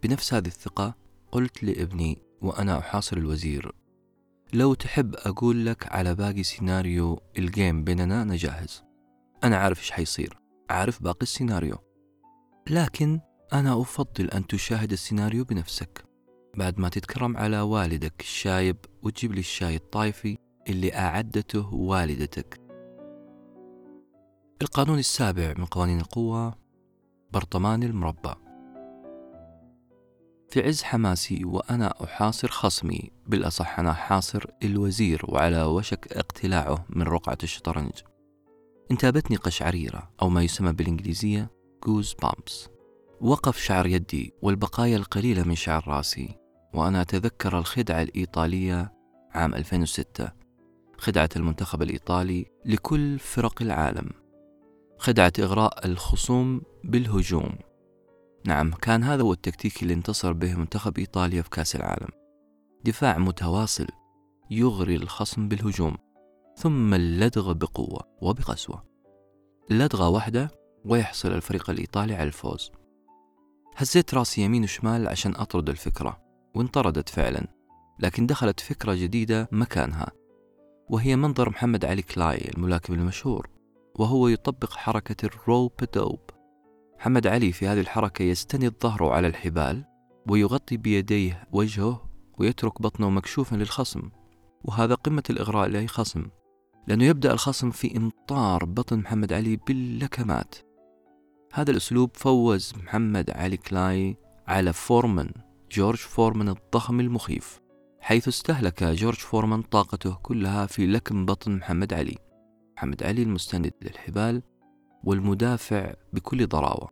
بنفس 0.03 0.33
هذه 0.33 0.47
الثقة 0.47 0.95
قلت 1.31 1.63
لابني 1.63 2.21
وأنا 2.41 2.79
أحاصر 2.79 3.17
الوزير 3.17 3.71
لو 4.53 4.73
تحب 4.73 5.15
أقول 5.15 5.65
لك 5.65 5.91
على 5.91 6.15
باقي 6.15 6.43
سيناريو 6.43 7.19
الجيم 7.37 7.83
بيننا 7.83 8.21
أنا 8.21 8.35
جاهز. 8.35 8.83
أنا 9.43 9.57
عارف 9.57 9.79
إيش 9.79 9.91
حيصير 9.91 10.39
عارف 10.69 11.03
باقي 11.03 11.21
السيناريو. 11.21 11.77
لكن 12.69 13.19
أنا 13.53 13.81
أفضل 13.81 14.29
أن 14.29 14.47
تشاهد 14.47 14.91
السيناريو 14.91 15.43
بنفسك. 15.43 16.08
بعد 16.59 16.79
ما 16.79 16.89
تتكرم 16.89 17.37
على 17.37 17.61
والدك 17.61 18.21
الشايب 18.21 18.77
وتجيب 19.03 19.33
لي 19.33 19.39
الشاي 19.39 19.75
الطايفي 19.75 20.37
اللي 20.69 20.93
أعدته 20.95 21.73
والدتك. 21.73 22.59
القانون 24.61 24.99
السابع 24.99 25.53
من 25.57 25.65
قوانين 25.65 25.99
القوة 25.99 26.55
برطمان 27.33 27.83
المربع 27.83 28.35
في 30.49 30.61
عز 30.61 30.83
حماسي 30.83 31.45
وأنا 31.45 32.03
أحاصر 32.03 32.47
خصمي 32.47 33.11
بالأصح 33.27 33.79
أنا 33.79 33.93
حاصر 33.93 34.45
الوزير 34.63 35.21
وعلى 35.27 35.63
وشك 35.63 36.13
اقتلاعه 36.13 36.85
من 36.89 37.03
رقعة 37.03 37.37
الشطرنج. 37.43 37.91
انتابتني 38.91 39.37
قشعريرة 39.37 40.11
أو 40.21 40.29
ما 40.29 40.43
يسمى 40.43 40.73
بالإنجليزية 40.73 41.51
جوز 41.85 42.15
بامبس 42.21 42.69
وقف 43.21 43.57
شعر 43.57 43.87
يدي 43.87 44.33
والبقايا 44.41 44.97
القليلة 44.97 45.43
من 45.43 45.55
شعر 45.55 45.87
راسي. 45.87 46.38
وأنا 46.73 47.01
أتذكر 47.01 47.57
الخدعة 47.57 48.01
الإيطالية 48.01 48.93
عام 49.31 49.55
2006 49.55 50.31
خدعة 50.99 51.29
المنتخب 51.35 51.81
الإيطالي 51.81 52.45
لكل 52.65 53.19
فرق 53.19 53.61
العالم. 53.61 54.09
خدعة 54.97 55.33
إغراء 55.39 55.85
الخصوم 55.85 56.61
بالهجوم. 56.83 57.55
نعم 58.45 58.71
كان 58.71 59.03
هذا 59.03 59.23
هو 59.23 59.33
التكتيك 59.33 59.83
اللي 59.83 59.93
انتصر 59.93 60.33
به 60.33 60.55
منتخب 60.55 60.97
إيطاليا 60.97 61.41
في 61.41 61.49
كأس 61.49 61.75
العالم. 61.75 62.09
دفاع 62.85 63.17
متواصل 63.17 63.87
يغري 64.51 64.95
الخصم 64.95 65.47
بالهجوم 65.47 65.97
ثم 66.55 66.93
اللدغ 66.93 67.53
بقوة 67.53 68.01
وبقسوة. 68.21 68.83
لدغة 69.69 70.09
واحدة 70.09 70.51
ويحصل 70.85 71.31
الفريق 71.31 71.69
الإيطالي 71.69 72.15
على 72.15 72.23
الفوز. 72.23 72.71
هزيت 73.75 74.13
راسي 74.13 74.41
يمين 74.41 74.63
وشمال 74.63 75.07
عشان 75.07 75.35
أطرد 75.35 75.69
الفكرة. 75.69 76.28
وانطردت 76.55 77.09
فعلا 77.09 77.47
لكن 77.99 78.27
دخلت 78.27 78.59
فكرة 78.59 78.93
جديدة 78.93 79.49
مكانها 79.51 80.11
وهي 80.89 81.15
منظر 81.15 81.49
محمد 81.49 81.85
علي 81.85 82.01
كلاي 82.01 82.51
الملاكم 82.57 82.93
المشهور 82.93 83.49
وهو 83.99 84.27
يطبق 84.27 84.73
حركة 84.73 85.25
الروب 85.25 85.71
دوب. 85.95 86.19
محمد 86.99 87.27
علي 87.27 87.51
في 87.51 87.67
هذه 87.67 87.79
الحركة 87.79 88.23
يستند 88.23 88.73
ظهره 88.83 89.13
على 89.13 89.27
الحبال 89.27 89.85
ويغطي 90.29 90.77
بيديه 90.77 91.47
وجهه 91.51 92.09
ويترك 92.37 92.81
بطنه 92.81 93.09
مكشوفا 93.09 93.55
للخصم 93.55 94.09
وهذا 94.63 94.95
قمة 94.95 95.23
الإغراء 95.29 95.69
لأي 95.69 95.87
خصم 95.87 96.27
لأنه 96.87 97.03
يبدأ 97.05 97.33
الخصم 97.33 97.71
في 97.71 97.97
إمطار 97.97 98.65
بطن 98.65 98.99
محمد 98.99 99.33
علي 99.33 99.55
باللكمات. 99.55 100.55
هذا 101.53 101.71
الأسلوب 101.71 102.09
فوز 102.13 102.73
محمد 102.83 103.31
علي 103.31 103.57
كلاي 103.57 104.17
على 104.47 104.73
فورمان 104.73 105.31
جورج 105.71 105.97
فورمان 105.97 106.49
الضخم 106.49 106.99
المخيف 106.99 107.61
حيث 107.99 108.27
استهلك 108.27 108.83
جورج 108.83 109.15
فورمان 109.15 109.61
طاقته 109.61 110.15
كلها 110.15 110.65
في 110.65 110.87
لكم 110.87 111.25
بطن 111.25 111.55
محمد 111.55 111.93
علي. 111.93 112.17
محمد 112.77 113.03
علي 113.03 113.23
المستند 113.23 113.73
للحبال 113.81 114.41
والمدافع 115.03 115.93
بكل 116.13 116.47
ضراوة. 116.47 116.89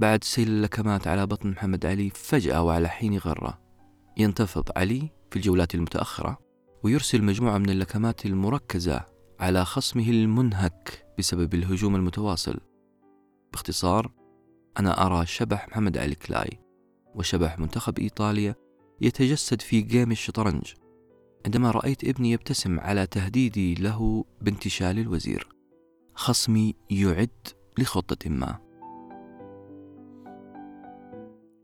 بعد 0.00 0.24
سيل 0.24 0.48
اللكمات 0.48 1.06
على 1.06 1.26
بطن 1.26 1.50
محمد 1.50 1.86
علي 1.86 2.10
فجأة 2.10 2.62
وعلى 2.62 2.88
حين 2.88 3.18
غرة 3.18 3.60
ينتفض 4.16 4.68
علي 4.76 5.10
في 5.30 5.36
الجولات 5.36 5.74
المتأخرة 5.74 6.38
ويرسل 6.82 7.22
مجموعة 7.22 7.58
من 7.58 7.70
اللكمات 7.70 8.26
المركزة 8.26 9.00
على 9.40 9.64
خصمه 9.64 10.08
المنهك 10.08 11.06
بسبب 11.18 11.54
الهجوم 11.54 11.96
المتواصل. 11.96 12.60
باختصار 13.52 14.12
أنا 14.78 15.06
أرى 15.06 15.26
شبح 15.26 15.68
محمد 15.68 15.98
علي 15.98 16.14
كلاي. 16.14 16.63
وشبح 17.14 17.58
منتخب 17.58 17.98
إيطاليا 17.98 18.54
يتجسد 19.00 19.60
في 19.60 19.80
game 19.80 20.12
الشطرنج 20.12 20.74
عندما 21.46 21.70
رأيت 21.70 22.04
ابني 22.04 22.30
يبتسم 22.30 22.80
على 22.80 23.06
تهديدي 23.06 23.74
له 23.74 24.24
بانتشال 24.40 24.98
الوزير. 24.98 25.48
خصمي 26.14 26.74
يعد 26.90 27.48
لخطة 27.78 28.30
ما. 28.30 28.58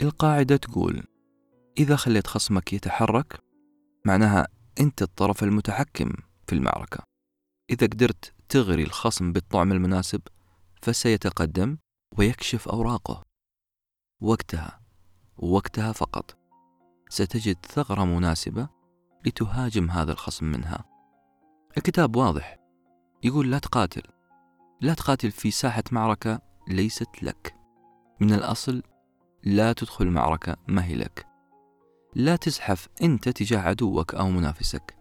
القاعدة 0.02 0.56
تقول 0.56 1.02
إذا 1.78 1.96
خليت 1.96 2.26
خصمك 2.26 2.72
يتحرك 2.72 3.40
معناها 4.04 4.48
أنت 4.80 5.02
الطرف 5.02 5.44
المتحكم 5.44 6.12
في 6.46 6.54
المعركة. 6.54 7.04
إذا 7.70 7.86
قدرت 7.86 8.34
تغري 8.48 8.82
الخصم 8.82 9.32
بالطعم 9.32 9.72
المناسب 9.72 10.20
فسيتقدم 10.82 11.78
ويكشف 12.18 12.68
أوراقه. 12.68 13.22
وقتها 14.20 14.79
وقتها 15.42 15.92
فقط. 15.92 16.36
ستجد 17.08 17.56
ثغرة 17.66 18.04
مناسبة 18.04 18.68
لتهاجم 19.26 19.90
هذا 19.90 20.12
الخصم 20.12 20.46
منها. 20.46 20.84
الكتاب 21.76 22.16
واضح. 22.16 22.56
يقول 23.22 23.50
لا 23.50 23.58
تقاتل. 23.58 24.02
لا 24.80 24.94
تقاتل 24.94 25.30
في 25.30 25.50
ساحة 25.50 25.82
معركة 25.92 26.40
ليست 26.68 27.22
لك. 27.22 27.54
من 28.20 28.32
الأصل 28.32 28.82
لا 29.44 29.72
تدخل 29.72 30.06
معركة 30.06 30.56
ما 30.68 30.84
هي 30.84 30.94
لك. 30.94 31.26
لا 32.14 32.36
تزحف 32.36 32.88
أنت 33.02 33.28
تجاه 33.28 33.58
عدوك 33.58 34.14
أو 34.14 34.30
منافسك. 34.30 34.96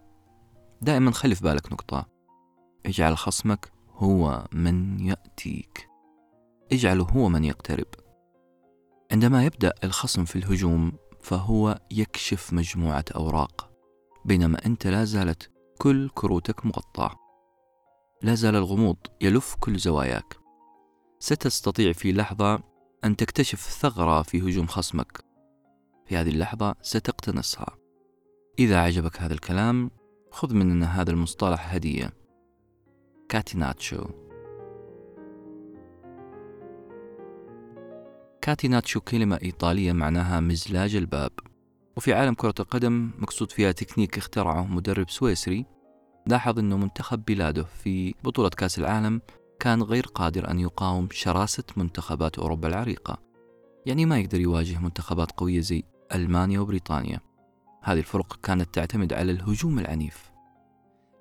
دائما 0.82 1.10
خلي 1.10 1.34
في 1.34 1.44
بالك 1.44 1.72
نقطة. 1.72 2.06
اجعل 2.86 3.16
خصمك 3.16 3.72
هو 3.90 4.48
من 4.52 5.00
يأتيك. 5.00 5.88
اجعله 6.72 7.04
هو 7.04 7.28
من 7.28 7.44
يقترب. 7.44 7.86
عندما 9.12 9.44
يبدأ 9.44 9.72
الخصم 9.84 10.24
في 10.24 10.36
الهجوم 10.36 10.92
فهو 11.20 11.80
يكشف 11.90 12.52
مجموعة 12.52 13.04
أوراق 13.14 13.70
بينما 14.24 14.66
أنت 14.66 14.86
لا 14.86 15.04
زالت 15.04 15.50
كل 15.78 16.10
كروتك 16.14 16.66
مغطاة 16.66 17.20
لا 18.22 18.34
زال 18.34 18.56
الغموض 18.56 18.96
يلف 19.20 19.56
كل 19.60 19.78
زواياك. 19.78 20.36
ستستطيع 21.18 21.92
في 21.92 22.12
لحظة 22.12 22.62
أن 23.04 23.16
تكتشف 23.16 23.60
ثغرة 23.60 24.22
في 24.22 24.40
هجوم 24.40 24.66
خصمك. 24.66 25.24
في 26.06 26.16
هذه 26.16 26.30
اللحظة 26.30 26.74
ستقتنصها. 26.82 27.76
إذا 28.58 28.80
عجبك 28.80 29.22
هذا 29.22 29.34
الكلام 29.34 29.90
خذ 30.30 30.54
مننا 30.54 31.00
هذا 31.00 31.10
المصطلح 31.10 31.74
هدية. 31.74 32.12
catenaccio. 33.28 34.29
catenaccio 38.42 39.00
كلمة 39.00 39.38
إيطالية 39.42 39.92
معناها 39.92 40.40
مزلاج 40.40 40.94
الباب. 40.94 41.30
وفي 41.96 42.14
عالم 42.14 42.34
كرة 42.34 42.54
القدم 42.60 43.10
مقصود 43.18 43.52
فيها 43.52 43.72
تكنيك 43.72 44.18
اخترعه 44.18 44.66
مدرب 44.66 45.10
سويسري 45.10 45.66
لاحظ 46.26 46.58
أنه 46.58 46.76
منتخب 46.76 47.24
بلاده 47.24 47.64
في 47.64 48.14
بطولة 48.24 48.48
كأس 48.48 48.78
العالم 48.78 49.20
كان 49.60 49.82
غير 49.82 50.06
قادر 50.06 50.50
أن 50.50 50.60
يقاوم 50.60 51.08
شراسة 51.12 51.64
منتخبات 51.76 52.38
أوروبا 52.38 52.68
العريقة. 52.68 53.18
يعني 53.86 54.06
ما 54.06 54.18
يقدر 54.18 54.40
يواجه 54.40 54.78
منتخبات 54.78 55.32
قوية 55.32 55.60
زي 55.60 55.82
ألمانيا 56.14 56.60
وبريطانيا. 56.60 57.20
هذه 57.82 57.98
الفرق 57.98 58.38
كانت 58.42 58.74
تعتمد 58.74 59.12
على 59.12 59.32
الهجوم 59.32 59.78
العنيف. 59.78 60.30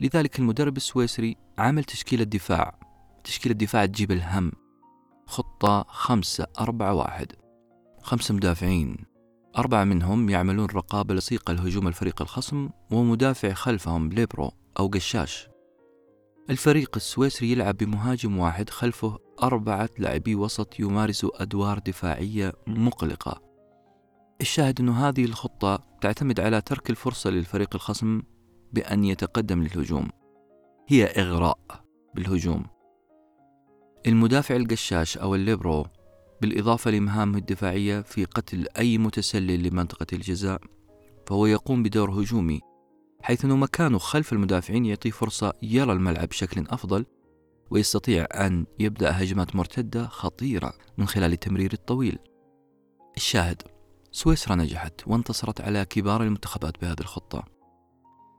لذلك 0.02 0.40
المدرب 0.40 0.78
السويسري 0.78 1.38
عمل 1.58 1.84
تشكيلة 1.84 2.24
دفاع. 2.24 2.80
تشكيلة 3.24 3.56
دفاع 3.56 3.86
تجيب 3.86 4.12
الهم. 4.12 4.52
خطة 5.30 5.86
خمسة 5.88 6.48
أربعة 6.60 6.94
واحد. 6.94 7.28
خمسة 8.02 8.34
مدافعين. 8.34 8.98
أربعة 9.58 9.84
منهم 9.84 10.30
يعملون 10.30 10.66
رقابة 10.66 11.14
لصيقة 11.14 11.54
لهجوم 11.54 11.88
الفريق 11.88 12.22
الخصم 12.22 12.70
ومدافع 12.92 13.54
خلفهم 13.54 14.10
ليبرو 14.10 14.52
أو 14.80 14.88
قشاش. 14.88 15.48
الفريق 16.50 16.92
السويسري 16.96 17.52
يلعب 17.52 17.78
بمهاجم 17.78 18.38
واحد 18.38 18.70
خلفه 18.70 19.18
أربعة 19.44 19.90
لاعبي 19.98 20.36
وسط 20.36 20.80
يمارسوا 20.80 21.42
أدوار 21.44 21.80
دفاعية 21.80 22.54
مقلقة. 22.68 23.42
الشاهد 24.42 24.80
أن 24.80 24.90
هذه 24.90 25.26
الخطة 25.26 25.84
تعتمد 26.02 26.40
على 26.40 26.62
ترك 26.62 26.90
الفرصة 26.90 27.30
للفريق 27.30 27.76
الخصم 27.76 28.22
بأن 28.74 29.04
يتقدم 29.04 29.64
للهجوم. 29.64 30.10
هي 30.88 31.06
إغراء 31.06 31.60
بالهجوم. 32.16 32.79
المدافع 34.08 34.56
القشاش 34.56 35.18
أو 35.18 35.36
الليبرو 35.36 35.86
بالإضافة 36.42 36.92
لمهامه 36.92 37.38
الدفاعية 37.38 38.02
في 38.02 38.26
قتل 38.26 38.68
أي 38.78 38.98
متسلل 38.98 39.64
لمنطقة 39.64 40.08
الجزاء 40.14 40.62
فهو 41.28 41.46
يقوم 41.46 41.84
بدور 41.84 42.12
هجومي 42.12 42.62
حيث 43.22 43.46
أنه 43.46 43.56
مكانه 43.56 43.98
خلف 43.98 44.34
المدافعين 44.34 44.86
يعطيه 44.86 45.12
فرصة 45.12 45.54
يرى 45.62 45.92
الملعب 45.92 46.28
بشكل 46.28 46.66
أفضل 46.70 47.06
ويستطيع 47.72 48.28
أن 48.34 48.66
يبدأ 48.80 49.24
هجمات 49.24 49.56
مرتدة 49.56 50.08
خطيرة 50.08 50.74
من 50.98 51.08
خلال 51.08 51.34
التمرير 51.34 51.74
الطويل. 51.74 52.20
الشاهد 53.18 53.62
سويسرا 54.12 54.56
نجحت 54.56 55.08
وانتصرت 55.08 55.62
على 55.62 55.86
كبار 55.86 56.24
المنتخبات 56.24 56.82
بهذه 56.82 57.00
الخطة. 57.00 57.44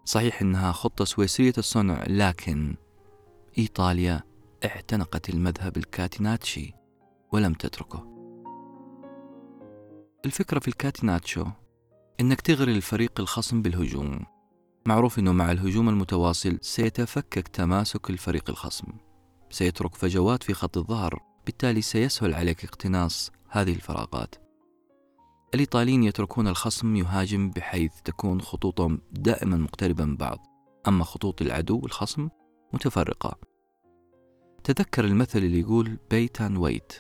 صحيح 0.05 0.43
أنها 0.43 0.73
خطة 0.73 1.05
سويسرية 1.05 1.53
الصنع 1.59 2.05
لكن 2.09 2.77
إيطاليا 3.59 4.30
اعتنقت 4.65 5.31
المذهب 5.31 5.77
الكاتيناتشي 5.77 6.75
ولم 7.33 7.55
تتركه. 7.55 8.07
الفكرة 10.25 10.59
في 10.59 10.69
الكاتيناتشو 10.69 11.47
إنك 12.21 12.41
تغري 12.41 12.73
الفريق 12.73 13.21
الخصم 13.21 13.63
بالهجوم. 13.63 14.27
معروف 14.87 15.19
أنه 15.19 15.33
مع 15.33 15.51
الهجوم 15.51 15.89
المتواصل 15.89 16.59
سيتفكك 16.61 17.49
تماسك 17.49 18.11
الفريق 18.11 18.51
الخصم. 18.51 18.87
سيترك 19.51 19.95
فجوات 19.95 20.43
في 20.43 20.55
خط 20.55 20.79
الظهر 20.79 21.21
بالتالي 21.47 21.83
سيسهل 21.83 22.35
عليك 22.35 22.65
اقتناص 22.65 23.31
هذه 23.49 23.73
الفراغات. 23.73 24.35
الإيطاليين 25.55 26.03
يتركون 26.03 26.49
الخصم 26.49 26.97
يهاجم 26.97 27.51
بحيث 27.51 27.93
تكون 28.05 28.41
خطوطهم 28.41 29.01
دائما 29.13 29.57
مقتربة 29.57 30.05
من 30.05 30.17
بعض. 30.17 30.39
أما 30.89 31.05
خطوط 31.05 31.43
العدو 31.43 31.87
الخصم 31.87 32.29
متفرقة. 32.73 33.50
تذكر 34.65 35.05
المثل 35.05 35.39
اللي 35.39 35.61
يقول 35.61 35.99
بيت 36.11 36.41
أند 36.41 36.59
ويت 36.59 36.93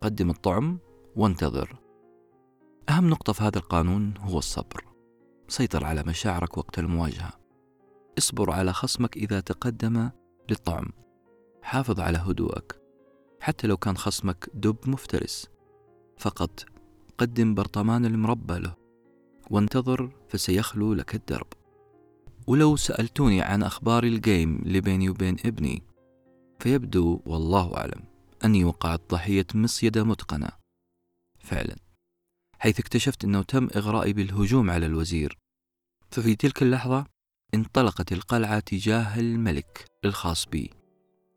قدم 0.00 0.30
الطعم 0.30 0.78
وانتظر. 1.16 1.76
أهم 2.88 3.10
نقطة 3.10 3.32
في 3.32 3.42
هذا 3.42 3.58
القانون 3.58 4.14
هو 4.18 4.38
الصبر. 4.38 4.84
سيطر 5.48 5.84
على 5.84 6.02
مشاعرك 6.02 6.58
وقت 6.58 6.78
المواجهة. 6.78 7.32
اصبر 8.18 8.50
على 8.50 8.72
خصمك 8.72 9.16
إذا 9.16 9.40
تقدم 9.40 10.10
للطعم. 10.50 10.92
حافظ 11.62 12.00
على 12.00 12.18
هدوءك. 12.18 12.80
حتى 13.40 13.66
لو 13.66 13.76
كان 13.76 13.96
خصمك 13.96 14.50
دب 14.54 14.76
مفترس. 14.86 15.48
فقط 16.18 16.64
قدم 17.18 17.54
برطمان 17.54 18.04
المربى 18.04 18.58
له. 18.58 18.74
وانتظر 19.50 20.10
فسيخلو 20.28 20.94
لك 20.94 21.14
الدرب. 21.14 21.46
ولو 22.46 22.76
سألتوني 22.76 23.42
عن 23.42 23.62
أخبار 23.62 24.04
الجيم 24.04 24.56
اللي 24.56 24.80
بيني 24.80 25.08
وبين 25.08 25.36
ابني 25.46 25.82
فيبدو 26.62 27.20
والله 27.26 27.76
أعلم 27.76 28.04
أني 28.44 28.64
وقعت 28.64 29.00
ضحية 29.10 29.46
مصيدة 29.54 30.04
متقنة. 30.04 30.48
فعلا. 31.40 31.76
حيث 32.58 32.80
اكتشفت 32.80 33.24
أنه 33.24 33.42
تم 33.42 33.68
إغرائي 33.76 34.12
بالهجوم 34.12 34.70
على 34.70 34.86
الوزير. 34.86 35.38
ففي 36.10 36.36
تلك 36.36 36.62
اللحظة 36.62 37.06
انطلقت 37.54 38.12
القلعة 38.12 38.60
تجاه 38.60 39.20
الملك 39.20 39.84
الخاص 40.04 40.46
بي 40.46 40.70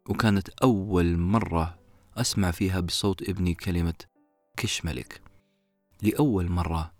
وكانت 0.09 0.49
أول 0.49 1.17
مرة 1.17 1.79
أسمع 2.17 2.51
فيها 2.51 2.79
بصوت 2.79 3.29
ابني 3.29 3.53
كلمة 3.53 3.97
كش 4.57 4.85
ملك. 4.85 5.21
لأول 6.01 6.51
مرة 6.51 6.93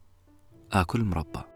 آكل 0.72 1.04
مربى. 1.04 1.55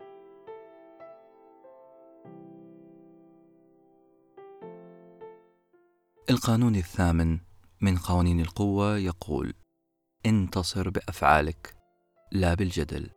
القانون 6.30 6.76
الثامن 6.76 7.40
من 7.82 7.98
قوانين 7.98 8.40
القوة 8.40 8.98
يقول: 8.98 9.54
انتصر 10.26 10.90
بأفعالك 10.90 11.76
لا 12.32 12.54
بالجدل. 12.54 13.10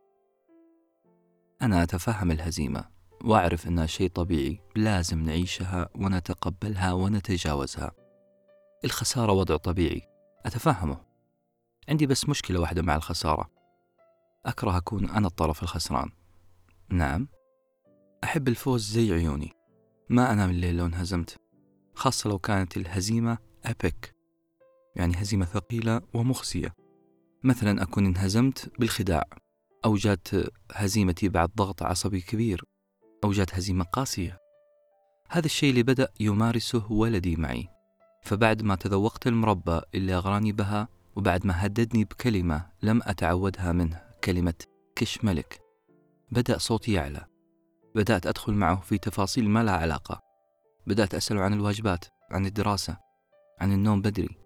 أنا 1.63 1.83
أتفهم 1.83 2.31
الهزيمة 2.31 2.89
وأعرف 3.25 3.67
أنها 3.67 3.87
شيء 3.87 4.09
طبيعي 4.11 4.61
لازم 4.77 5.25
نعيشها 5.25 5.89
ونتقبلها 5.95 6.93
ونتجاوزها. 6.93 7.93
الخسارة 8.85 9.33
وضع 9.33 9.57
طبيعي 9.57 10.03
أتفهمه. 10.47 11.01
عندي 11.89 12.07
بس 12.07 12.29
مشكلة 12.29 12.61
واحدة 12.61 12.83
مع 12.83 12.97
الخسارة. 12.97 13.51
أكره 14.47 14.77
أكون 14.77 15.11
أنا 15.11 15.27
الطرف 15.27 15.63
الخسران. 15.63 16.11
نعم. 16.89 17.29
أحب 18.25 18.49
الفوز 18.49 18.91
زي 18.91 19.13
عيوني. 19.13 19.53
ما 20.09 20.33
أنام 20.33 20.51
الليل 20.51 20.77
لو 20.77 20.87
انهزمت. 20.87 21.43
خاصة 21.95 22.31
لو 22.31 22.39
كانت 22.39 22.77
الهزيمة 22.77 23.39
أبيك 23.65 24.15
يعني 24.97 25.15
هزيمة 25.17 25.45
ثقيلة 25.45 26.01
ومخزية. 26.15 26.75
مثلا 27.45 27.83
أكون 27.83 28.07
انهزمت 28.07 28.73
بالخداع 28.79 29.25
أو 29.85 29.95
جات 29.95 30.29
هزيمتي 30.73 31.29
بعد 31.29 31.51
ضغط 31.57 31.83
عصبي 31.83 32.21
كبير 32.21 32.65
أو 33.25 33.33
جات 33.33 33.55
هزيمة 33.55 33.85
قاسية. 33.85 34.39
هذا 35.29 35.47
الشيء 35.47 35.71
اللي 35.71 35.83
بدأ 35.83 36.09
يمارسه 36.21 36.93
ولدي 36.93 37.37
معي. 37.37 37.69
فبعد 38.23 38.63
ما 38.63 38.75
تذوقت 38.75 39.27
المربى 39.27 39.81
اللي 39.95 40.15
أغراني 40.15 40.53
بها 40.53 40.89
وبعد 41.17 41.47
ما 41.47 41.67
هددني 41.67 42.05
بكلمة 42.05 42.67
لم 42.83 43.01
أتعودها 43.05 43.73
منه 43.73 44.03
كلمة 44.25 44.55
كش 44.97 45.25
ملك 45.25 45.61
بدأ 46.31 46.59
صوتي 46.59 46.93
يعلى. 46.93 47.27
بدأت 47.95 48.27
أدخل 48.27 48.53
معه 48.53 48.81
في 48.81 48.99
تفاصيل 48.99 49.49
ما 49.49 49.63
لها 49.63 49.77
علاقة. 49.77 50.32
بدأت 50.87 51.15
أسأله 51.15 51.41
عن 51.41 51.53
الواجبات 51.53 52.05
عن 52.31 52.47
الدراسة 52.47 52.97
عن 53.61 53.73
النوم 53.73 54.03
بدري. 54.03 54.37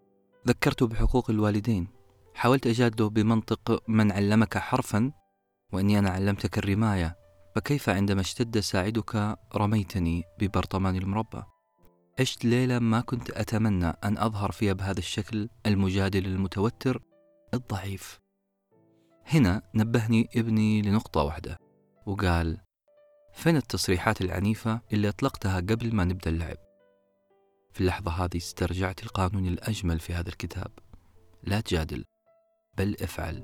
ذكرته 0.48 0.86
بحقوق 0.86 1.30
الوالدين. 1.30 1.88
حاولت 2.34 2.66
أجادله 2.66 3.08
بمنطق 3.08 3.82
من 3.88 4.12
علمك 4.12 4.58
حرفا 4.58 5.12
وإني 5.72 5.98
أنا 5.98 6.10
علمتك 6.10 6.58
الرماية 6.58 7.16
فكيف 7.54 7.88
عندما 7.88 8.20
اشتد 8.20 8.58
ساعدك 8.58 9.38
رميتني 9.56 10.22
ببرطمان 10.40 10.96
المربى؟ 10.96 11.42
عشت 12.20 12.44
ليلة 12.44 12.78
ما 12.78 13.00
كنت 13.00 13.30
أتمنى 13.30 13.86
أن 13.86 14.18
أظهر 14.18 14.52
فيها 14.52 14.72
بهذا 14.72 14.98
الشكل 14.98 15.48
المجادل 15.66 16.26
المتوتر 16.26 17.02
الضعيف. 17.54 18.20
هنا 19.26 19.62
نبهني 19.74 20.28
ابني 20.36 20.82
لنقطة 20.82 21.22
واحدة 21.22 21.58
وقال 22.06 22.60
فين 23.36 23.56
التصريحات 23.56 24.20
العنيفة 24.20 24.80
اللي 24.92 25.08
أطلقتها 25.08 25.56
قبل 25.56 25.94
ما 25.94 26.04
نبدأ 26.04 26.30
اللعب؟ 26.30 26.56
في 27.72 27.80
اللحظة 27.80 28.10
هذه 28.10 28.36
استرجعت 28.36 29.02
القانون 29.02 29.46
الأجمل 29.46 30.00
في 30.00 30.14
هذا 30.14 30.28
الكتاب. 30.28 30.70
لا 31.42 31.60
تجادل 31.60 32.04
بل 32.78 32.96
افعل. 33.00 33.42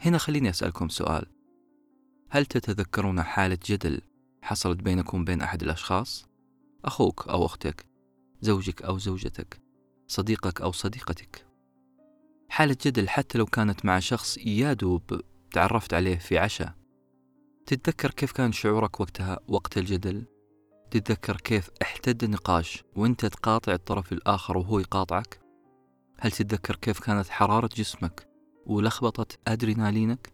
هنا 0.00 0.18
خليني 0.18 0.50
أسألكم 0.50 0.88
سؤال. 0.88 1.26
هل 2.30 2.46
تتذكرون 2.46 3.22
حالة 3.22 3.58
جدل 3.66 4.00
حصلت 4.42 4.82
بينكم 4.82 5.20
وبين 5.20 5.40
أحد 5.42 5.62
الأشخاص؟ 5.62 6.26
أخوك 6.84 7.28
أو 7.28 7.46
أختك 7.46 7.86
زوجك 8.40 8.82
أو 8.82 8.98
زوجتك 8.98 9.60
صديقك 10.08 10.60
أو 10.60 10.72
صديقتك. 10.72 11.46
حالة 12.48 12.76
جدل 12.86 13.08
حتى 13.08 13.38
لو 13.38 13.46
كانت 13.46 13.84
مع 13.84 13.98
شخص 13.98 14.38
يادوب 14.38 15.20
تعرفت 15.52 15.94
عليه 15.94 16.16
في 16.16 16.38
عشاء. 16.38 16.81
تتذكر 17.66 18.10
كيف 18.10 18.32
كان 18.32 18.52
شعورك 18.52 19.00
وقتها 19.00 19.38
وقت 19.48 19.78
الجدل 19.78 20.24
تتذكر 20.90 21.36
كيف 21.36 21.70
احتد 21.82 22.24
النقاش 22.24 22.84
وانت 22.96 23.26
تقاطع 23.26 23.72
الطرف 23.72 24.12
الآخر 24.12 24.58
وهو 24.58 24.78
يقاطعك؟ 24.78 25.40
هل 26.20 26.30
تتذكر 26.30 26.76
كيف 26.76 27.00
كانت 27.00 27.28
حرارة 27.28 27.68
جسمك 27.76 28.28
ولخبطة 28.66 29.36
أدرينالينك؟ 29.48 30.32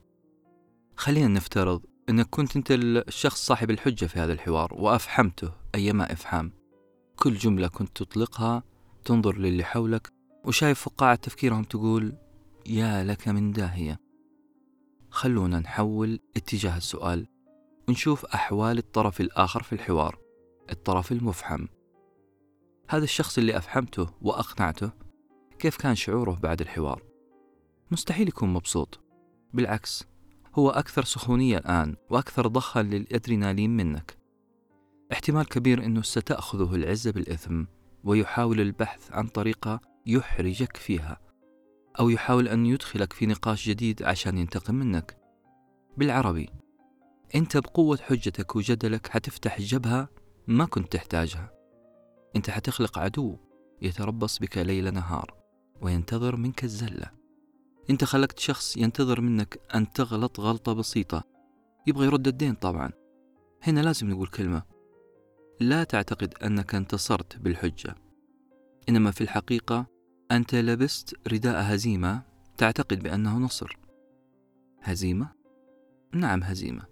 خلينا 0.96 1.28
نفترض 1.28 1.82
أنك 2.08 2.26
كنت 2.30 2.56
أنت 2.56 2.68
الشخص 2.70 3.46
صاحب 3.46 3.70
الحجة 3.70 4.06
في 4.06 4.18
هذا 4.18 4.32
الحوار 4.32 4.74
وأفحمته 4.74 5.52
أيما 5.74 6.12
إفحام 6.12 6.52
كل 7.16 7.34
جملة 7.34 7.68
كنت 7.68 7.96
تطلقها 7.96 8.62
تنظر 9.04 9.38
للي 9.38 9.64
حولك 9.64 10.12
وشايف 10.44 10.80
فقاعة 10.80 11.14
تفكيرهم 11.14 11.64
تقول 11.64 12.12
يا 12.66 13.04
لك 13.04 13.28
من 13.28 13.52
داهية 13.52 14.07
خلونا 15.10 15.60
نحول 15.60 16.20
اتجاه 16.36 16.76
السؤال. 16.76 17.26
ونشوف 17.88 18.24
أحوال 18.24 18.78
الطرف 18.78 19.20
الآخر 19.20 19.62
في 19.62 19.72
الحوار. 19.72 20.18
الطرف 20.70 21.12
المفحم 21.12 21.66
هذا 22.90 23.04
الشخص 23.04 23.38
اللي 23.38 23.56
أفحمته 23.56 24.06
وأقنعته 24.22 24.90
كيف 25.58 25.76
كان 25.76 25.94
شعوره 25.94 26.38
بعد 26.42 26.60
الحوار. 26.60 27.02
مستحيل 27.90 28.28
يكون 28.28 28.52
مبسوط. 28.52 29.00
بالعكس 29.54 30.04
هو 30.54 30.70
أكثر 30.70 31.04
سخونية 31.04 31.58
الآن 31.58 31.96
وأكثر 32.10 32.46
ضخا 32.46 32.82
للأدرينالين 32.82 33.76
منك. 33.76 34.18
احتمال 35.12 35.48
كبير 35.48 35.84
أنه 35.84 36.02
ستأخذه 36.02 36.74
العزة 36.74 37.10
بالإثم 37.12 37.64
ويحاول 38.04 38.60
البحث 38.60 39.12
عن 39.12 39.26
طريقة 39.26 39.80
يحرجك 40.06 40.76
فيها. 40.76 41.27
أو 42.00 42.10
يحاول 42.10 42.48
أن 42.48 42.66
يدخلك 42.66 43.12
في 43.12 43.26
نقاش 43.26 43.68
جديد 43.68 44.02
عشان 44.02 44.38
ينتقم 44.38 44.74
منك. 44.74 45.18
بالعربي 45.96 46.50
أنت 47.34 47.56
بقوة 47.56 47.96
حجتك 47.96 48.56
وجدلك 48.56 49.06
حتفتح 49.06 49.60
جبهة 49.60 50.08
ما 50.46 50.64
كنت 50.64 50.92
تحتاجها. 50.92 51.50
أنت 52.36 52.50
حتخلق 52.50 52.98
عدو 52.98 53.36
يتربص 53.82 54.38
بك 54.38 54.58
ليل 54.58 54.94
نهار 54.94 55.34
وينتظر 55.80 56.36
منك 56.36 56.64
الزلة. 56.64 57.10
أنت 57.90 58.04
خلقت 58.04 58.38
شخص 58.38 58.76
ينتظر 58.76 59.20
منك 59.20 59.60
أن 59.74 59.92
تغلط 59.92 60.40
غلطة 60.40 60.72
بسيطة. 60.72 61.24
يبغى 61.86 62.06
يرد 62.06 62.28
الدين 62.28 62.54
طبعا. 62.54 62.90
هنا 63.62 63.80
لازم 63.80 64.10
نقول 64.10 64.28
كلمة. 64.28 64.62
لا 65.60 65.84
تعتقد 65.84 66.34
أنك 66.42 66.74
انتصرت 66.74 67.38
بالحجة. 67.38 67.94
إنما 68.88 69.10
في 69.10 69.20
الحقيقة 69.20 69.86
أنت 70.30 70.54
لبست 70.54 71.14
رداء 71.32 71.74
هزيمة 71.74 72.22
تعتقد 72.56 73.02
بأنه 73.02 73.38
نصر. 73.38 73.78
هزيمة؟ 74.82 75.32
نعم 76.14 76.42
هزيمة. 76.42 76.82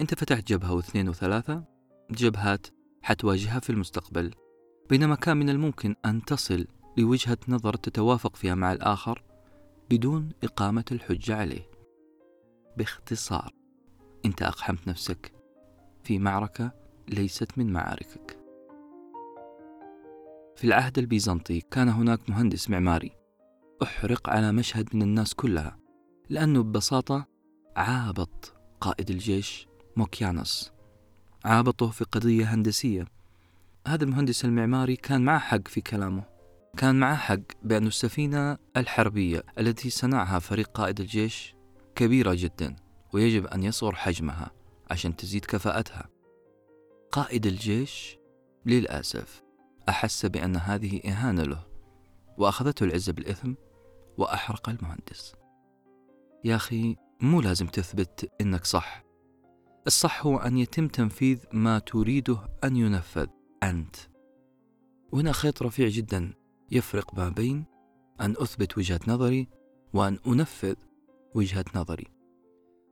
أنت 0.00 0.14
فتحت 0.14 0.48
جبهة 0.48 0.74
واثنين 0.74 1.08
وثلاثة 1.08 1.64
جبهات 2.10 2.66
حتواجهها 3.02 3.60
في 3.60 3.70
المستقبل 3.70 4.34
بينما 4.90 5.14
كان 5.14 5.36
من 5.36 5.48
الممكن 5.48 5.94
أن 6.04 6.24
تصل 6.24 6.66
لوجهة 6.96 7.38
نظر 7.48 7.76
تتوافق 7.76 8.36
فيها 8.36 8.54
مع 8.54 8.72
الآخر 8.72 9.22
بدون 9.90 10.30
إقامة 10.44 10.84
الحجة 10.92 11.36
عليه. 11.36 11.70
باختصار 12.76 13.52
أنت 14.24 14.42
أقحمت 14.42 14.88
نفسك 14.88 15.32
في 16.04 16.18
معركة 16.18 16.72
ليست 17.08 17.58
من 17.58 17.72
معاركك. 17.72 18.37
في 20.58 20.64
العهد 20.64 20.98
البيزنطي 20.98 21.60
كان 21.60 21.88
هناك 21.88 22.30
مهندس 22.30 22.70
معماري. 22.70 23.12
أحرق 23.82 24.30
على 24.30 24.52
مشهد 24.52 24.96
من 24.96 25.02
الناس 25.02 25.34
كلها 25.34 25.78
لأنه 26.28 26.62
ببساطة 26.62 27.26
عابط 27.76 28.54
قائد 28.80 29.10
الجيش 29.10 29.68
موكيانوس. 29.96 30.72
عابطه 31.44 31.90
في 31.90 32.04
قضية 32.04 32.54
هندسية. 32.54 33.06
هذا 33.86 34.04
المهندس 34.04 34.44
المعماري 34.44 34.96
كان 34.96 35.20
معه 35.20 35.38
حق 35.38 35.68
في 35.68 35.80
كلامه. 35.80 36.24
كان 36.76 37.00
معه 37.00 37.16
حق 37.16 37.40
بأن 37.62 37.86
السفينة 37.86 38.58
الحربية 38.76 39.42
التي 39.58 39.90
صنعها 39.90 40.38
فريق 40.38 40.70
قائد 40.74 41.00
الجيش 41.00 41.54
كبيرة 41.94 42.34
جدا 42.34 42.76
ويجب 43.12 43.46
أن 43.46 43.62
يصغر 43.62 43.94
حجمها 43.94 44.50
عشان 44.90 45.16
تزيد 45.16 45.44
كفاءتها. 45.44 46.08
قائد 47.12 47.46
الجيش 47.46 48.18
للأسف 48.66 49.47
أحس 49.88 50.26
بأن 50.26 50.56
هذه 50.56 51.00
إهانة 51.04 51.42
له 51.42 51.66
وأخذته 52.38 52.84
العزة 52.84 53.12
بالإثم 53.12 53.54
وأحرق 54.18 54.68
المهندس. 54.68 55.34
يا 56.44 56.56
أخي 56.56 56.96
مو 57.20 57.40
لازم 57.40 57.66
تثبت 57.66 58.30
إنك 58.40 58.64
صح. 58.64 59.04
الصح 59.86 60.26
هو 60.26 60.38
أن 60.38 60.58
يتم 60.58 60.88
تنفيذ 60.88 61.38
ما 61.52 61.78
تريده 61.78 62.38
أن 62.64 62.76
ينفذ 62.76 63.26
أنت. 63.62 63.96
وهنا 65.12 65.32
خيط 65.32 65.62
رفيع 65.62 65.88
جدا 65.88 66.34
يفرق 66.70 67.14
ما 67.14 67.28
بين 67.28 67.64
أن 68.20 68.34
أثبت 68.38 68.78
وجهة 68.78 69.00
نظري 69.08 69.48
وأن 69.92 70.18
أنفذ 70.26 70.74
وجهة 71.34 71.64
نظري. 71.74 72.06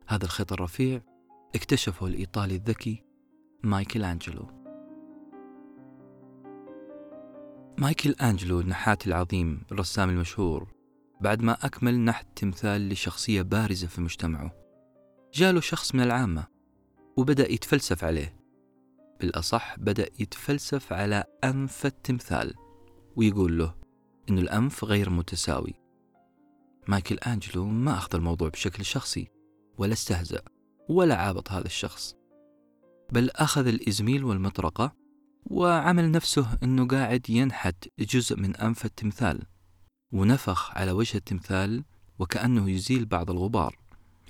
هذا 0.09 0.25
الخيط 0.25 0.53
الرفيع 0.53 1.01
اكتشفه 1.55 2.07
الإيطالي 2.07 2.55
الذكي 2.55 3.05
مايكل 3.63 4.05
أنجلو 4.05 4.56
مايكل 7.79 8.11
أنجلو 8.11 8.61
النحات 8.61 9.07
العظيم 9.07 9.63
الرسام 9.73 10.11
المشهور 10.11 10.69
بعد 11.21 11.43
ما 11.43 11.53
أكمل 11.53 12.01
نحت 12.01 12.27
تمثال 12.37 12.89
لشخصية 12.89 13.43
بارزة 13.43 13.87
في 13.87 14.01
مجتمعه. 14.01 14.53
جاله 15.35 15.61
شخص 15.61 15.95
من 15.95 16.01
العامة 16.01 16.47
وبدأ 17.17 17.53
يتفلسف 17.53 18.05
عليه. 18.05 18.37
بالأصح 19.21 19.79
بدأ 19.79 20.09
يتفلسف 20.19 20.93
على 20.93 21.25
أنف 21.45 21.87
التمثال 21.87 22.55
ويقول 23.17 23.59
له 23.59 23.75
إنه 24.29 24.41
الأنف 24.41 24.85
غير 24.85 25.11
متساوي. 25.11 25.75
مايكل 26.89 27.19
أنجلو 27.19 27.65
ما 27.65 27.93
أخذ 27.93 28.15
الموضوع 28.15 28.49
بشكل 28.49 28.85
شخصي 28.85 29.29
ولا 29.79 29.93
استهزأ 29.93 30.43
ولا 30.89 31.17
عابط 31.17 31.53
هذا 31.53 31.67
الشخص. 31.67 32.17
بل 33.13 33.31
أخذ 33.31 33.67
الإزميل 33.67 34.25
والمطرقة 34.25 35.06
وعمل 35.51 36.11
نفسه 36.11 36.59
أنه 36.63 36.87
قاعد 36.87 37.31
ينحت 37.31 37.89
جزء 37.99 38.37
من 38.37 38.57
أنف 38.57 38.85
التمثال 38.85 39.43
ونفخ 40.13 40.79
على 40.79 40.93
وجه 40.93 41.17
التمثال 41.17 41.85
وكأنه 42.19 42.71
يزيل 42.71 43.05
بعض 43.05 43.31
الغبار. 43.31 43.79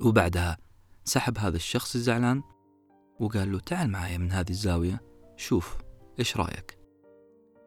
وبعدها 0.00 0.56
سحب 1.04 1.38
هذا 1.38 1.56
الشخص 1.56 1.94
الزعلان 1.94 2.42
وقال 3.20 3.52
له 3.52 3.58
تعال 3.58 3.90
معايا 3.90 4.18
من 4.18 4.32
هذه 4.32 4.50
الزاوية 4.50 5.00
شوف 5.36 5.76
إيش 6.18 6.36
رأيك. 6.36 6.78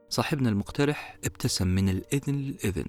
صاحبنا 0.09 0.49
المقترح 0.49 1.17
ابتسم 1.23 1.67
من 1.67 1.89
الإذن 1.89 2.35
للإذن 2.35 2.85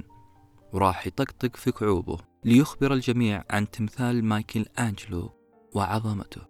وراح 0.72 1.06
يطقطق 1.06 1.56
في 1.56 1.72
كعوبه 1.72 2.18
ليخبر 2.44 2.94
الجميع 2.94 3.44
عن 3.50 3.70
تمثال 3.70 4.24
مايكل 4.24 4.66
أنجلو 4.78 5.30
وعظمته. 5.74 6.42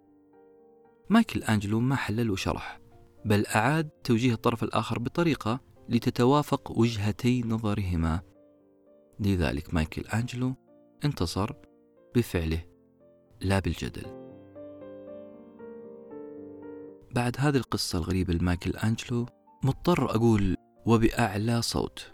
مايكل 1.09 1.43
أنجلو 1.43 1.79
ما 1.79 1.95
حلل 1.95 2.31
وشرح 2.31 2.80
بل 3.25 3.45
أعاد 3.45 3.89
توجيه 3.89 4.33
الطرف 4.33 4.63
الآخر 4.63 4.99
بطريقة 4.99 5.59
لتتوافق 5.89 6.71
وجهتي 6.71 7.41
نظرهما. 7.41 8.21
لذلك 9.19 9.73
مايكل 9.73 10.01
أنجلو 10.01 10.55
انتصر 11.05 11.51
بفعله 12.15 12.63
لا 13.41 13.59
بالجدل. 13.59 14.21
بعد 17.11 17.35
هذه 17.39 17.57
القصة 17.57 17.97
الغريبة 17.97 18.33
لمايكل 18.33 18.71
أنجلو 18.71 19.25
مضطر 19.63 20.15
أقول 20.15 20.55
وبأعلى 20.85 21.61
صوت 21.61 22.11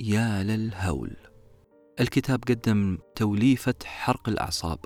يا 0.00 0.42
للهول. 0.42 1.16
الكتاب 2.00 2.44
قدم 2.48 2.98
توليفة 3.16 3.74
حرق 3.84 4.28
الأعصاب. 4.28 4.78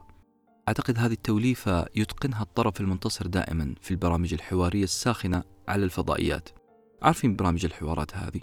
أعتقد 0.68 0.98
هذه 0.98 1.12
التوليفة 1.12 1.86
يتقنها 1.96 2.42
الطرف 2.42 2.80
المنتصر 2.80 3.26
دائما 3.26 3.74
في 3.80 3.90
البرامج 3.90 4.34
الحوارية 4.34 4.84
الساخنة 4.84 5.42
على 5.68 5.84
الفضائيات. 5.84 6.48
عارفين 7.02 7.36
برامج 7.36 7.64
الحوارات 7.64 8.16
هذه؟ 8.16 8.40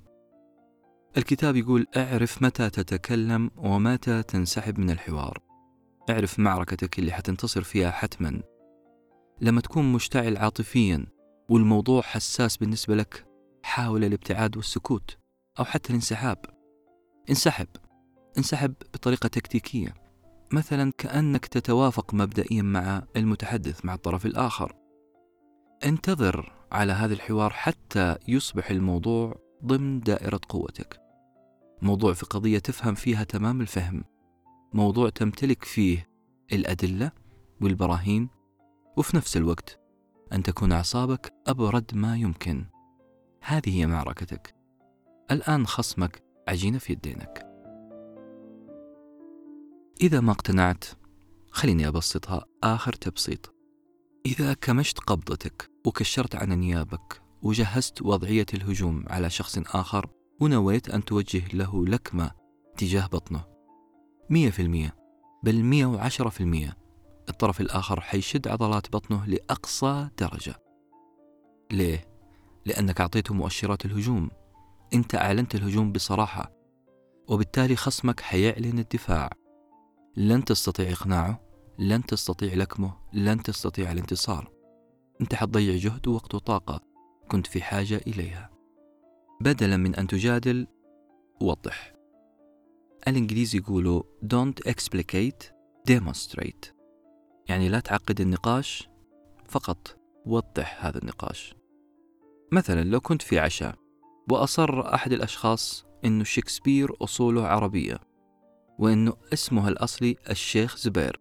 الكتاب 1.18 1.56
يقول 1.56 1.88
اعرف 1.98 2.42
متى 2.42 2.70
تتكلم 2.70 3.52
ومتى 3.58 4.24
تنسحب 4.24 4.80
من 4.80 4.90
الحوار. 4.90 5.40
اعرف 6.10 6.40
معركتك 6.40 7.00
اللي 7.00 7.12
حتنتصر 7.12 7.64
فيها 7.64 7.92
حتما. 7.92 8.42
لما 9.42 9.62
تكون 9.62 9.94
مشتعل 9.94 10.38
عاطفيا 10.38 11.06
والموضوع 11.50 12.02
حساس 12.02 12.58
بالنسبة 12.58 12.96
لك 12.96 13.26
حاول 13.64 14.04
الابتعاد 14.04 14.58
والسكوت 14.58 15.18
أو 15.60 15.66
حتى 15.66 15.90
الانسحاب. 15.90 16.38
انسحب. 17.30 17.68
انسحب 18.38 18.74
بطريقة 18.94 19.28
تكتيكية. 19.28 20.05
مثلا 20.52 20.92
كأنك 20.98 21.46
تتوافق 21.46 22.14
مبدئيا 22.14 22.62
مع 22.62 23.04
المتحدث 23.16 23.86
مع 23.86 23.94
الطرف 23.94 24.26
الآخر. 24.26 24.76
انتظر 25.86 26.54
على 26.72 26.94
هذا 26.94 27.14
الحوار 27.14 27.50
حتى 27.50 28.16
يصبح 28.28 28.72
الموضوع 28.72 29.36
ضمن 29.66 30.00
دائرة 30.00 30.40
قوتك. 30.50 31.02
موضوع 31.82 32.14
في 32.14 32.26
قضية 32.26 32.60
تفهم 32.60 32.96
فيها 32.96 33.24
تمام 33.24 33.62
الفهم. 33.62 34.04
موضوع 34.74 35.10
تمتلك 35.10 35.64
فيه 35.64 36.08
الأدلة 36.54 37.12
والبراهين. 37.62 38.30
وفي 38.98 39.18
نفس 39.18 39.38
الوقت 39.38 39.80
أن 40.34 40.44
تكون 40.44 40.72
أعصابك 40.72 41.34
أبرد 41.48 41.92
ما 41.96 42.18
يمكن. 42.18 42.66
هذه 43.42 43.80
هي 43.80 43.88
معركتك. 43.88 44.56
الآن 45.32 45.68
خصمك 45.68 46.24
عجينة 46.48 46.78
في 46.78 46.94
يدينك. 46.94 47.55
إذا 50.02 50.20
ما 50.20 50.32
اقتنعت 50.32 50.86
خليني 51.52 51.88
أبسطها 51.88 52.46
آخر 52.64 52.94
تبسيط. 52.94 53.56
إذا 54.26 54.54
كمشت 54.54 55.00
قبضتك 55.00 55.72
وكشرت 55.86 56.36
عن 56.36 56.50
نيابك 56.50 57.22
وجهزت 57.42 58.02
وضعية 58.02 58.46
الهجوم 58.54 59.06
على 59.08 59.30
شخص 59.30 59.58
آخر 59.58 60.10
ونويت 60.40 60.90
أن 60.90 61.06
توجه 61.06 61.44
له 61.54 61.86
لكمة 61.86 62.32
تجاه 62.78 63.06
بطنه. 63.06 63.44
مية 64.30 64.50
في 64.50 64.62
المية 64.62 64.96
بل 65.44 65.64
مية 65.64 65.86
وعشرة 65.86 66.30
في 66.30 66.42
المية. 66.42 66.78
الطرف 67.30 67.62
الآخر 67.62 68.02
حيشد 68.02 68.48
عضلات 68.48 68.92
بطنه 68.92 69.26
لأقصى 69.26 70.10
درجة. 70.20 70.56
ليه؟ 71.72 72.08
لأنك 72.66 73.02
أعطيته 73.02 73.34
مؤشرات 73.34 73.86
الهجوم. 73.86 74.30
أنت 74.94 75.16
أعلنت 75.16 75.56
الهجوم 75.56 75.92
بصراحة 75.92 76.52
وبالتالي 77.28 77.76
خصمك 77.76 78.20
حيعلن 78.20 78.80
الدفاع. 78.80 79.45
لن 80.18 80.46
تستطيع 80.46 80.92
إقناعه 80.92 81.42
لن 81.80 82.06
تستطيع 82.06 82.54
لكمه 82.54 82.94
لن 83.14 83.44
تستطيع 83.44 83.92
الانتصار. 83.92 84.52
أنت 85.22 85.36
حتضيع 85.36 85.76
جهد 85.76 86.08
ووقت 86.08 86.36
وطاقة 86.36 86.82
كنت 87.32 87.48
في 87.48 87.62
حاجة 87.62 88.02
إليها. 88.08 88.50
بدلا 89.42 89.78
من 89.78 89.96
أن 89.96 90.08
تجادل 90.08 90.68
وضح. 91.42 91.94
الإنجليزي 93.08 93.58
يقولوا 93.58 94.04
don't 94.34 94.72
explicate 94.72 95.46
demonstrate. 95.92 96.74
يعني 97.50 97.70
لا 97.70 97.80
تعقد 97.80 98.22
النقاش 98.22 98.90
فقط 99.48 99.98
وضح 100.26 100.86
هذا 100.86 100.98
النقاش. 100.98 101.56
مثلا 102.52 102.84
لو 102.84 103.00
كنت 103.00 103.22
في 103.22 103.40
عشاء 103.40 103.76
وأصر 104.32 104.94
أحد 104.94 105.14
الأشخاص 105.14 105.86
أنه 106.06 106.24
شكسبير 106.24 107.04
أصوله 107.04 107.48
عربية 107.48 108.00
وأنه 108.80 109.14
اسمه 109.34 109.68
الأصلي 109.68 110.16
الشيخ 110.30 110.78
زبير. 110.78 111.20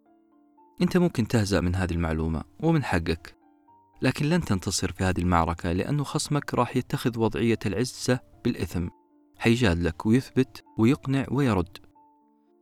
أنت 0.82 0.96
ممكن 0.96 1.28
تهزأ 1.28 1.60
من 1.60 1.74
هذه 1.74 1.92
المعلومة 1.92 2.44
ومن 2.60 2.84
حقك 2.84 3.36
لكن 4.02 4.26
لن 4.26 4.40
تنتصر 4.40 4.92
في 4.92 5.04
هذه 5.04 5.20
المعركة 5.20 5.72
لأنه 5.72 6.04
خصمك 6.04 6.54
راح 6.54 6.76
يتخذ 6.76 7.18
وضعية 7.18 7.58
العزة 7.66 8.20
بالإثم. 8.44 8.88
حيجادلك 9.36 10.06
ويثبت 10.06 10.64
ويقنع 10.78 11.26
ويرد. 11.30 11.78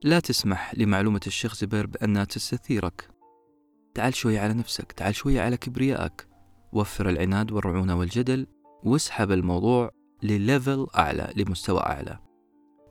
لا 0.02 0.20
تسمح 0.20 0.74
لمعلومة 0.74 1.20
الشيخ 1.26 1.54
زبير 1.54 1.86
بأنها 1.86 2.24
تستثيرك. 2.24 3.08
تعال 3.94 4.14
شوي 4.14 4.38
على 4.38 4.54
نفسك 4.54 4.92
تعال 4.92 5.14
شوي 5.14 5.40
على 5.40 5.56
كبريائك. 5.56 6.28
وفر 6.72 7.08
العناد 7.08 7.52
والرعونة 7.52 7.98
والجدل 7.98 8.46
واسحب 8.84 9.30
الموضوع 9.30 9.90
لليفل 10.22 10.86
أعلى 10.98 11.32
لمستوى 11.36 11.80
أعلى. 11.80 12.31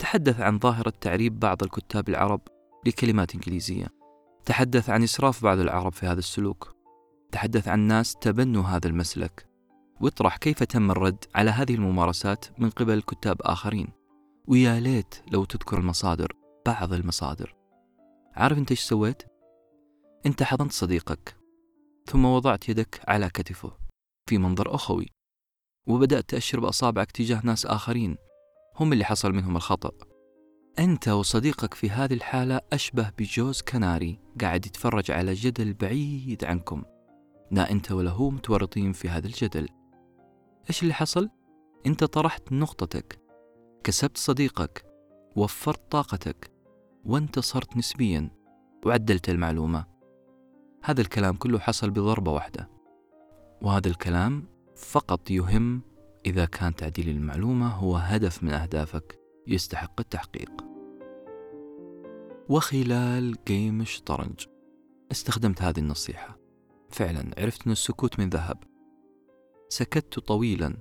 تحدث 0.02 0.42
عن 0.42 0.60
ظاهرة 0.60 0.94
تعريب 1.02 1.40
بعض 1.40 1.64
الكتاب 1.64 2.10
العرب 2.10 2.42
لكلمات 2.86 3.36
إنجليزية. 3.36 3.88
تحدث 4.46 4.90
عن 4.90 5.04
إسراف 5.04 5.44
بعض 5.44 5.60
العرب 5.60 5.92
في 5.92 6.06
هذا 6.06 6.20
السلوك. 6.20 6.76
تحدث 7.32 7.68
عن 7.68 7.80
ناس 7.80 8.16
تبنوا 8.16 8.64
هذا 8.64 8.88
المسلك. 8.88 9.48
واطرح 10.00 10.38
كيف 10.38 10.64
تم 10.64 10.92
الرد 10.92 11.26
على 11.36 11.52
هذه 11.52 11.76
الممارسات 11.76 12.46
من 12.58 12.70
قبل 12.70 13.02
كتاب 13.02 13.42
آخرين. 13.42 13.88
ويا 14.48 14.80
ليت 14.80 15.16
لو 15.32 15.46
تذكر 15.46 15.78
المصادر 15.78 16.36
بعض 16.66 16.94
المصادر. 16.94 17.56
عارف 18.36 18.58
أنت 18.58 18.72
إيش 18.72 18.82
سويت؟ 18.82 19.24
أنت 20.26 20.44
حضنت 20.44 20.72
صديقك 20.72 21.38
ثم 22.06 22.26
وضعت 22.26 22.70
يدك 22.70 23.02
على 23.08 23.30
كتفه 23.30 23.72
في 24.30 24.38
منظر 24.38 24.76
أخوي 24.76 25.08
وبدأت 25.88 26.30
تأشر 26.30 26.60
بأصابعك 26.60 27.12
تجاه 27.12 27.42
ناس 27.44 27.66
آخرين. 27.66 28.18
هم 28.82 28.94
اللي 28.94 29.06
حصل 29.06 29.34
منهم 29.34 29.56
الخطأ. 29.56 29.92
أنت 30.80 31.08
وصديقك 31.08 31.74
في 31.74 31.90
هذه 31.90 32.14
الحالة 32.14 32.62
أشبه 32.74 33.12
بجوز 33.18 33.62
كناري 33.62 34.20
قاعد 34.42 34.66
يتفرج 34.66 35.12
على 35.12 35.34
جدل 35.34 35.74
بعيد 35.74 36.46
عنكم. 36.46 36.84
لا 37.52 37.72
أنت 37.72 37.92
ولا 37.92 38.12
هو 38.12 38.30
متورطين 38.30 38.92
في 38.92 39.10
هذا 39.10 39.28
الجدل. 39.28 39.68
إيش 40.70 40.84
اللي 40.84 40.94
حصل؟ 40.94 41.30
أنت 41.86 42.04
طرحت 42.04 42.52
نقطتك 42.52 43.20
كسبت 43.84 44.18
صديقك 44.18 44.86
وفرت 45.36 45.92
طاقتك 45.92 46.52
وانتصرت 47.06 47.78
نسبيا 47.78 48.32
وعدلت 48.86 49.30
المعلومة. 49.30 49.86
هذا 50.84 51.02
الكلام 51.02 51.36
كله 51.36 51.60
حصل 51.60 51.90
بضربة 51.90 52.32
واحدة. 52.32 52.70
وهذا 53.62 53.88
الكلام 53.88 54.48
فقط 54.76 55.32
يهم 55.32 55.91
إذا 56.26 56.46
كان 56.46 56.76
تعديل 56.76 57.10
المعلومة 57.10 57.68
هو 57.68 57.96
هدف 57.96 58.44
من 58.44 58.52
أهدافك 58.52 59.20
يستحق 59.48 60.00
التحقيق. 60.00 60.52
وخلال 62.50 63.36
جيم 63.48 63.82
الشطرنج 63.82 64.46
استخدمت 65.12 65.62
هذه 65.62 65.80
النصيحة. 65.80 66.38
فعلا 66.90 67.32
عرفت 67.38 67.66
أن 67.66 67.72
السكوت 67.72 68.20
من 68.20 68.30
ذهب. 68.30 68.64
سكت 69.70 70.20
طويلا 70.20 70.78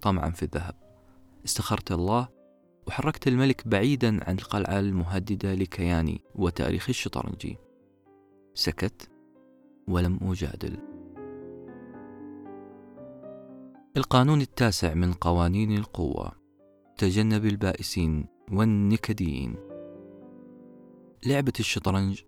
طمعا 0.00 0.30
في 0.30 0.42
الذهب. 0.42 0.74
استخرت 1.44 1.92
الله 1.92 2.28
وحركت 2.86 3.28
الملك 3.28 3.68
بعيدا 3.68 4.28
عن 4.28 4.38
القلعة 4.38 4.78
المهددة 4.78 5.54
لكياني 5.54 6.22
وتاريخ 6.34 6.88
الشطرنجي 6.88 7.58
سكت 8.54 9.10
ولم 9.88 10.18
أجادل. 10.22 10.89
القانون 13.96 14.40
التاسع 14.40 14.94
من 14.94 15.12
قوانين 15.12 15.76
القوة 15.78 16.32
تجنب 16.98 17.46
البائسين 17.46 18.26
والنكديين 18.52 19.56
لعبة 21.26 21.52
الشطرنج 21.60 22.22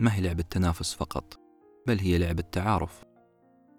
ما 0.00 0.14
هي 0.14 0.20
لعبة 0.20 0.42
تنافس 0.42 0.94
فقط 0.94 1.40
بل 1.86 1.98
هي 2.00 2.18
لعبة 2.18 2.42
تعارف. 2.42 3.04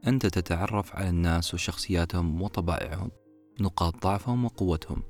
أنت 0.07 0.25
تتعرف 0.25 0.95
على 0.95 1.09
الناس 1.09 1.53
وشخصياتهم 1.53 2.41
وطبائعهم 2.41 3.11
نقاط 3.59 4.03
ضعفهم 4.03 4.45
وقوتهم. 4.45 5.03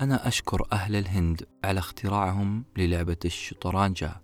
أنا 0.00 0.28
أشكر 0.28 0.66
أهل 0.72 0.96
الهند 0.96 1.46
على 1.64 1.78
اختراعهم 1.78 2.64
للعبة 2.76 3.18
الشطرنجة 3.24 4.22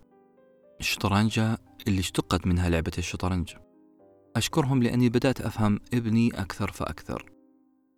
الشطرنجة 0.79 1.57
اللي 1.87 1.99
اشتقت 1.99 2.47
منها 2.47 2.69
لعبة 2.69 2.93
الشطرنج. 2.97 3.55
أشكرهم 4.35 4.83
لأني 4.83 5.09
بدأت 5.09 5.41
أفهم 5.41 5.79
ابني 5.93 6.41
أكثر 6.41 6.71
فأكثر. 6.71 7.31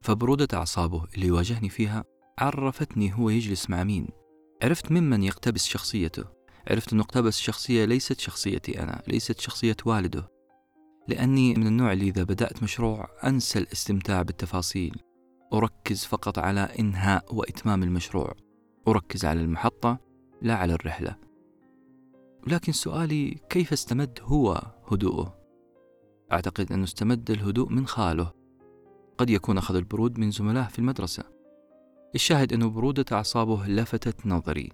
فبرودة 0.01 0.47
أعصابه 0.53 1.05
اللي 1.15 1.27
يواجهني 1.27 1.69
فيها 1.69 2.03
عرفتني 2.39 3.13
هو 3.13 3.29
يجلس 3.29 3.69
مع 3.69 3.83
مين. 3.83 4.07
عرفت 4.63 4.91
ممن 4.91 5.23
يقتبس 5.23 5.65
شخصيته. 5.65 6.23
عرفت 6.67 6.93
أنه 6.93 7.03
اقتبس 7.03 7.39
شخصية 7.39 7.85
ليست 7.85 8.19
شخصيتي 8.19 8.83
أنا 8.83 9.03
ليست 9.07 9.39
شخصية 9.39 9.77
والده. 9.85 10.27
لأني 11.07 11.53
من 11.53 11.67
النوع 11.67 11.91
اللي 11.93 12.07
إذا 12.07 12.23
بدأت 12.23 12.63
مشروع 12.63 13.07
أنسى 13.23 13.59
الاستمتاع 13.59 14.21
بالتفاصيل. 14.21 14.95
أركز 15.53 16.05
فقط 16.05 16.39
على 16.39 16.59
إنهاء 16.79 17.35
وإتمام 17.35 17.83
المشروع. 17.83 18.33
أركز 18.87 19.25
على 19.25 19.41
المحطة 19.41 19.97
لا 20.41 20.55
على 20.55 20.73
الرحلة. 20.73 21.15
لكن 22.47 22.71
سؤالي 22.71 23.37
كيف 23.49 23.73
استمد 23.73 24.19
هو 24.21 24.61
هدوءه؟ 24.91 25.40
أعتقد 26.31 26.71
أنه 26.71 26.83
استمد 26.83 27.31
الهدوء 27.31 27.69
من 27.69 27.87
خاله. 27.87 28.31
قد 29.17 29.29
يكون 29.29 29.57
أخذ 29.57 29.75
البرود 29.75 30.19
من 30.19 30.31
زملائه 30.31 30.67
في 30.67 30.79
المدرسة. 30.79 31.23
الشاهد 32.15 32.53
أنه 32.53 32.69
برودة 32.69 33.05
أعصابه 33.11 33.67
لفتت 33.67 34.27
نظري. 34.27 34.69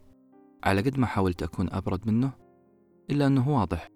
على 0.63 0.81
قد 0.81 0.99
ما 0.99 1.05
حاولت 1.05 1.43
أكون 1.43 1.69
أبرد 1.69 2.07
منه 2.07 2.33
إلا 3.09 3.27
أنه 3.27 3.49
واضح 3.49 3.89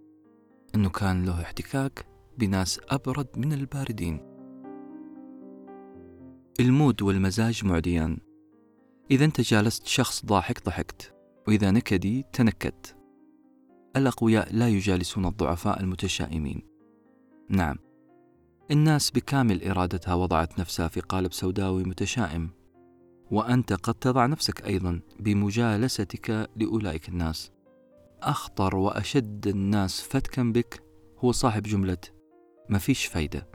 أنه 0.76 0.90
كان 0.90 1.26
له 1.26 1.42
احتكاك 1.42 2.06
بناس 2.38 2.80
أبرد 2.90 3.28
من 3.38 3.54
الباردين. 3.54 4.20
ال 6.60 6.68
mood 6.68 7.02
والمزاج 7.02 7.66
معديان. 7.66 8.18
إذا 9.12 9.26
أنت 9.26 9.42
جالست 9.42 9.88
شخص 9.88 10.26
ضاحك 10.26 10.66
ضحكت 10.66 11.16
وإذا 11.48 11.72
نكدي 11.72 12.26
تنكدت 12.34 12.96
الأقوياء 13.96 14.56
لا 14.56 14.68
يجالسون 14.68 15.26
الضعفاء 15.26 15.80
المتشائمين. 15.80 16.71
نعم. 17.52 17.76
الناس 18.72 19.12
بكامل 19.12 19.64
إرادتها 19.64 20.14
وضعت 20.14 20.60
نفسها 20.60 20.88
في 20.88 21.00
قالب 21.00 21.34
سوداوي 21.34 21.84
متشائم. 21.84 22.50
وأنت 23.32 23.74
قد 23.74 23.94
تضع 23.94 24.26
نفسك 24.26 24.66
أيضا 24.66 25.02
بمجالستك 25.20 26.50
لأولئك 26.56 27.10
الناس. 27.10 27.52
أخطر 28.22 28.76
وأشد 28.76 29.48
الناس 29.48 30.02
فتكا 30.02 30.44
بك 30.44 30.84
هو 31.20 31.32
صاحب 31.32 31.64
جملة 31.64 31.98
ما 32.70 32.78
فيش 32.78 33.06
فايدة 33.06 33.48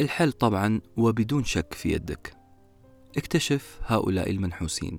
الحل 0.00 0.32
طبعا 0.32 0.80
وبدون 0.96 1.44
شك 1.44 1.74
في 1.74 1.92
يدك. 1.92 2.36
اكتشف 3.16 3.80
هؤلاء 3.86 4.30
المنحوسين. 4.30 4.98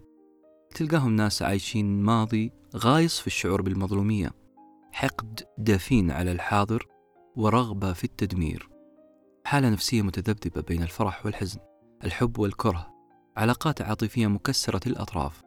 تلقاهم 0.75 1.15
ناس 1.15 1.41
عايشين 1.41 2.01
ماضي 2.03 2.51
غايص 2.75 3.19
في 3.19 3.27
الشعور 3.27 3.61
بالمظلومية. 3.61 4.31
حقد 4.91 5.43
دفين 5.57 6.11
على 6.11 6.31
الحاضر 6.31 6.96
ورغبة 7.38 7.93
في 7.93 8.03
التدمير. 8.03 8.69
حالة 9.45 9.69
نفسية 9.69 10.01
متذبذبة 10.01 10.61
بين 10.61 10.83
الفرح 10.83 11.25
والحزن 11.25 11.59
الحب 12.03 12.39
والكره 12.39 12.93
علاقات 13.38 13.81
عاطفية 13.81 14.27
مكسرة 14.27 14.88
الأطراف. 14.88 15.43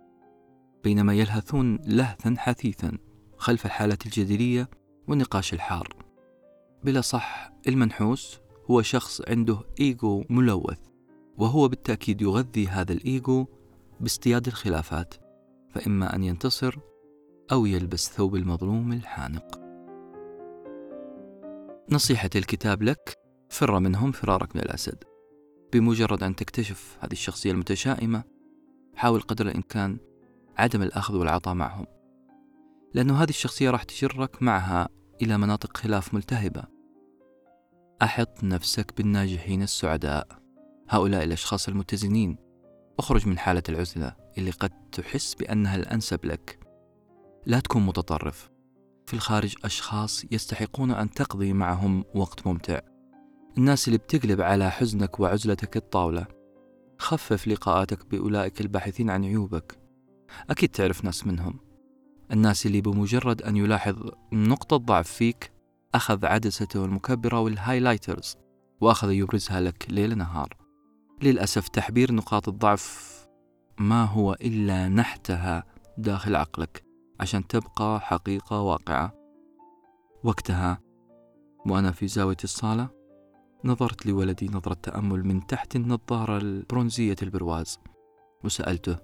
بينما 0.85 1.15
يلهثون 1.15 1.79
لهثا 1.87 2.35
حثيثا 2.39 2.99
خلف 3.37 3.67
الحالات 3.67 4.07
الجدلية 4.07 4.71
والنقاش 5.09 5.55
الحار. 5.55 5.89
بلا 6.85 7.01
صح 7.01 7.53
المنحوس 7.69 8.41
هو 8.71 8.83
شخص 8.83 9.23
عنده 9.29 9.61
إيجو 9.81 10.25
ملوث 10.31 10.79
وهو 11.39 11.69
بالتأكيد 11.69 12.23
يغذي 12.23 12.69
هذا 12.69 12.93
الإيجو 12.93 13.47
باصطياد 14.01 14.47
الخلافات 14.47 15.15
فإما 15.71 16.17
أن 16.17 16.25
ينتصر 16.25 16.79
أو 17.53 17.67
يلبس 17.67 18.11
ثوب 18.11 18.37
المظلوم 18.37 18.93
الحانق. 18.93 19.60
نصيحة 21.93 22.31
الكتاب 22.37 22.83
لك 22.83 23.19
فر 23.49 23.79
منهم 23.79 24.13
فرارك 24.13 24.57
من 24.57 24.63
الأسد. 24.63 25.05
بمجرد 25.73 26.23
أن 26.23 26.37
تكتشف 26.37 26.99
هذه 27.01 27.13
الشخصية 27.13 27.51
المتشائمة 27.51 28.23
حاول 28.95 29.21
قدر 29.21 29.47
الإمكان 29.47 29.99
عدم 30.57 30.83
الأخذ 30.83 31.17
والعطاء 31.17 31.55
معهم. 31.55 31.87
لأنه 32.95 33.23
هذه 33.23 33.29
الشخصية 33.29 33.71
راح 33.71 33.83
تجرك 33.83 34.43
معها 34.43 34.89
إلى 35.23 35.39
مناطق 35.39 35.77
خلاف 35.77 36.15
ملتهبة. 36.15 36.65
أحط 38.03 38.45
نفسك 38.45 38.97
بالناجحين 38.97 39.63
السعداء. 39.63 40.29
هؤلاء 40.89 41.25
الأشخاص 41.25 41.69
المتزنين. 41.69 42.37
أخرج 42.99 43.29
من 43.29 43.39
حالة 43.39 43.63
العزلة 43.69 44.17
اللي 44.39 44.51
قد 44.51 44.91
تحس 44.93 45.35
بأنها 45.35 45.77
الأنسب 45.77 46.25
لك. 46.25 46.59
لا 47.47 47.61
تكون 47.61 47.87
متطرف. 47.87 48.50
في 49.11 49.17
الخارج 49.17 49.55
أشخاص 49.65 50.25
يستحقون 50.31 50.91
أن 50.91 51.11
تقضي 51.11 51.53
معهم 51.53 52.05
وقت 52.15 52.47
ممتع. 52.47 52.81
الناس 53.59 53.89
اللي 53.89 53.99
بتقلب 53.99 54.41
على 54.41 54.71
حزنك 54.71 55.21
وعزلتك 55.21 55.77
الطاولة. 55.77 56.27
خفف 56.99 57.49
لقاءاتك 57.49 58.07
بأولئك 58.11 58.61
الباحثين 58.61 59.11
عن 59.11 59.25
عيوبك. 59.25 59.79
أكيد 60.51 60.69
تعرف 60.69 61.05
ناس 61.05 61.27
منهم. 61.27 61.61
الناس 62.33 62.67
اللي 62.67 62.81
بمجرد 62.81 63.43
أن 63.43 63.57
يلاحظ 63.57 64.11
نقطة 64.33 64.77
ضعف 64.77 65.11
فيك 65.11 65.53
أخذ 65.95 66.27
عدسته 66.27 66.85
المكبرة 66.85 67.41
والهايلايترز 67.41 68.37
وأخذ 68.81 69.11
يبرزها 69.11 69.61
لك 69.61 69.87
ليل 69.89 70.19
نهار. 70.19 70.57
للأسف 71.23 71.69
تعبير 71.69 72.13
نقاط 72.13 72.49
الضعف 72.49 73.17
ما 73.79 74.05
هو 74.05 74.33
إلا 74.33 74.89
نحتها 74.89 75.65
داخل 75.99 76.37
عقلك. 76.37 76.90
عشان 77.21 77.47
تبقى 77.47 78.01
حقيقة 78.01 78.63
واقعة. 78.63 79.15
وقتها 80.25 80.81
وأنا 81.67 81.91
في 81.93 82.09
زاوية 82.09 82.37
الصالة 82.45 82.89
نظرت 83.65 84.07
لولدي 84.07 84.49
نظرة 84.49 84.75
تأمل 84.75 85.27
من 85.27 85.47
تحت 85.47 85.77
النظارة 85.77 86.39
البرونزية 86.39 87.17
البرواز 87.23 87.79
وسألته 88.45 88.97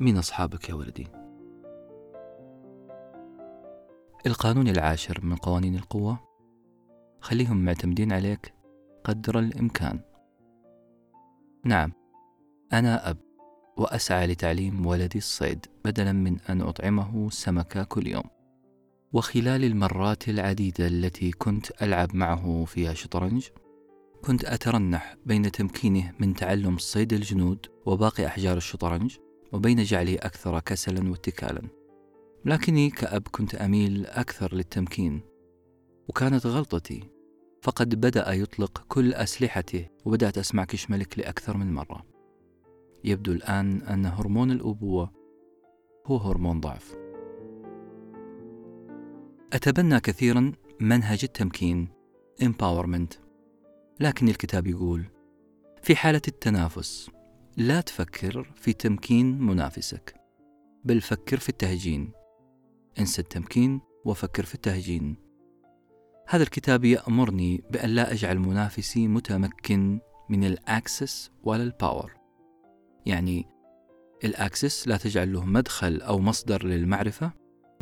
مين 0.00 0.18
أصحابك 0.18 0.68
يا 0.68 0.74
ولدي؟ 0.74 1.08
القانون 4.26 4.68
العاشر 4.68 5.20
من 5.22 5.36
قوانين 5.36 5.74
القوة 5.74 6.18
خليهم 7.20 7.64
معتمدين 7.64 8.12
عليك 8.12 8.54
قدر 9.04 9.38
الإمكان. 9.38 10.00
نعم 11.64 11.92
أنا 12.72 13.10
أب. 13.10 13.25
وأسعى 13.76 14.26
لتعليم 14.26 14.86
ولدي 14.86 15.18
الصيد 15.18 15.66
بدلا 15.84 16.12
من 16.12 16.40
أن 16.40 16.60
أطعمه 16.60 17.30
سمكة 17.30 17.84
كل 17.84 18.06
يوم. 18.06 18.24
وخلال 19.12 19.64
المرات 19.64 20.28
العديدة 20.28 20.86
التي 20.86 21.30
كنت 21.30 21.82
ألعب 21.82 22.16
معه 22.16 22.64
فيها 22.64 22.94
شطرنج 22.94 23.48
كنت 24.24 24.44
أترنح 24.44 25.16
بين 25.26 25.52
تمكينه 25.52 26.12
من 26.18 26.34
تعلم 26.34 26.78
صيد 26.78 27.12
الجنود 27.12 27.66
وباقي 27.86 28.26
أحجار 28.26 28.56
الشطرنج 28.56 29.16
وبين 29.52 29.82
جعله 29.82 30.14
أكثر 30.14 30.60
كسلا 30.60 31.10
واتكالا. 31.10 31.62
لكني 32.44 32.90
كأب 32.90 33.28
كنت 33.30 33.54
أميل 33.54 34.06
أكثر 34.06 34.54
للتمكين. 34.54 35.20
وكانت 36.08 36.46
غلطتي. 36.46 37.10
فقد 37.62 37.94
بدأ 37.94 38.32
يطلق 38.32 38.84
كل 38.88 39.14
أسلحته 39.14 39.86
وبدأت 40.04 40.38
أسمع 40.38 40.64
كش 40.64 40.90
ملك 40.90 41.18
لأكثر 41.18 41.56
من 41.56 41.74
مرة. 41.74 42.15
يبدو 43.06 43.32
الآن 43.32 43.82
أن 43.82 44.06
هرمون 44.06 44.50
الأبوة 44.50 45.12
هو 46.06 46.16
هرمون 46.16 46.60
ضعف. 46.60 46.96
أتبنى 49.52 50.00
كثيرا 50.00 50.52
منهج 50.80 51.20
التمكين 51.22 51.88
empowerment 52.42 53.16
لكن 54.00 54.28
الكتاب 54.28 54.66
يقول 54.66 55.04
في 55.82 55.96
حالة 55.96 56.22
التنافس 56.28 57.10
لا 57.56 57.80
تفكر 57.80 58.52
في 58.54 58.72
تمكين 58.72 59.38
منافسك 59.38 60.14
بل 60.84 61.00
فكر 61.00 61.36
في 61.38 61.48
التهجين. 61.48 62.12
انسى 62.98 63.22
التمكين 63.22 63.80
وفكر 64.04 64.44
في 64.44 64.54
التهجين. 64.54 65.16
هذا 66.28 66.42
الكتاب 66.42 66.84
يأمرني 66.84 67.64
بأن 67.70 67.90
لا 67.90 68.12
أجعل 68.12 68.38
منافسي 68.38 69.08
متمكن 69.08 70.00
من 70.28 70.44
ال 70.44 70.56
access 70.56 71.30
ولا 71.44 71.62
ال 71.62 71.71
power 71.71 72.15
يعني 73.06 73.46
ال 74.24 74.33
access 74.33 74.88
لا 74.88 74.96
تجعل 74.96 75.32
له 75.32 75.44
مدخل 75.44 76.00
أو 76.00 76.18
مصدر 76.18 76.66
للمعرفة 76.66 77.32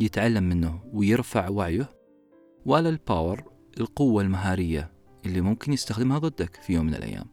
يتعلم 0.00 0.44
منه 0.44 0.82
ويرفع 0.92 1.48
وعيه 1.48 1.88
ولا 2.66 2.88
ال 2.88 2.99
power 2.99 3.52
القوة 3.80 4.22
المهارية 4.22 4.92
اللي 5.26 5.40
ممكن 5.40 5.72
يستخدمها 5.72 6.18
ضدك 6.18 6.54
في 6.54 6.72
يوم 6.72 6.86
من 6.86 6.94
الأيام. 6.94 7.26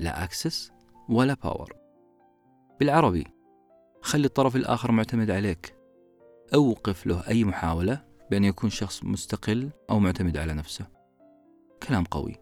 لا 0.00 0.24
access 0.24 0.72
ولا 1.08 1.34
power 1.34 1.72
بالعربي 2.80 3.26
خلي 4.02 4.26
الطرف 4.26 4.56
الآخر 4.56 4.92
معتمد 4.92 5.30
عليك. 5.30 5.76
أوقف 6.54 7.06
له 7.06 7.28
أي 7.28 7.44
محاولة 7.44 8.04
بأن 8.30 8.44
يكون 8.44 8.70
شخص 8.70 9.04
مستقل 9.04 9.70
أو 9.90 9.98
معتمد 9.98 10.36
على 10.36 10.52
نفسه. 10.54 10.86
كلام 11.88 12.04
قوي. 12.04 12.36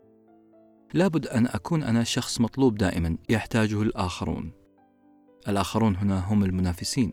لابد 0.95 1.27
أن 1.27 1.47
أكون 1.47 1.83
أنا 1.83 2.05
شخص 2.05 2.41
مطلوب 2.41 2.75
دائما 2.75 3.17
يحتاجه 3.29 3.83
الآخرون. 3.83 4.60
الآخرون 5.49 5.97
هنا 5.97 6.33
هم 6.33 6.45
المنافسين. 6.45 7.13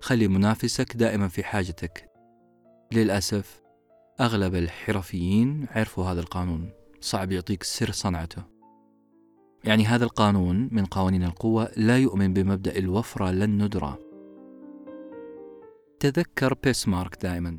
خلي 0.00 0.28
منافسك 0.28 0.96
دائما 0.96 1.28
في 1.28 1.44
حاجتك. 1.44 2.08
للأسف 2.92 3.62
أغلب 4.20 4.54
الحرفيين 4.54 5.66
عرفوا 5.70 6.04
هذا 6.04 6.20
القانون. 6.20 6.70
صعب 7.00 7.32
يعطيك 7.32 7.62
سر 7.62 7.90
صنعته. 7.90 8.42
يعني 9.64 9.84
هذا 9.84 10.04
القانون 10.04 10.68
من 10.72 10.84
قوانين 10.84 11.24
القوة 11.24 11.68
لا 11.76 11.98
يؤمن 11.98 12.32
بمبدأ 12.32 12.78
الوفرة 12.78 13.30
لن 13.30 13.64
ندرى. 13.64 13.98
تذكر 16.00 16.54
بيسمارك 16.54 17.22
دائما. 17.22 17.58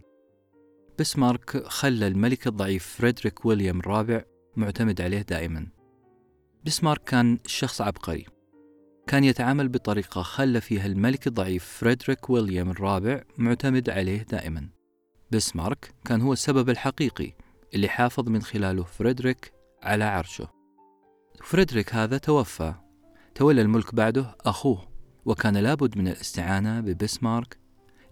بيسمارك 0.98 1.68
خلى 1.68 2.08
الملك 2.08 2.48
الضعيف 2.48 2.88
فريدريك 2.88 3.46
ويليام 3.46 3.80
الرابع 3.80 4.24
معتمد 4.56 5.02
عليه 5.02 5.22
دائما. 5.22 5.68
بيسمارك 6.64 7.04
كان 7.04 7.40
شخص 7.46 7.82
عبقري. 7.82 8.26
كان 9.08 9.24
يتعامل 9.24 9.70
بطريقة 9.70 10.22
خلى 10.22 10.62
فيها 10.62 10.86
الملك 10.86 11.28
الضعيف 11.28 11.66
فريدريك 11.66 12.30
ويليام 12.30 12.70
الرابع 12.70 13.24
معتمد 13.38 13.90
عليه 13.90 14.22
دائما. 14.22 14.70
بسمارك 15.32 15.94
كان 16.06 16.22
هو 16.22 16.34
السبب 16.34 16.70
الحقيقي 16.70 17.34
اللي 17.74 17.88
حافظ 17.90 18.30
من 18.30 18.42
خلاله 18.42 18.84
فريدريك 18.84 19.54
على 19.84 20.04
عرشه. 20.04 20.48
فريدريك 21.44 21.96
هذا 21.96 22.18
توفى. 22.18 22.74
تولى 23.36 23.62
الملك 23.62 23.96
بعده 23.96 24.36
أخوه 24.42 24.88
وكان 25.26 25.58
لابد 25.58 25.98
من 25.98 26.08
الاستعانة 26.08 26.80
ببسمارك 26.82 27.58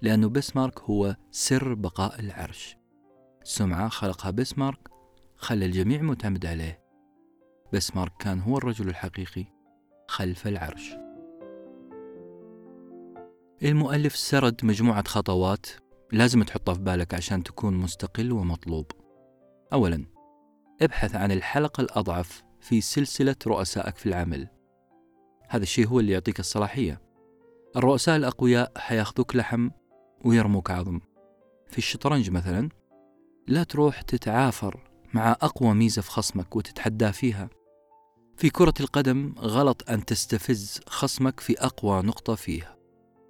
لأنه 0.01 0.29
بسمارك 0.29 0.79
هو 0.79 1.15
سر 1.31 1.73
بقاء 1.73 2.19
العرش. 2.19 2.77
سمعة 3.43 3.89
خلقها 3.89 4.31
بسمارك 4.31 4.89
خلى 5.37 5.65
الجميع 5.65 6.01
معتمد 6.01 6.45
عليه. 6.45 6.81
بسمارك 7.73 8.11
كان 8.19 8.39
هو 8.39 8.57
الرجل 8.57 8.89
الحقيقي 8.89 9.60
خلف 10.11 10.47
العرش. 10.47 10.95
المؤلف 13.63 14.15
سرد 14.15 14.65
مجموعة 14.65 15.07
خطوات 15.07 15.65
لازم 16.11 16.43
تحطها 16.43 16.73
في 16.73 16.79
بالك 16.79 17.13
عشان 17.13 17.43
تكون 17.43 17.73
مستقل 17.73 18.31
ومطلوب. 18.31 18.85
أولا 19.73 20.05
ابحث 20.81 21.15
عن 21.15 21.31
الحلقة 21.31 21.81
الأضعف 21.81 22.43
في 22.59 22.81
سلسلة 22.81 23.35
رؤسائك 23.47 23.95
في 23.95 24.05
العمل. 24.05 24.47
هذا 25.49 25.63
الشيء 25.63 25.87
هو 25.87 25.99
اللي 25.99 26.11
يعطيك 26.11 26.39
الصلاحية. 26.39 27.01
الرؤساء 27.75 28.15
الأقوياء 28.15 28.71
حياخذوك 28.77 29.35
لحم 29.35 29.69
ويرموك 30.25 30.71
عظم. 30.71 30.99
في 31.67 31.77
الشطرنج 31.77 32.29
مثلا 32.29 32.69
لا 33.47 33.63
تروح 33.63 34.01
تتعافر 34.01 34.79
مع 35.13 35.31
أقوى 35.31 35.73
ميزة 35.73 36.01
في 36.01 36.11
خصمك 36.11 36.55
وتتحداه 36.55 37.11
فيها. 37.11 37.49
في 38.41 38.49
كرة 38.49 38.73
القدم 38.79 39.35
غلط 39.39 39.89
أن 39.89 40.05
تستفز 40.05 40.81
خصمك 40.87 41.39
في 41.39 41.59
أقوى 41.59 42.01
نقطة 42.01 42.35
فيه 42.35 42.77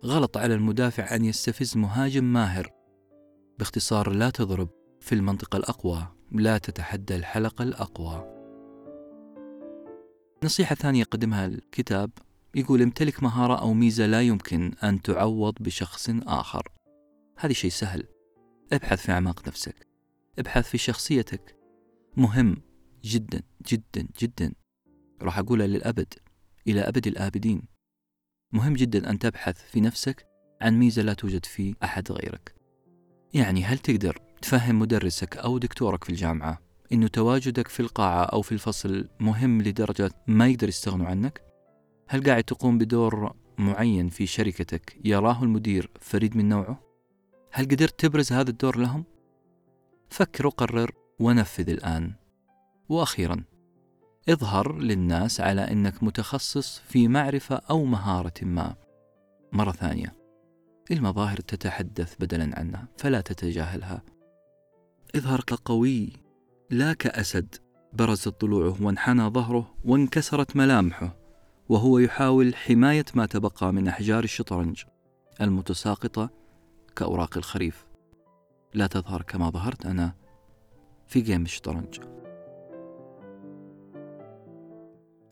غلط 0.06 0.38
على 0.38 0.56
المدافع 0.56 1.16
أن 1.16 1.26
يستفز 1.26 1.78
مهاجم 1.78 2.24
ماهر. 2.24 2.70
باختصار 3.60 4.10
لا 4.10 4.30
تضرب 4.30 4.70
في 5.00 5.16
المنطقة 5.16 5.58
الأقوى 5.58 6.08
لا 6.32 6.58
تتحدى 6.58 7.16
الحلقة 7.16 7.64
الأقوى. 7.64 8.26
نصيحة 10.44 10.76
ثانية 10.76 11.00
يقدمها 11.00 11.46
الكتاب. 11.46 12.12
يقول 12.56 12.82
امتلك 12.82 13.24
مهارة 13.24 13.56
أو 13.56 13.74
ميزة 13.74 14.06
لا 14.06 14.22
يمكن 14.22 14.74
أن 14.84 15.02
تعوض 15.02 15.54
بشخص 15.60 16.10
آخر. 16.10 16.68
هذه 17.38 17.54
شيء 17.54 17.72
سهل. 17.72 18.04
ابحث 18.74 19.02
في 19.02 19.12
أعماق 19.12 19.48
نفسك. 19.48 19.88
ابحث 20.40 20.70
في 20.70 20.78
شخصيتك. 20.78 21.58
مهم 22.18 22.58
جدا 23.04 23.42
جدا 23.68 24.08
جدا. 24.20 24.61
راح 25.23 25.39
أقولها 25.39 25.68
للأبد 25.68 26.14
إلى 26.68 26.81
أبد 26.81 27.07
الآبدين 27.07 27.61
مهم 28.53 28.73
جدا 28.73 29.10
أن 29.10 29.19
تبحث 29.19 29.61
في 29.72 29.81
نفسك 29.81 30.27
عن 30.61 30.80
ميزة 30.80 31.02
لا 31.02 31.14
توجد 31.14 31.45
في 31.45 31.76
أحد 31.84 32.11
غيرك 32.11 32.56
يعني 33.34 33.64
هل 33.64 33.77
تقدر 33.77 34.19
تفهم 34.41 34.80
مدرسك 34.80 35.38
أو 35.38 35.57
دكتورك 35.57 36.03
في 36.03 36.10
الجامعة 36.10 36.61
إنه 36.93 37.07
تواجدك 37.07 37.68
في 37.68 37.80
القاعة 37.80 38.23
أو 38.23 38.41
في 38.41 38.52
الفصل 38.52 39.07
مهم 39.19 39.61
لدرجة 39.61 40.11
ما 40.27 40.48
يقدر 40.48 40.69
يستغنوا 40.69 41.07
عنك؟ 41.07 41.41
هل 42.07 42.23
قاعد 42.23 42.43
تقوم 42.43 42.77
بدور 42.77 43.35
معين 43.57 44.10
في 44.10 44.26
شركتك 44.26 44.98
يراه 45.06 45.43
المدير 45.43 45.91
فريد 46.02 46.38
من 46.38 46.49
نوعه؟ 46.49 46.84
هل 47.52 47.65
قدرت 47.65 47.99
تبرز 47.99 48.34
هذا 48.34 48.49
الدور 48.49 48.77
لهم؟ 48.77 49.06
فكر 50.10 50.48
وقرر 50.48 50.91
ونفذ 51.19 51.69
الآن. 51.69 52.14
وأخيرا 52.89 53.43
اظهر 54.30 54.77
للناس 54.77 55.41
على 55.41 55.61
أنك 55.61 56.03
متخصص 56.03 56.80
في 56.80 57.07
معرفة 57.07 57.56
أو 57.56 57.85
مهارة 57.85 58.34
ما. 58.41 58.76
مرة 59.52 59.72
ثانية 59.72 60.14
المظاهر 60.91 61.38
تتحدث 61.38 62.15
بدلا 62.19 62.60
عنها 62.60 62.88
فلا 62.98 63.22
تتجاهلها. 63.22 64.02
اظهر 65.15 65.41
كقوي 65.41 66.14
لا 66.69 66.93
كأسد 66.93 67.56
برزت 67.93 68.41
ضلوعه 68.41 68.84
وانحنى 68.84 69.23
ظهره 69.23 69.76
وانكسرت 69.85 70.56
ملامحه 70.56 71.15
وهو 71.69 71.99
يحاول 71.99 72.56
حماية 72.56 73.06
ما 73.15 73.26
تبقى 73.26 73.73
من 73.73 73.88
أحجار 73.88 74.23
الشطرنج 74.23 74.84
المتساقطة 75.41 76.30
كأوراق 76.95 77.38
الخريف 77.38 77.85
لا 78.73 78.88
تظهر 78.88 79.22
كما 79.22 79.49
ظهرت 79.49 79.85
أنا 79.85 80.15
في 81.07 81.22
جيم 81.22 81.41
الشطرنج 81.41 82.11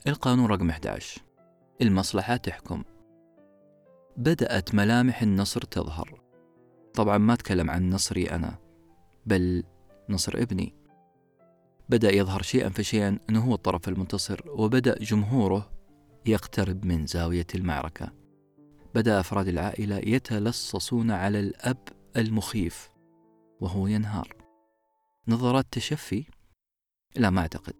القانون 0.08 0.46
رقم 0.46 0.70
11 0.70 1.22
المصلحة 1.82 2.36
تحكم. 2.36 2.84
بدأت 4.18 4.76
ملامح 4.76 5.22
النصر 5.22 5.62
تظهر. 5.62 6.22
طبعا 6.94 7.18
ما 7.18 7.34
أتكلم 7.34 7.70
عن 7.70 7.90
نصري 7.90 8.32
أنا 8.32 8.60
بل 9.26 9.64
نصر 10.10 10.34
ابني. 10.38 10.76
بدأ 11.90 12.16
يظهر 12.16 12.42
شيئا 12.42 12.70
فشيئا 12.70 13.20
أنه 13.30 13.46
هو 13.46 13.56
الطرف 13.56 13.90
المنتصر 13.90 14.42
وبدأ 14.48 14.98
جمهوره 15.00 15.72
يقترب 16.26 16.86
من 16.86 17.06
زاوية 17.06 17.48
المعركة. 17.56 18.14
بدأ 18.96 19.20
أفراد 19.20 19.48
العائلة 19.48 19.98
يتلصصون 19.98 21.12
على 21.12 21.40
الأب 21.40 21.88
المخيف 22.18 22.90
وهو 23.62 23.88
ينهار. 23.88 24.36
نظرات 25.28 25.66
تشفي؟ 25.72 26.26
لا 27.16 27.30
ما 27.30 27.42
أعتقد. 27.42 27.74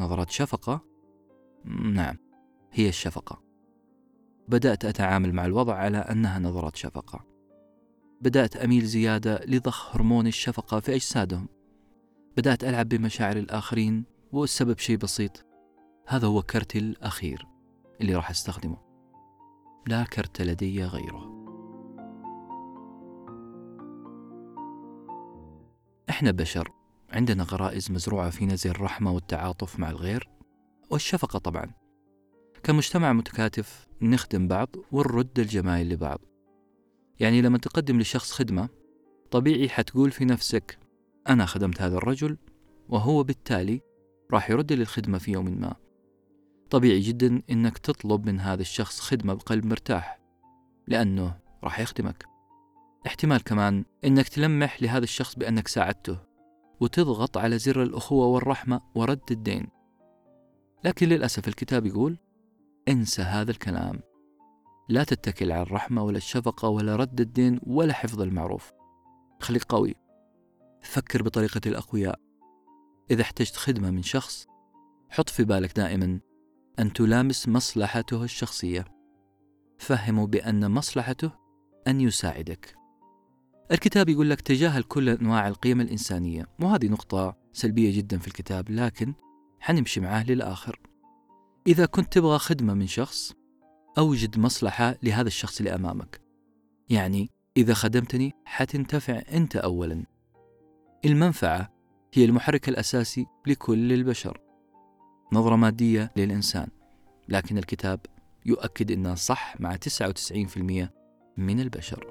نظرات 0.00 0.30
شفقة؟ 0.30 0.93
نعم 1.64 2.16
هي 2.72 2.88
الشفقة. 2.88 3.42
بدأت 4.48 4.84
أتعامل 4.84 5.32
مع 5.32 5.46
الوضع 5.46 5.74
على 5.74 5.98
أنها 5.98 6.38
نظرات 6.38 6.76
شفقة. 6.76 7.24
بدأت 8.20 8.56
أميل 8.56 8.84
زيادة 8.84 9.44
لضخ 9.44 9.96
هرمون 9.96 10.26
الشفقة 10.26 10.80
في 10.80 10.94
أجسادهم. 10.94 11.48
بدأت 12.36 12.64
ألعب 12.64 12.88
بمشاعر 12.88 13.36
الآخرين 13.36 14.04
والسبب 14.32 14.78
شيء 14.78 14.96
بسيط 14.96 15.44
هذا 16.06 16.26
هو 16.26 16.42
كرتي 16.42 16.78
الأخير 16.78 17.46
اللي 18.00 18.14
راح 18.14 18.30
أستخدمه. 18.30 18.78
لا 19.86 20.04
كرت 20.04 20.42
لدي 20.42 20.84
غيره. 20.84 21.34
إحنا 26.10 26.30
بشر 26.30 26.68
عندنا 27.10 27.42
غرائز 27.44 27.90
مزروعة 27.90 28.30
فينا 28.30 28.54
زي 28.54 28.70
الرحمة 28.70 29.12
والتعاطف 29.12 29.78
مع 29.78 29.90
الغير 29.90 30.33
والشفقة 30.90 31.38
طبعا. 31.38 31.70
كمجتمع 32.62 33.12
متكاتف 33.12 33.86
نخدم 34.02 34.48
بعض 34.48 34.76
ونرد 34.92 35.38
الجمايل 35.38 35.88
لبعض. 35.88 36.20
يعني 37.20 37.42
لما 37.42 37.58
تقدم 37.58 38.00
لشخص 38.00 38.32
خدمة 38.32 38.68
طبيعي 39.30 39.68
حتقول 39.68 40.10
في 40.10 40.24
نفسك 40.24 40.78
أنا 41.28 41.46
خدمت 41.46 41.82
هذا 41.82 41.96
الرجل 41.96 42.36
وهو 42.88 43.22
بالتالي 43.22 43.80
راح 44.32 44.50
يرد 44.50 44.72
لي 44.72 44.82
الخدمة 44.82 45.18
في 45.18 45.32
يوم 45.32 45.60
ما. 45.60 45.74
طبيعي 46.70 47.00
جدا 47.00 47.42
إنك 47.50 47.78
تطلب 47.78 48.26
من 48.26 48.40
هذا 48.40 48.62
الشخص 48.62 49.00
خدمة 49.00 49.34
بقلب 49.34 49.66
مرتاح 49.66 50.20
لأنه 50.88 51.38
راح 51.64 51.80
يخدمك. 51.80 52.24
احتمال 53.06 53.44
كمان 53.44 53.84
إنك 54.04 54.28
تلمح 54.28 54.82
لهذا 54.82 55.04
الشخص 55.04 55.34
بأنك 55.34 55.68
ساعدته 55.68 56.18
وتضغط 56.80 57.38
على 57.38 57.58
زر 57.58 57.82
الأخوة 57.82 58.26
والرحمة 58.26 58.80
ورد 58.94 59.20
الدين. 59.30 59.73
لكن 60.84 61.08
للأسف 61.08 61.48
الكتاب 61.48 61.86
يقول 61.86 62.18
انسى 62.88 63.22
هذا 63.22 63.50
الكلام. 63.50 64.00
لا 64.88 65.04
تتكل 65.04 65.52
على 65.52 65.62
الرحمة 65.62 66.02
ولا 66.02 66.16
الشفقة 66.16 66.68
ولا 66.68 66.96
رد 66.96 67.20
الدين 67.20 67.60
ولا 67.62 67.92
حفظ 67.92 68.20
المعروف. 68.20 68.72
خليك 69.40 69.62
قوي. 69.62 69.94
فكر 70.82 71.22
بطريقة 71.22 71.60
الأقوياء. 71.66 72.20
إذا 73.10 73.22
احتجت 73.22 73.56
خدمة 73.56 73.90
من 73.90 74.02
شخص 74.02 74.46
حط 75.10 75.28
في 75.28 75.44
بالك 75.44 75.76
دائما 75.76 76.20
أن 76.78 76.92
تلامس 76.92 77.48
مصلحته 77.48 78.24
الشخصية. 78.24 78.84
فهمه 79.78 80.26
بأن 80.26 80.70
مصلحته 80.70 81.30
أن 81.88 82.00
يساعدك. 82.00 82.74
الكتاب 83.72 84.08
يقول 84.08 84.30
لك 84.30 84.40
تجاهل 84.40 84.82
كل 84.82 85.08
أنواع 85.08 85.48
القيم 85.48 85.80
الإنسانية 85.80 86.46
وهذه 86.60 86.88
نقطة 86.88 87.36
سلبية 87.52 87.96
جدا 87.96 88.18
في 88.18 88.28
الكتاب 88.28 88.70
لكن 88.70 89.14
حنمشي 89.64 90.00
معاه 90.00 90.24
للآخر. 90.24 90.80
إذا 91.66 91.86
كنت 91.86 92.12
تبغى 92.12 92.38
خدمة 92.38 92.74
من 92.74 92.86
شخص 92.86 93.32
أوجد 93.98 94.38
مصلحة 94.38 94.96
لهذا 95.02 95.28
الشخص 95.28 95.58
اللي 95.58 95.74
أمامك. 95.74 96.20
يعني 96.88 97.30
إذا 97.56 97.74
خدمتني 97.74 98.32
حتنتفع 98.44 99.22
أنت 99.32 99.56
أولا. 99.56 100.04
المنفعة 101.04 101.72
هي 102.14 102.24
المحرك 102.24 102.68
الأساسي 102.68 103.26
لكل 103.46 103.92
البشر. 103.92 104.40
نظرة 105.32 105.56
مادية 105.56 106.12
للإنسان 106.16 106.68
لكن 107.28 107.58
الكتاب 107.58 108.00
يؤكد 108.46 108.90
أنها 108.90 109.14
صح 109.14 109.60
مع 109.60 109.76
99% 109.76 110.92
من 111.36 111.60
البشر. 111.60 112.06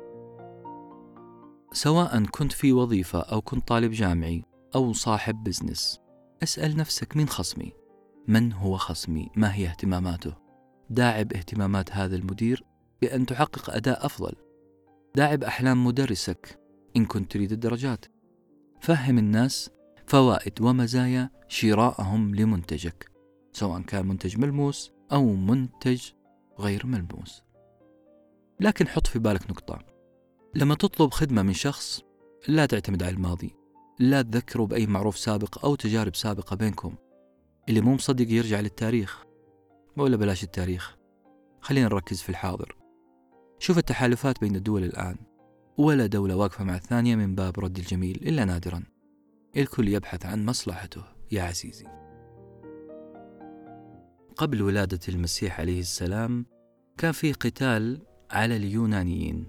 سواء 1.73 2.23
كنت 2.25 2.51
في 2.51 2.73
وظيفة 2.73 3.19
أو 3.19 3.41
كنت 3.41 3.67
طالب 3.67 3.91
جامعي 3.91 4.43
أو 4.75 4.93
صاحب 4.93 5.43
بزنس 5.43 6.02
أسأل 6.43 6.77
نفسك 6.77 7.17
مين 7.17 7.29
خصمي؟ 7.29 7.73
من 8.27 8.53
هو 8.53 8.77
خصمي؟ 8.77 9.29
ما 9.35 9.55
هي 9.55 9.67
اهتماماته؟ 9.67 10.33
داعب 10.89 11.33
اهتمامات 11.33 11.91
هذا 11.91 12.15
المدير 12.15 12.63
بأن 13.01 13.25
تحقق 13.25 13.69
أداء 13.69 14.05
أفضل 14.05 14.33
داعب 15.15 15.43
أحلام 15.43 15.85
مدرسك 15.85 16.59
إن 16.97 17.05
كنت 17.05 17.31
تريد 17.31 17.51
الدرجات 17.51 18.05
فهم 18.81 19.17
الناس 19.17 19.69
فوائد 20.07 20.61
ومزايا 20.61 21.29
شرائهم 21.47 22.35
لمنتجك 22.35 23.11
سواء 23.53 23.81
كان 23.81 24.05
منتج 24.05 24.37
ملموس 24.37 24.91
أو 25.11 25.33
منتج 25.33 26.01
غير 26.59 26.85
ملموس 26.85 27.41
لكن 28.59 28.87
حط 28.87 29.07
في 29.07 29.19
بالك 29.19 29.49
نقطة 29.49 29.79
لما 30.55 30.75
تطلب 30.75 31.11
خدمة 31.11 31.41
من 31.41 31.53
شخص 31.53 32.01
لا 32.47 32.65
تعتمد 32.65 33.03
على 33.03 33.13
الماضي 33.13 33.55
لا 33.99 34.21
تذكره 34.21 34.65
بأي 34.65 34.87
معروف 34.87 35.17
سابق 35.17 35.65
أو 35.65 35.75
تجارب 35.75 36.15
سابقة 36.15 36.55
بينكم. 36.55 36.95
اللي 37.69 37.81
مو 37.81 37.93
مصدق 37.93 38.31
يرجع 38.31 38.59
للتاريخ. 38.59 39.23
ولا 39.97 40.17
بلاش 40.17 40.43
التاريخ. 40.43 40.97
خلينا 41.61 41.87
نركز 41.87 42.21
في 42.21 42.29
الحاضر. 42.29 42.75
شوف 43.59 43.77
التحالفات 43.77 44.41
بين 44.41 44.55
الدول 44.55 44.83
الآن. 44.83 45.15
ولا 45.77 46.05
دولة 46.05 46.35
واقفة 46.35 46.63
مع 46.63 46.75
الثانية 46.75 47.15
من 47.15 47.35
باب 47.35 47.59
رد 47.59 47.77
الجميل 47.77 48.15
إلا 48.15 48.45
نادرا. 48.45 48.83
الكل 49.57 49.87
يبحث 49.87 50.25
عن 50.25 50.45
مصلحته. 50.45 51.03
يا 51.31 51.43
عزيزي. 51.43 51.85
قبل 54.35 54.61
ولادة 54.61 54.99
المسيح 55.09 55.59
عليه 55.59 55.79
السلام 55.79 56.45
كان 56.97 57.11
في 57.11 57.33
قتال 57.33 58.01
على 58.31 58.55
اليونانيين. 58.55 59.47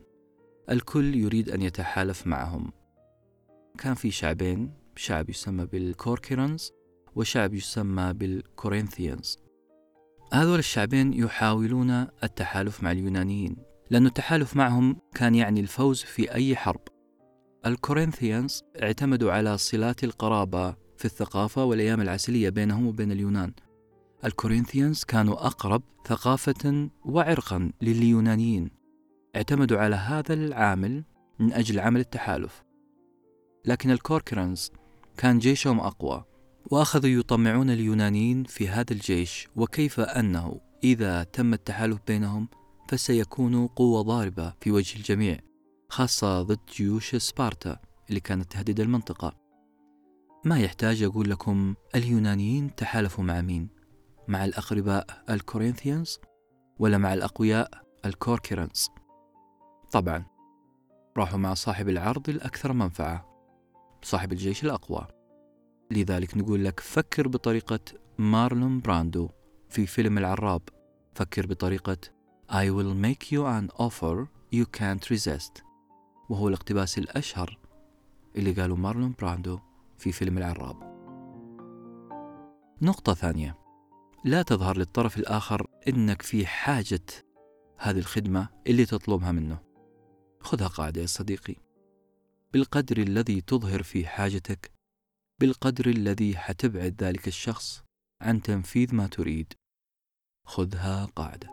الكل 0.70 1.14
يريد 1.14 1.50
أن 1.50 1.62
يتحالف 1.62 2.26
معهم. 2.26 2.72
كان 3.78 3.94
في 3.94 4.10
شعبين 4.10 4.72
شعب 4.96 5.30
يسمى 5.30 5.66
بالكوركيرنز 5.66 6.72
وشعب 7.16 7.54
يسمى 7.54 8.12
بالكورنثيانز 8.12 9.38
هذول 10.32 10.58
الشعبين 10.58 11.12
يحاولون 11.12 11.90
التحالف 12.22 12.82
مع 12.82 12.90
اليونانيين 12.90 13.56
لأن 13.90 14.06
التحالف 14.06 14.56
معهم 14.56 14.96
كان 15.14 15.34
يعني 15.34 15.60
الفوز 15.60 16.02
في 16.02 16.34
أي 16.34 16.56
حرب. 16.56 16.80
ال 17.66 17.74
Corinthians 17.74 18.62
اعتمدوا 18.82 19.32
على 19.32 19.58
صلات 19.58 20.04
القرابة 20.04 20.76
في 20.96 21.04
الثقافة 21.04 21.64
والأيام 21.64 22.00
العسلية 22.00 22.48
بينهم 22.48 22.86
وبين 22.86 23.12
اليونان. 23.12 23.52
ال 24.24 24.31
Corinthians 24.31 25.04
كانوا 25.04 25.46
أقرب 25.46 25.82
ثقافة 26.06 26.90
وعرقا 27.04 27.72
لليونانيين. 27.82 28.70
اعتمدوا 29.36 29.78
على 29.78 29.96
هذا 29.96 30.34
العامل 30.34 31.04
من 31.38 31.52
أجل 31.52 31.80
عمل 31.80 32.00
التحالف. 32.00 32.63
لكن 33.64 33.90
ال 33.90 33.97
Corcyraeans 33.97 34.72
كان 35.16 35.38
جيشهم 35.38 35.80
أقوى 35.80 36.24
وأخذوا 36.70 37.10
يطمعون 37.10 37.70
اليونانيين 37.70 38.44
في 38.44 38.68
هذا 38.68 38.92
الجيش 38.92 39.48
وكيف 39.56 40.00
أنه 40.00 40.60
إذا 40.84 41.22
تم 41.22 41.54
التحالف 41.54 41.98
بينهم 42.06 42.48
فسيكون 42.88 43.66
قوة 43.66 44.02
ضاربة 44.02 44.54
في 44.60 44.70
وجه 44.70 44.96
الجميع 44.96 45.38
خاصة 45.88 46.42
ضد 46.42 46.58
جيوش 46.76 47.16
سبارتا 47.16 47.78
اللي 48.08 48.20
كانت 48.20 48.52
تهدد 48.52 48.80
المنطقة. 48.80 49.36
ما 50.44 50.58
يحتاج 50.58 51.02
أقول 51.02 51.30
لكم 51.30 51.74
اليونانيين 51.94 52.74
تحالفوا 52.74 53.24
مع 53.24 53.40
مين؟ 53.40 53.68
مع 54.28 54.44
الأقرباء 54.44 55.06
ال 55.30 55.37
Corinthians 55.37 56.18
ولا 56.78 56.98
مع 56.98 57.14
الأقوياء 57.14 57.70
ال 58.04 58.11
Corcyraeans 58.11 58.88
طبعا 59.92 60.24
راحوا 61.16 61.38
مع 61.38 61.54
صاحب 61.54 61.88
العرض 61.88 62.28
الأكثر 62.28 62.72
منفعة. 62.72 63.33
صاحب 64.04 64.32
الجيش 64.32 64.64
الأقوى. 64.64 65.06
لذلك 65.90 66.36
نقول 66.36 66.64
لك 66.64 66.80
فكر 66.80 67.28
بطريقة 67.28 67.80
مارلون 68.18 68.80
براندو 68.80 69.28
في 69.68 69.86
فيلم 69.86 70.18
العراب. 70.18 70.62
فكر 71.14 71.46
بطريقة 71.46 71.96
I 72.50 72.68
will 72.68 72.94
make 73.04 73.32
you 73.32 73.42
an 73.46 73.84
offer 73.86 74.26
you 74.54 74.64
can't 74.78 75.16
resist. 75.16 75.62
وهو 76.28 76.48
الاقتباس 76.48 76.98
الأشهر 76.98 77.58
اللي 78.36 78.52
قاله 78.52 78.76
مارلون 78.76 79.14
براندو 79.18 79.58
في 79.98 80.12
فيلم 80.12 80.38
العراب. 80.38 80.94
نقطة 82.82 83.14
ثانية. 83.14 83.58
لا 84.24 84.42
تظهر 84.42 84.78
للطرف 84.78 85.18
الآخر 85.18 85.66
إنك 85.88 86.22
في 86.22 86.46
حاجة 86.46 87.04
هذه 87.78 87.98
الخدمة 87.98 88.48
اللي 88.66 88.86
تطلبها 88.86 89.32
منه. 89.32 89.58
خذها 90.40 90.68
قاعدة 90.68 91.00
يا 91.00 91.06
صديقي. 91.06 91.56
بالقدر 92.54 92.98
الذي 92.98 93.40
تظهر 93.40 93.82
في 93.82 94.06
حاجتك 94.06 94.70
بالقدر 95.40 95.86
الذي 95.86 96.36
حتبعد 96.36 97.02
ذلك 97.02 97.28
الشخص 97.28 97.82
عن 98.22 98.42
تنفيذ 98.42 98.94
ما 98.94 99.06
تريد. 99.06 99.52
خذها 100.46 101.04
قاعدة. 101.04 101.48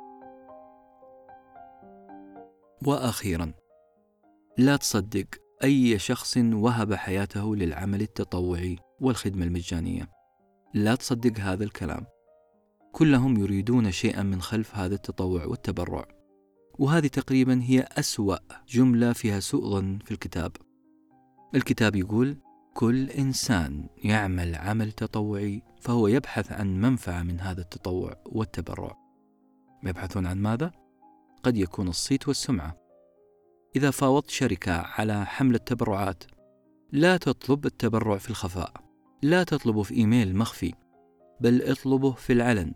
وأخيرا 2.85 3.53
لا 4.57 4.75
تصدق 4.75 5.27
أي 5.63 5.99
شخص 5.99 6.37
وهب 6.37 6.93
حياته 6.93 7.55
للعمل 7.55 8.01
التطوعي 8.01 8.77
والخدمة 8.99 9.45
المجانية. 9.45 10.09
لا 10.73 10.95
تصدق 10.95 11.39
هذا 11.39 11.63
الكلام. 11.63 12.05
كلهم 12.91 13.37
يريدون 13.37 13.91
شيئا 13.91 14.23
من 14.23 14.41
خلف 14.41 14.75
هذا 14.75 14.95
التطوع 14.95 15.45
والتبرع. 15.45 16.07
وهذه 16.79 17.07
تقريبا 17.07 17.61
هي 17.63 17.79
أسوأ 17.81 18.37
جملة 18.67 19.13
فيها 19.13 19.39
سوء 19.39 19.69
ظن 19.69 19.99
في 19.99 20.11
الكتاب. 20.11 20.70
الكتاب 21.55 21.95
يقول 21.95 22.37
كل 22.73 23.09
إنسان 23.09 23.89
يعمل 23.97 24.55
عمل 24.55 24.91
تطوعي 24.91 25.63
فهو 25.81 26.07
يبحث 26.07 26.51
عن 26.51 26.81
منفعة 26.81 27.23
من 27.23 27.39
هذا 27.39 27.61
التطوع 27.61 28.15
والتبرع. 28.25 28.97
يبحثون 29.83 30.25
عن 30.25 30.37
ماذا؟ 30.37 30.71
قد 31.43 31.57
يكون 31.57 31.87
الصيت 31.87 32.27
والسمعة. 32.27 32.77
إذا 33.75 33.91
فاوضت 33.91 34.29
شركة 34.29 34.73
على 34.73 35.25
حمله 35.25 35.57
تبرعات 35.57 36.23
لا 36.91 37.17
تطلب 37.17 37.65
التبرع 37.65 38.17
في 38.17 38.29
الخفاء 38.29 38.73
لا 39.23 39.43
تطلبه 39.43 39.83
في 39.83 39.95
إيميل 39.95 40.35
مخفي 40.35 40.73
بل 41.41 41.61
اطلبه 41.61 42.11
في 42.11 42.33
العلن. 42.33 42.73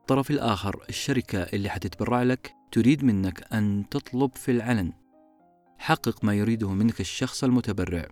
الطرف 0.00 0.30
الآخر 0.30 0.84
الشركة 0.88 1.38
اللي 1.38 1.68
حتتبرع 1.68 2.22
لك 2.22 2.54
تريد 2.72 3.04
منك 3.04 3.52
أن 3.52 3.84
تطلب 3.90 4.36
في 4.36 4.50
العلن. 4.50 4.92
حقق 5.84 6.24
ما 6.24 6.34
يريده 6.34 6.70
منك 6.70 7.00
الشخص 7.00 7.44
المتبرع. 7.44 8.08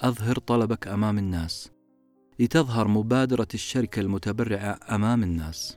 أظهر 0.00 0.38
طلبك 0.38 0.88
أمام 0.88 1.18
الناس. 1.18 1.70
لتظهر 2.38 2.88
مبادرة 2.88 3.48
الشركة 3.54 4.00
المتبرعة 4.00 4.78
أمام 4.90 5.22
الناس. 5.22 5.76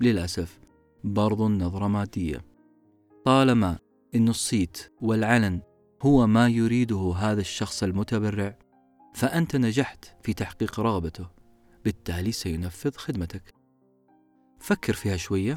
للأسف 0.00 0.60
برضو 1.04 1.46
النظرة 1.46 1.88
مادية. 1.88 2.44
طالما 3.24 3.78
أن 4.14 4.28
الصيت 4.28 4.92
والعلن 5.00 5.60
هو 6.02 6.26
ما 6.26 6.48
يريده 6.48 7.14
هذا 7.16 7.40
الشخص 7.40 7.82
المتبرع 7.82 8.58
فأنت 9.14 9.56
نجحت 9.56 10.04
في 10.22 10.34
تحقيق 10.34 10.80
رغبته. 10.80 11.26
بالتالي 11.84 12.32
سينفذ 12.32 12.92
خدمتك. 12.96 13.54
فكر 14.60 14.92
فيها 14.92 15.16
شوية 15.16 15.56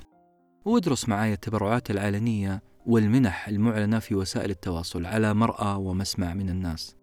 وادرس 0.66 1.10
معايا 1.10 1.34
التبرعات 1.34 1.92
العلنية 1.92 2.75
والمنح 2.86 3.48
المعلنة 3.48 4.00
في 4.00 4.16
وسائل 4.16 4.50
التواصل 4.50 5.06
على 5.06 5.34
مرأى 5.34 5.76
ومسمع 5.76 6.34
من 6.34 6.50
الناس. 6.50 6.96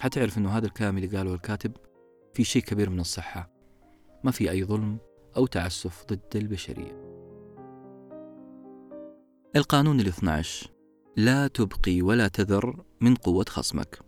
حتعرف 0.00 0.38
أنه 0.38 0.50
هذا 0.50 0.66
الكلام 0.66 0.96
اللي 0.96 1.16
قاله 1.16 1.34
الكاتب 1.34 1.72
في 2.34 2.44
شيء 2.44 2.62
كبير 2.62 2.90
من 2.90 3.00
الصحة. 3.00 3.50
ما 4.24 4.30
في 4.30 4.50
أي 4.50 4.64
ظلم 4.64 4.98
أو 5.36 5.46
تعسف 5.46 6.04
ضد 6.04 6.36
البشرية. 6.36 7.10
القانون 9.56 10.00
الاثنى 10.00 10.30
عشر 10.30 10.70
لا 11.16 11.46
تبقي 11.46 12.02
ولا 12.02 12.28
تذر 12.28 12.84
من 13.00 13.14
قوة 13.14 13.44
خصمك. 13.48 13.98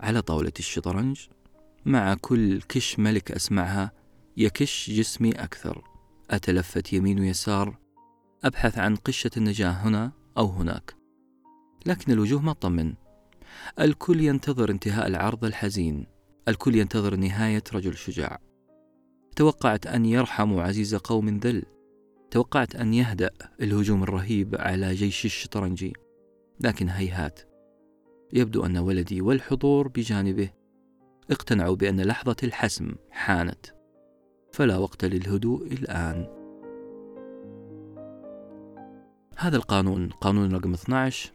على 0.00 0.22
طاولة 0.22 0.52
الشطرنج 0.58 1.26
مع 1.86 2.14
كل 2.14 2.62
كش 2.62 2.98
ملك 2.98 3.32
أسمعها 3.32 3.92
يكش 4.36 4.90
جسمي 4.90 5.32
أكثر. 5.32 5.84
أتلفت 6.30 6.92
يمين 6.92 7.20
ويسار 7.20 7.85
أبحث 8.44 8.78
عن 8.78 8.96
قشة 8.96 9.30
النجاة 9.36 9.70
هنا 9.70 10.12
أو 10.38 10.46
هناك. 10.46 10.94
لكن 11.86 12.12
الوجوه 12.12 12.40
ما 12.40 12.52
تطمن. 12.52 12.94
الكل 13.80 14.20
ينتظر 14.20 14.70
انتهاء 14.70 15.06
العرض 15.06 15.44
الحزين. 15.44 16.06
الكل 16.48 16.74
ينتظر 16.74 17.16
نهاية 17.16 17.62
رجل 17.74 17.96
شجاع. 17.96 18.38
توقعت 19.36 19.86
أن 19.86 20.04
يرحموا 20.04 20.62
عزيز 20.62 20.94
قوم 20.94 21.38
ذل. 21.38 21.62
توقعت 22.30 22.76
أن 22.76 22.94
يهدأ 22.94 23.30
الهجوم 23.60 24.02
الرهيب 24.02 24.56
على 24.58 24.94
جيش 24.94 25.24
الشطرنجي. 25.24 25.92
لكن 26.60 26.88
هيهات. 26.88 27.40
يبدو 28.32 28.66
أن 28.66 28.78
ولدي 28.78 29.20
والحضور 29.20 29.88
بجانبه. 29.88 30.50
اقتنعوا 31.30 31.76
بأن 31.76 32.00
لحظة 32.00 32.36
الحسم 32.42 32.94
حانت. 33.10 33.66
فلا 34.52 34.76
وقت 34.76 35.04
للهدوء 35.04 35.66
الآن. 35.66 36.35
هذا 39.38 39.56
القانون 39.56 40.08
قانون 40.08 40.52
رقم 40.54 40.72
12 40.72 41.32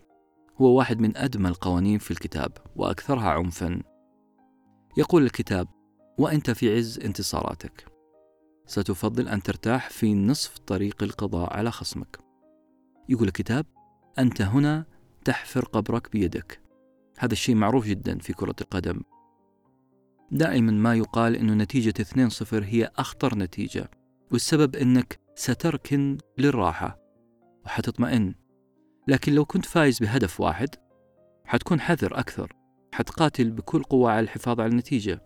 هو 0.62 0.78
واحد 0.78 1.00
من 1.00 1.18
أدمى 1.18 1.50
القوانين 1.50 2.00
في 2.00 2.12
الكتاب 2.12 2.52
وأكثرها 2.76 3.30
عنفا. 3.30 3.82
يقول 4.98 5.24
الكتاب 5.24 5.68
وأنت 6.18 6.52
في 6.52 6.78
عز 6.78 7.00
انتصاراتك. 7.00 7.86
ستفضل 8.66 9.28
أن 9.28 9.44
ترتاح 9.44 9.90
في 9.90 10.14
نصف 10.14 10.58
طريق 10.58 11.04
القضاء 11.04 11.54
على 11.54 11.72
خصمك. 11.72 12.20
يقول 13.10 13.28
الكتاب 13.28 13.66
أنت 14.20 14.42
هنا 14.42 14.86
تحفر 15.26 15.66
قبرك 15.66 16.12
بيدك. 16.12 16.62
هذا 17.18 17.34
الشيء 17.34 17.56
معروف 17.56 17.86
جدا 17.86 18.20
في 18.20 18.34
كرة 18.34 18.56
القدم. 18.62 19.02
دائما 20.32 20.72
ما 20.72 20.96
يقال 20.96 21.36
أن 21.36 21.58
نتيجة 21.58 21.94
2-0 22.02 22.64
هي 22.64 22.92
أخطر 22.98 23.38
نتيجة 23.38 23.92
والسبب 24.32 24.76
أنك 24.76 25.20
ستركن 25.36 26.18
للراحة. 26.38 27.01
وحتطمئن. 27.66 28.36
لكن 29.08 29.34
لو 29.34 29.46
كنت 29.46 29.66
فايز 29.66 30.00
بهدف 30.00 30.42
واحد 30.42 30.70
حتكون 31.46 31.80
حذر 31.80 32.20
أكثر 32.20 32.54
حتقاتل 32.94 33.52
بكل 33.52 33.84
قوة 33.84 34.12
على 34.12 34.20
الحفاظ 34.20 34.60
على 34.60 34.72
النتيجة. 34.72 35.22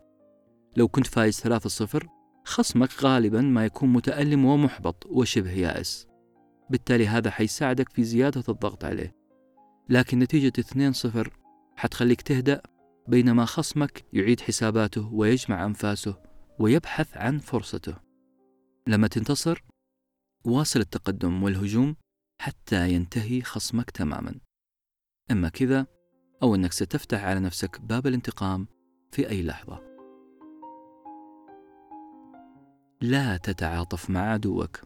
لو 0.78 0.88
كنت 0.88 1.07
فايز 1.07 1.40
3-0 1.40 2.07
خصمك 2.45 3.03
غالبا 3.03 3.41
ما 3.41 3.66
يكون 3.66 3.90
متألم 3.94 4.45
ومحبط 4.45 5.06
وشبه 5.06 5.52
يائس. 5.52 6.07
بالتالي 6.70 7.07
هذا 7.07 7.32
حيساعدك 7.32 7.90
في 7.90 8.03
زيادة 8.03 8.44
الضغط 8.49 8.86
عليه. 8.86 9.16
لكن 9.90 10.20
نتيجة 10.20 10.53
2-0 10.60 11.30
حتخليك 11.76 12.22
تهدأ 12.22 12.62
بينما 13.07 13.45
خصمك 13.45 14.06
يعيد 14.14 14.40
حساباته 14.40 15.14
ويجمع 15.14 15.66
أنفاسه 15.66 16.18
ويبحث 16.60 17.18
عن 17.18 17.40
فرصته. 17.40 17.95
لما 18.88 19.07
تنتصر 19.07 19.64
واصل 20.45 20.80
التقدم 20.80 21.44
والهجوم 21.44 21.95
حتى 22.41 22.90
ينتهي 22.90 23.41
خصمك 23.41 23.91
تماما. 23.91 24.36
إما 25.32 25.49
كذا 25.49 25.88
أو 26.44 26.56
أنك 26.56 26.72
ستفتح 26.72 27.24
على 27.24 27.40
نفسك 27.40 27.82
باب 27.82 28.07
الانتقام 28.07 28.68
في 29.12 29.30
أي 29.30 29.44
لحظة. 29.44 29.82
لا 33.02 33.38
تتعاطف 33.38 34.10
مع 34.10 34.22
عدوك 34.22 34.82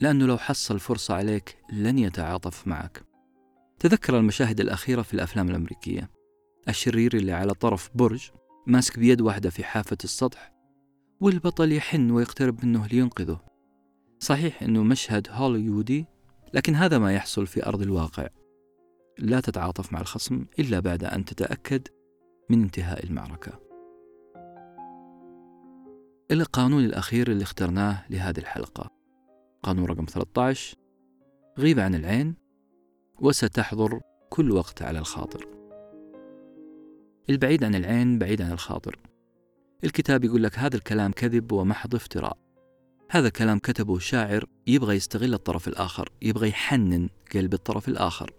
لأنه 0.00 0.26
لو 0.26 0.38
حصل 0.38 0.80
فرصة 0.80 1.14
عليك 1.14 1.58
لن 1.72 1.98
يتعاطف 1.98 2.66
معك. 2.68 3.04
تذكر 3.78 4.18
المشاهد 4.18 4.60
الأخيرة 4.60 5.02
في 5.02 5.14
الأفلام 5.14 5.50
الأمريكية. 5.50 6.10
الشرير 6.68 7.16
اللي 7.16 7.32
على 7.32 7.54
طرف 7.54 7.90
برج 7.94 8.30
ماسك 8.66 8.98
بيد 8.98 9.20
واحدة 9.20 9.50
في 9.50 9.64
حافة 9.64 9.98
السطح 10.04 10.52
والبطل 11.20 11.72
يحن 11.72 12.10
ويقترب 12.10 12.64
منه 12.64 12.86
لينقذه. 12.86 13.40
صحيح 14.18 14.62
أنه 14.62 14.82
مشهد 14.82 15.28
هوليودي 15.30 16.06
لكن 16.54 16.74
هذا 16.74 16.98
ما 16.98 17.14
يحصل 17.14 17.46
في 17.46 17.66
أرض 17.66 17.82
الواقع. 17.82 18.28
لا 19.18 19.40
تتعاطف 19.40 19.92
مع 19.92 20.00
الخصم 20.00 20.44
إلا 20.58 20.80
بعد 20.80 21.04
أن 21.04 21.24
تتأكد 21.24 21.88
من 22.50 22.62
انتهاء 22.62 23.04
المعركة. 23.04 23.60
القانون 26.30 26.84
الأخير 26.84 27.30
اللي 27.30 27.42
اخترناه 27.42 28.04
لهذه 28.10 28.38
الحلقة. 28.38 28.90
قانون 29.62 29.84
رقم 29.84 30.04
13 30.04 30.76
غيب 31.58 31.80
عن 31.80 31.94
العين 31.94 32.34
وستحضر 33.20 34.00
كل 34.30 34.50
وقت 34.50 34.82
على 34.82 34.98
الخاطر. 34.98 35.46
البعيد 37.30 37.64
عن 37.64 37.74
العين 37.74 38.18
بعيد 38.18 38.42
عن 38.42 38.52
الخاطر. 38.52 38.98
الكتاب 39.84 40.24
يقول 40.24 40.42
لك 40.42 40.58
هذا 40.58 40.76
الكلام 40.76 41.12
كذب 41.12 41.52
ومحض 41.52 41.94
افتراء 41.94 42.41
هذا 43.14 43.28
كلام 43.28 43.58
كتبه 43.58 43.98
شاعر 43.98 44.44
يبغى 44.66 44.96
يستغل 44.96 45.34
الطرف 45.34 45.68
الآخر 45.68 46.08
يبغى 46.22 46.48
يحنن 46.48 47.08
قلب 47.34 47.54
الطرف 47.54 47.88
الآخر. 47.88 48.30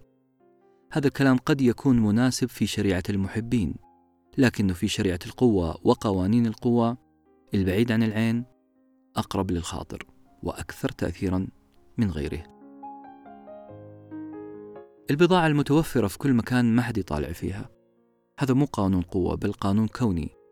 هذا 0.92 1.06
الكلام 1.06 1.36
قد 1.36 1.60
يكون 1.60 2.00
مناسب 2.00 2.48
في 2.48 2.66
شريعة 2.66 3.02
المحبين 3.10 3.74
لكنه 4.38 4.74
في 4.74 4.88
شريعة 4.88 5.18
القوة 5.26 5.78
وقوانين 5.84 6.46
القوة 6.46 6.98
البعيد 7.54 7.92
عن 7.92 8.02
العين 8.02 8.44
أقرب 9.16 9.50
للخاطر 9.50 10.06
وأكثر 10.42 10.88
تأثيرا 10.88 11.46
من 11.98 12.10
غيره. 12.10 12.42
البضاعة 15.10 15.46
المتوفرة 15.46 16.06
في 16.06 16.18
كل 16.18 16.32
مكان 16.32 16.64
ما 16.74 16.82
حد 16.82 16.98
يطالع 16.98 17.32
فيها. 17.32 17.70
هذا 18.38 18.54
مو 18.54 18.64
قانون 18.64 19.02
قوة 19.02 19.34
بل 19.34 19.52
قانون 19.52 19.88
كوني. 19.88 20.43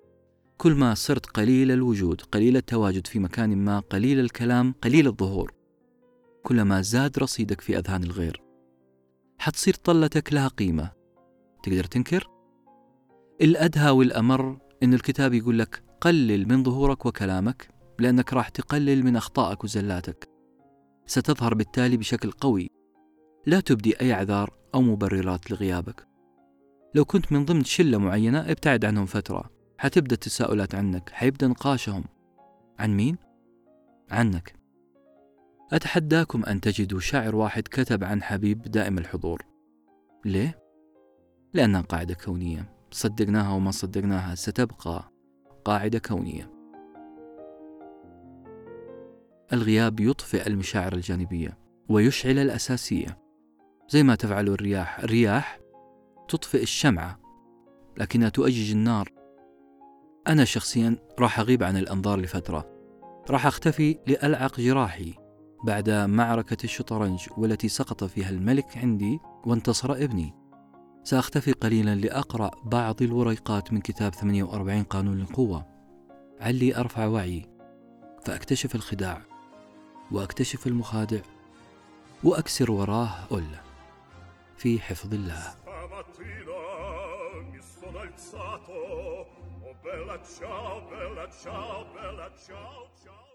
كل 0.62 0.74
ما 0.74 0.94
صرت 0.94 1.26
قليل 1.26 1.70
الوجود 1.70 2.20
قليل 2.20 2.56
التواجد 2.56 3.06
في 3.06 3.18
مكان 3.18 3.56
ما 3.56 3.78
قليل 3.78 4.20
الكلام 4.20 4.74
قليل 4.82 5.06
الظهور. 5.06 5.52
كلما 6.43 6.82
زاد 6.82 7.18
رصيدك 7.18 7.60
في 7.60 7.78
أذهان 7.78 8.02
الغير. 8.02 8.43
حتصير 9.39 9.74
طلتك 9.74 10.32
لها 10.32 10.48
قيمة. 10.48 10.93
تقدر 11.62 11.84
تنكر؟ 11.84 12.28
الأدهى 13.40 13.90
والأمر 13.90 14.59
إن 14.82 14.94
الكتاب 14.94 15.34
يقول 15.34 15.59
لك 15.59 15.82
قلل 16.01 16.48
من 16.48 16.64
ظهورك 16.64 17.06
وكلامك 17.06 17.68
لأنك 17.98 18.32
راح 18.32 18.48
تقلل 18.48 19.05
من 19.05 19.16
أخطائك 19.16 19.64
وزلاتك. 19.64 20.28
ستظهر 21.06 21.55
بالتالي 21.55 21.97
بشكل 21.97 22.30
قوي. 22.30 22.70
لا 23.47 23.60
تبدي 23.60 24.01
أي 24.01 24.12
أعذار 24.12 24.55
أو 24.74 24.82
مبررات 24.82 25.51
لغيابك. 25.51 26.06
لو 26.94 27.05
كنت 27.05 27.32
من 27.32 27.44
ضمن 27.44 27.64
شلة 27.64 27.98
معينة 27.98 28.39
ابتعد 28.39 28.84
عنهم 28.84 29.06
فترة. 29.06 29.51
حتبدأ 29.82 30.14
التساؤلات 30.14 30.74
عنك. 30.74 31.10
حيبدأ 31.10 31.46
نقاشهم. 31.46 32.04
عن 32.78 32.96
مين؟ 32.96 33.16
عنك. 34.10 34.54
أتحداكم 35.72 36.44
أن 36.44 36.60
تجدوا 36.60 37.00
شاعر 37.00 37.36
واحد 37.36 37.62
كتب 37.62 38.04
عن 38.04 38.22
حبيب 38.22 38.62
دائم 38.62 38.98
الحضور. 38.98 39.42
ليه؟ 40.24 40.59
لأنها 41.54 41.80
قاعدة 41.80 42.14
كونية. 42.14 42.74
صدقناها 42.90 43.54
وما 43.54 43.70
صدقناها 43.70 44.34
ستبقى 44.34 45.12
قاعدة 45.64 45.98
كونية. 45.98 46.50
الغياب 49.52 50.00
يطفئ 50.00 50.46
المشاعر 50.46 50.92
الجانبية 50.92 51.59
ويشعل 51.88 52.38
الأساسية. 52.38 53.18
زي 53.88 54.02
ما 54.02 54.14
تفعل 54.14 54.48
الرياح. 54.48 54.98
الرياح 54.98 55.60
تطفئ 56.28 56.62
الشمعة 56.62 57.20
لكنها 57.96 58.28
تؤجج 58.28 58.70
النار. 58.72 59.11
أنا 60.28 60.44
شخصيا 60.44 60.96
راح 61.18 61.40
أغيب 61.40 61.62
عن 61.62 61.76
الأنظار 61.76 62.20
لفترة. 62.20 62.66
راح 63.30 63.46
أختفي 63.46 63.98
لألعق 64.06 64.60
جراحي. 64.60 65.14
بعد 65.64 65.90
معركة 65.90 66.56
الشطرنج 66.64 67.28
والتي 67.36 67.68
سقط 67.68 68.04
فيها 68.04 68.30
الملك 68.30 68.78
عندي 68.78 69.18
وانتصر 69.46 69.92
ابني. 69.92 70.34
سأختفي 71.04 71.52
قليلا 71.52 71.94
لأقرأ 71.94 72.50
بعض 72.64 73.02
الوريقات 73.02 73.72
من 73.72 73.80
كتاب 73.80 74.14
48 74.14 74.84
قانون 74.84 75.20
القوة. 75.20 75.66
علي 76.40 76.76
أرفع 76.76 77.06
وعي. 77.06 77.48
فأكتشف 78.24 78.74
الخداع. 78.74 79.22
وأكتشف 80.10 80.66
المخادع. 80.66 81.20
وأكسر 82.24 82.70
وراه 82.70 83.10
أله 83.32 83.60
في 84.56 84.80
حفظ 84.80 85.14
الله. 85.14 85.54
Bella 89.82 90.18
ciao, 90.22 90.80
bella 90.88 91.28
ciao, 91.30 91.84
bella 91.92 92.30
ciao, 92.36 92.88
ciao. 93.02 93.31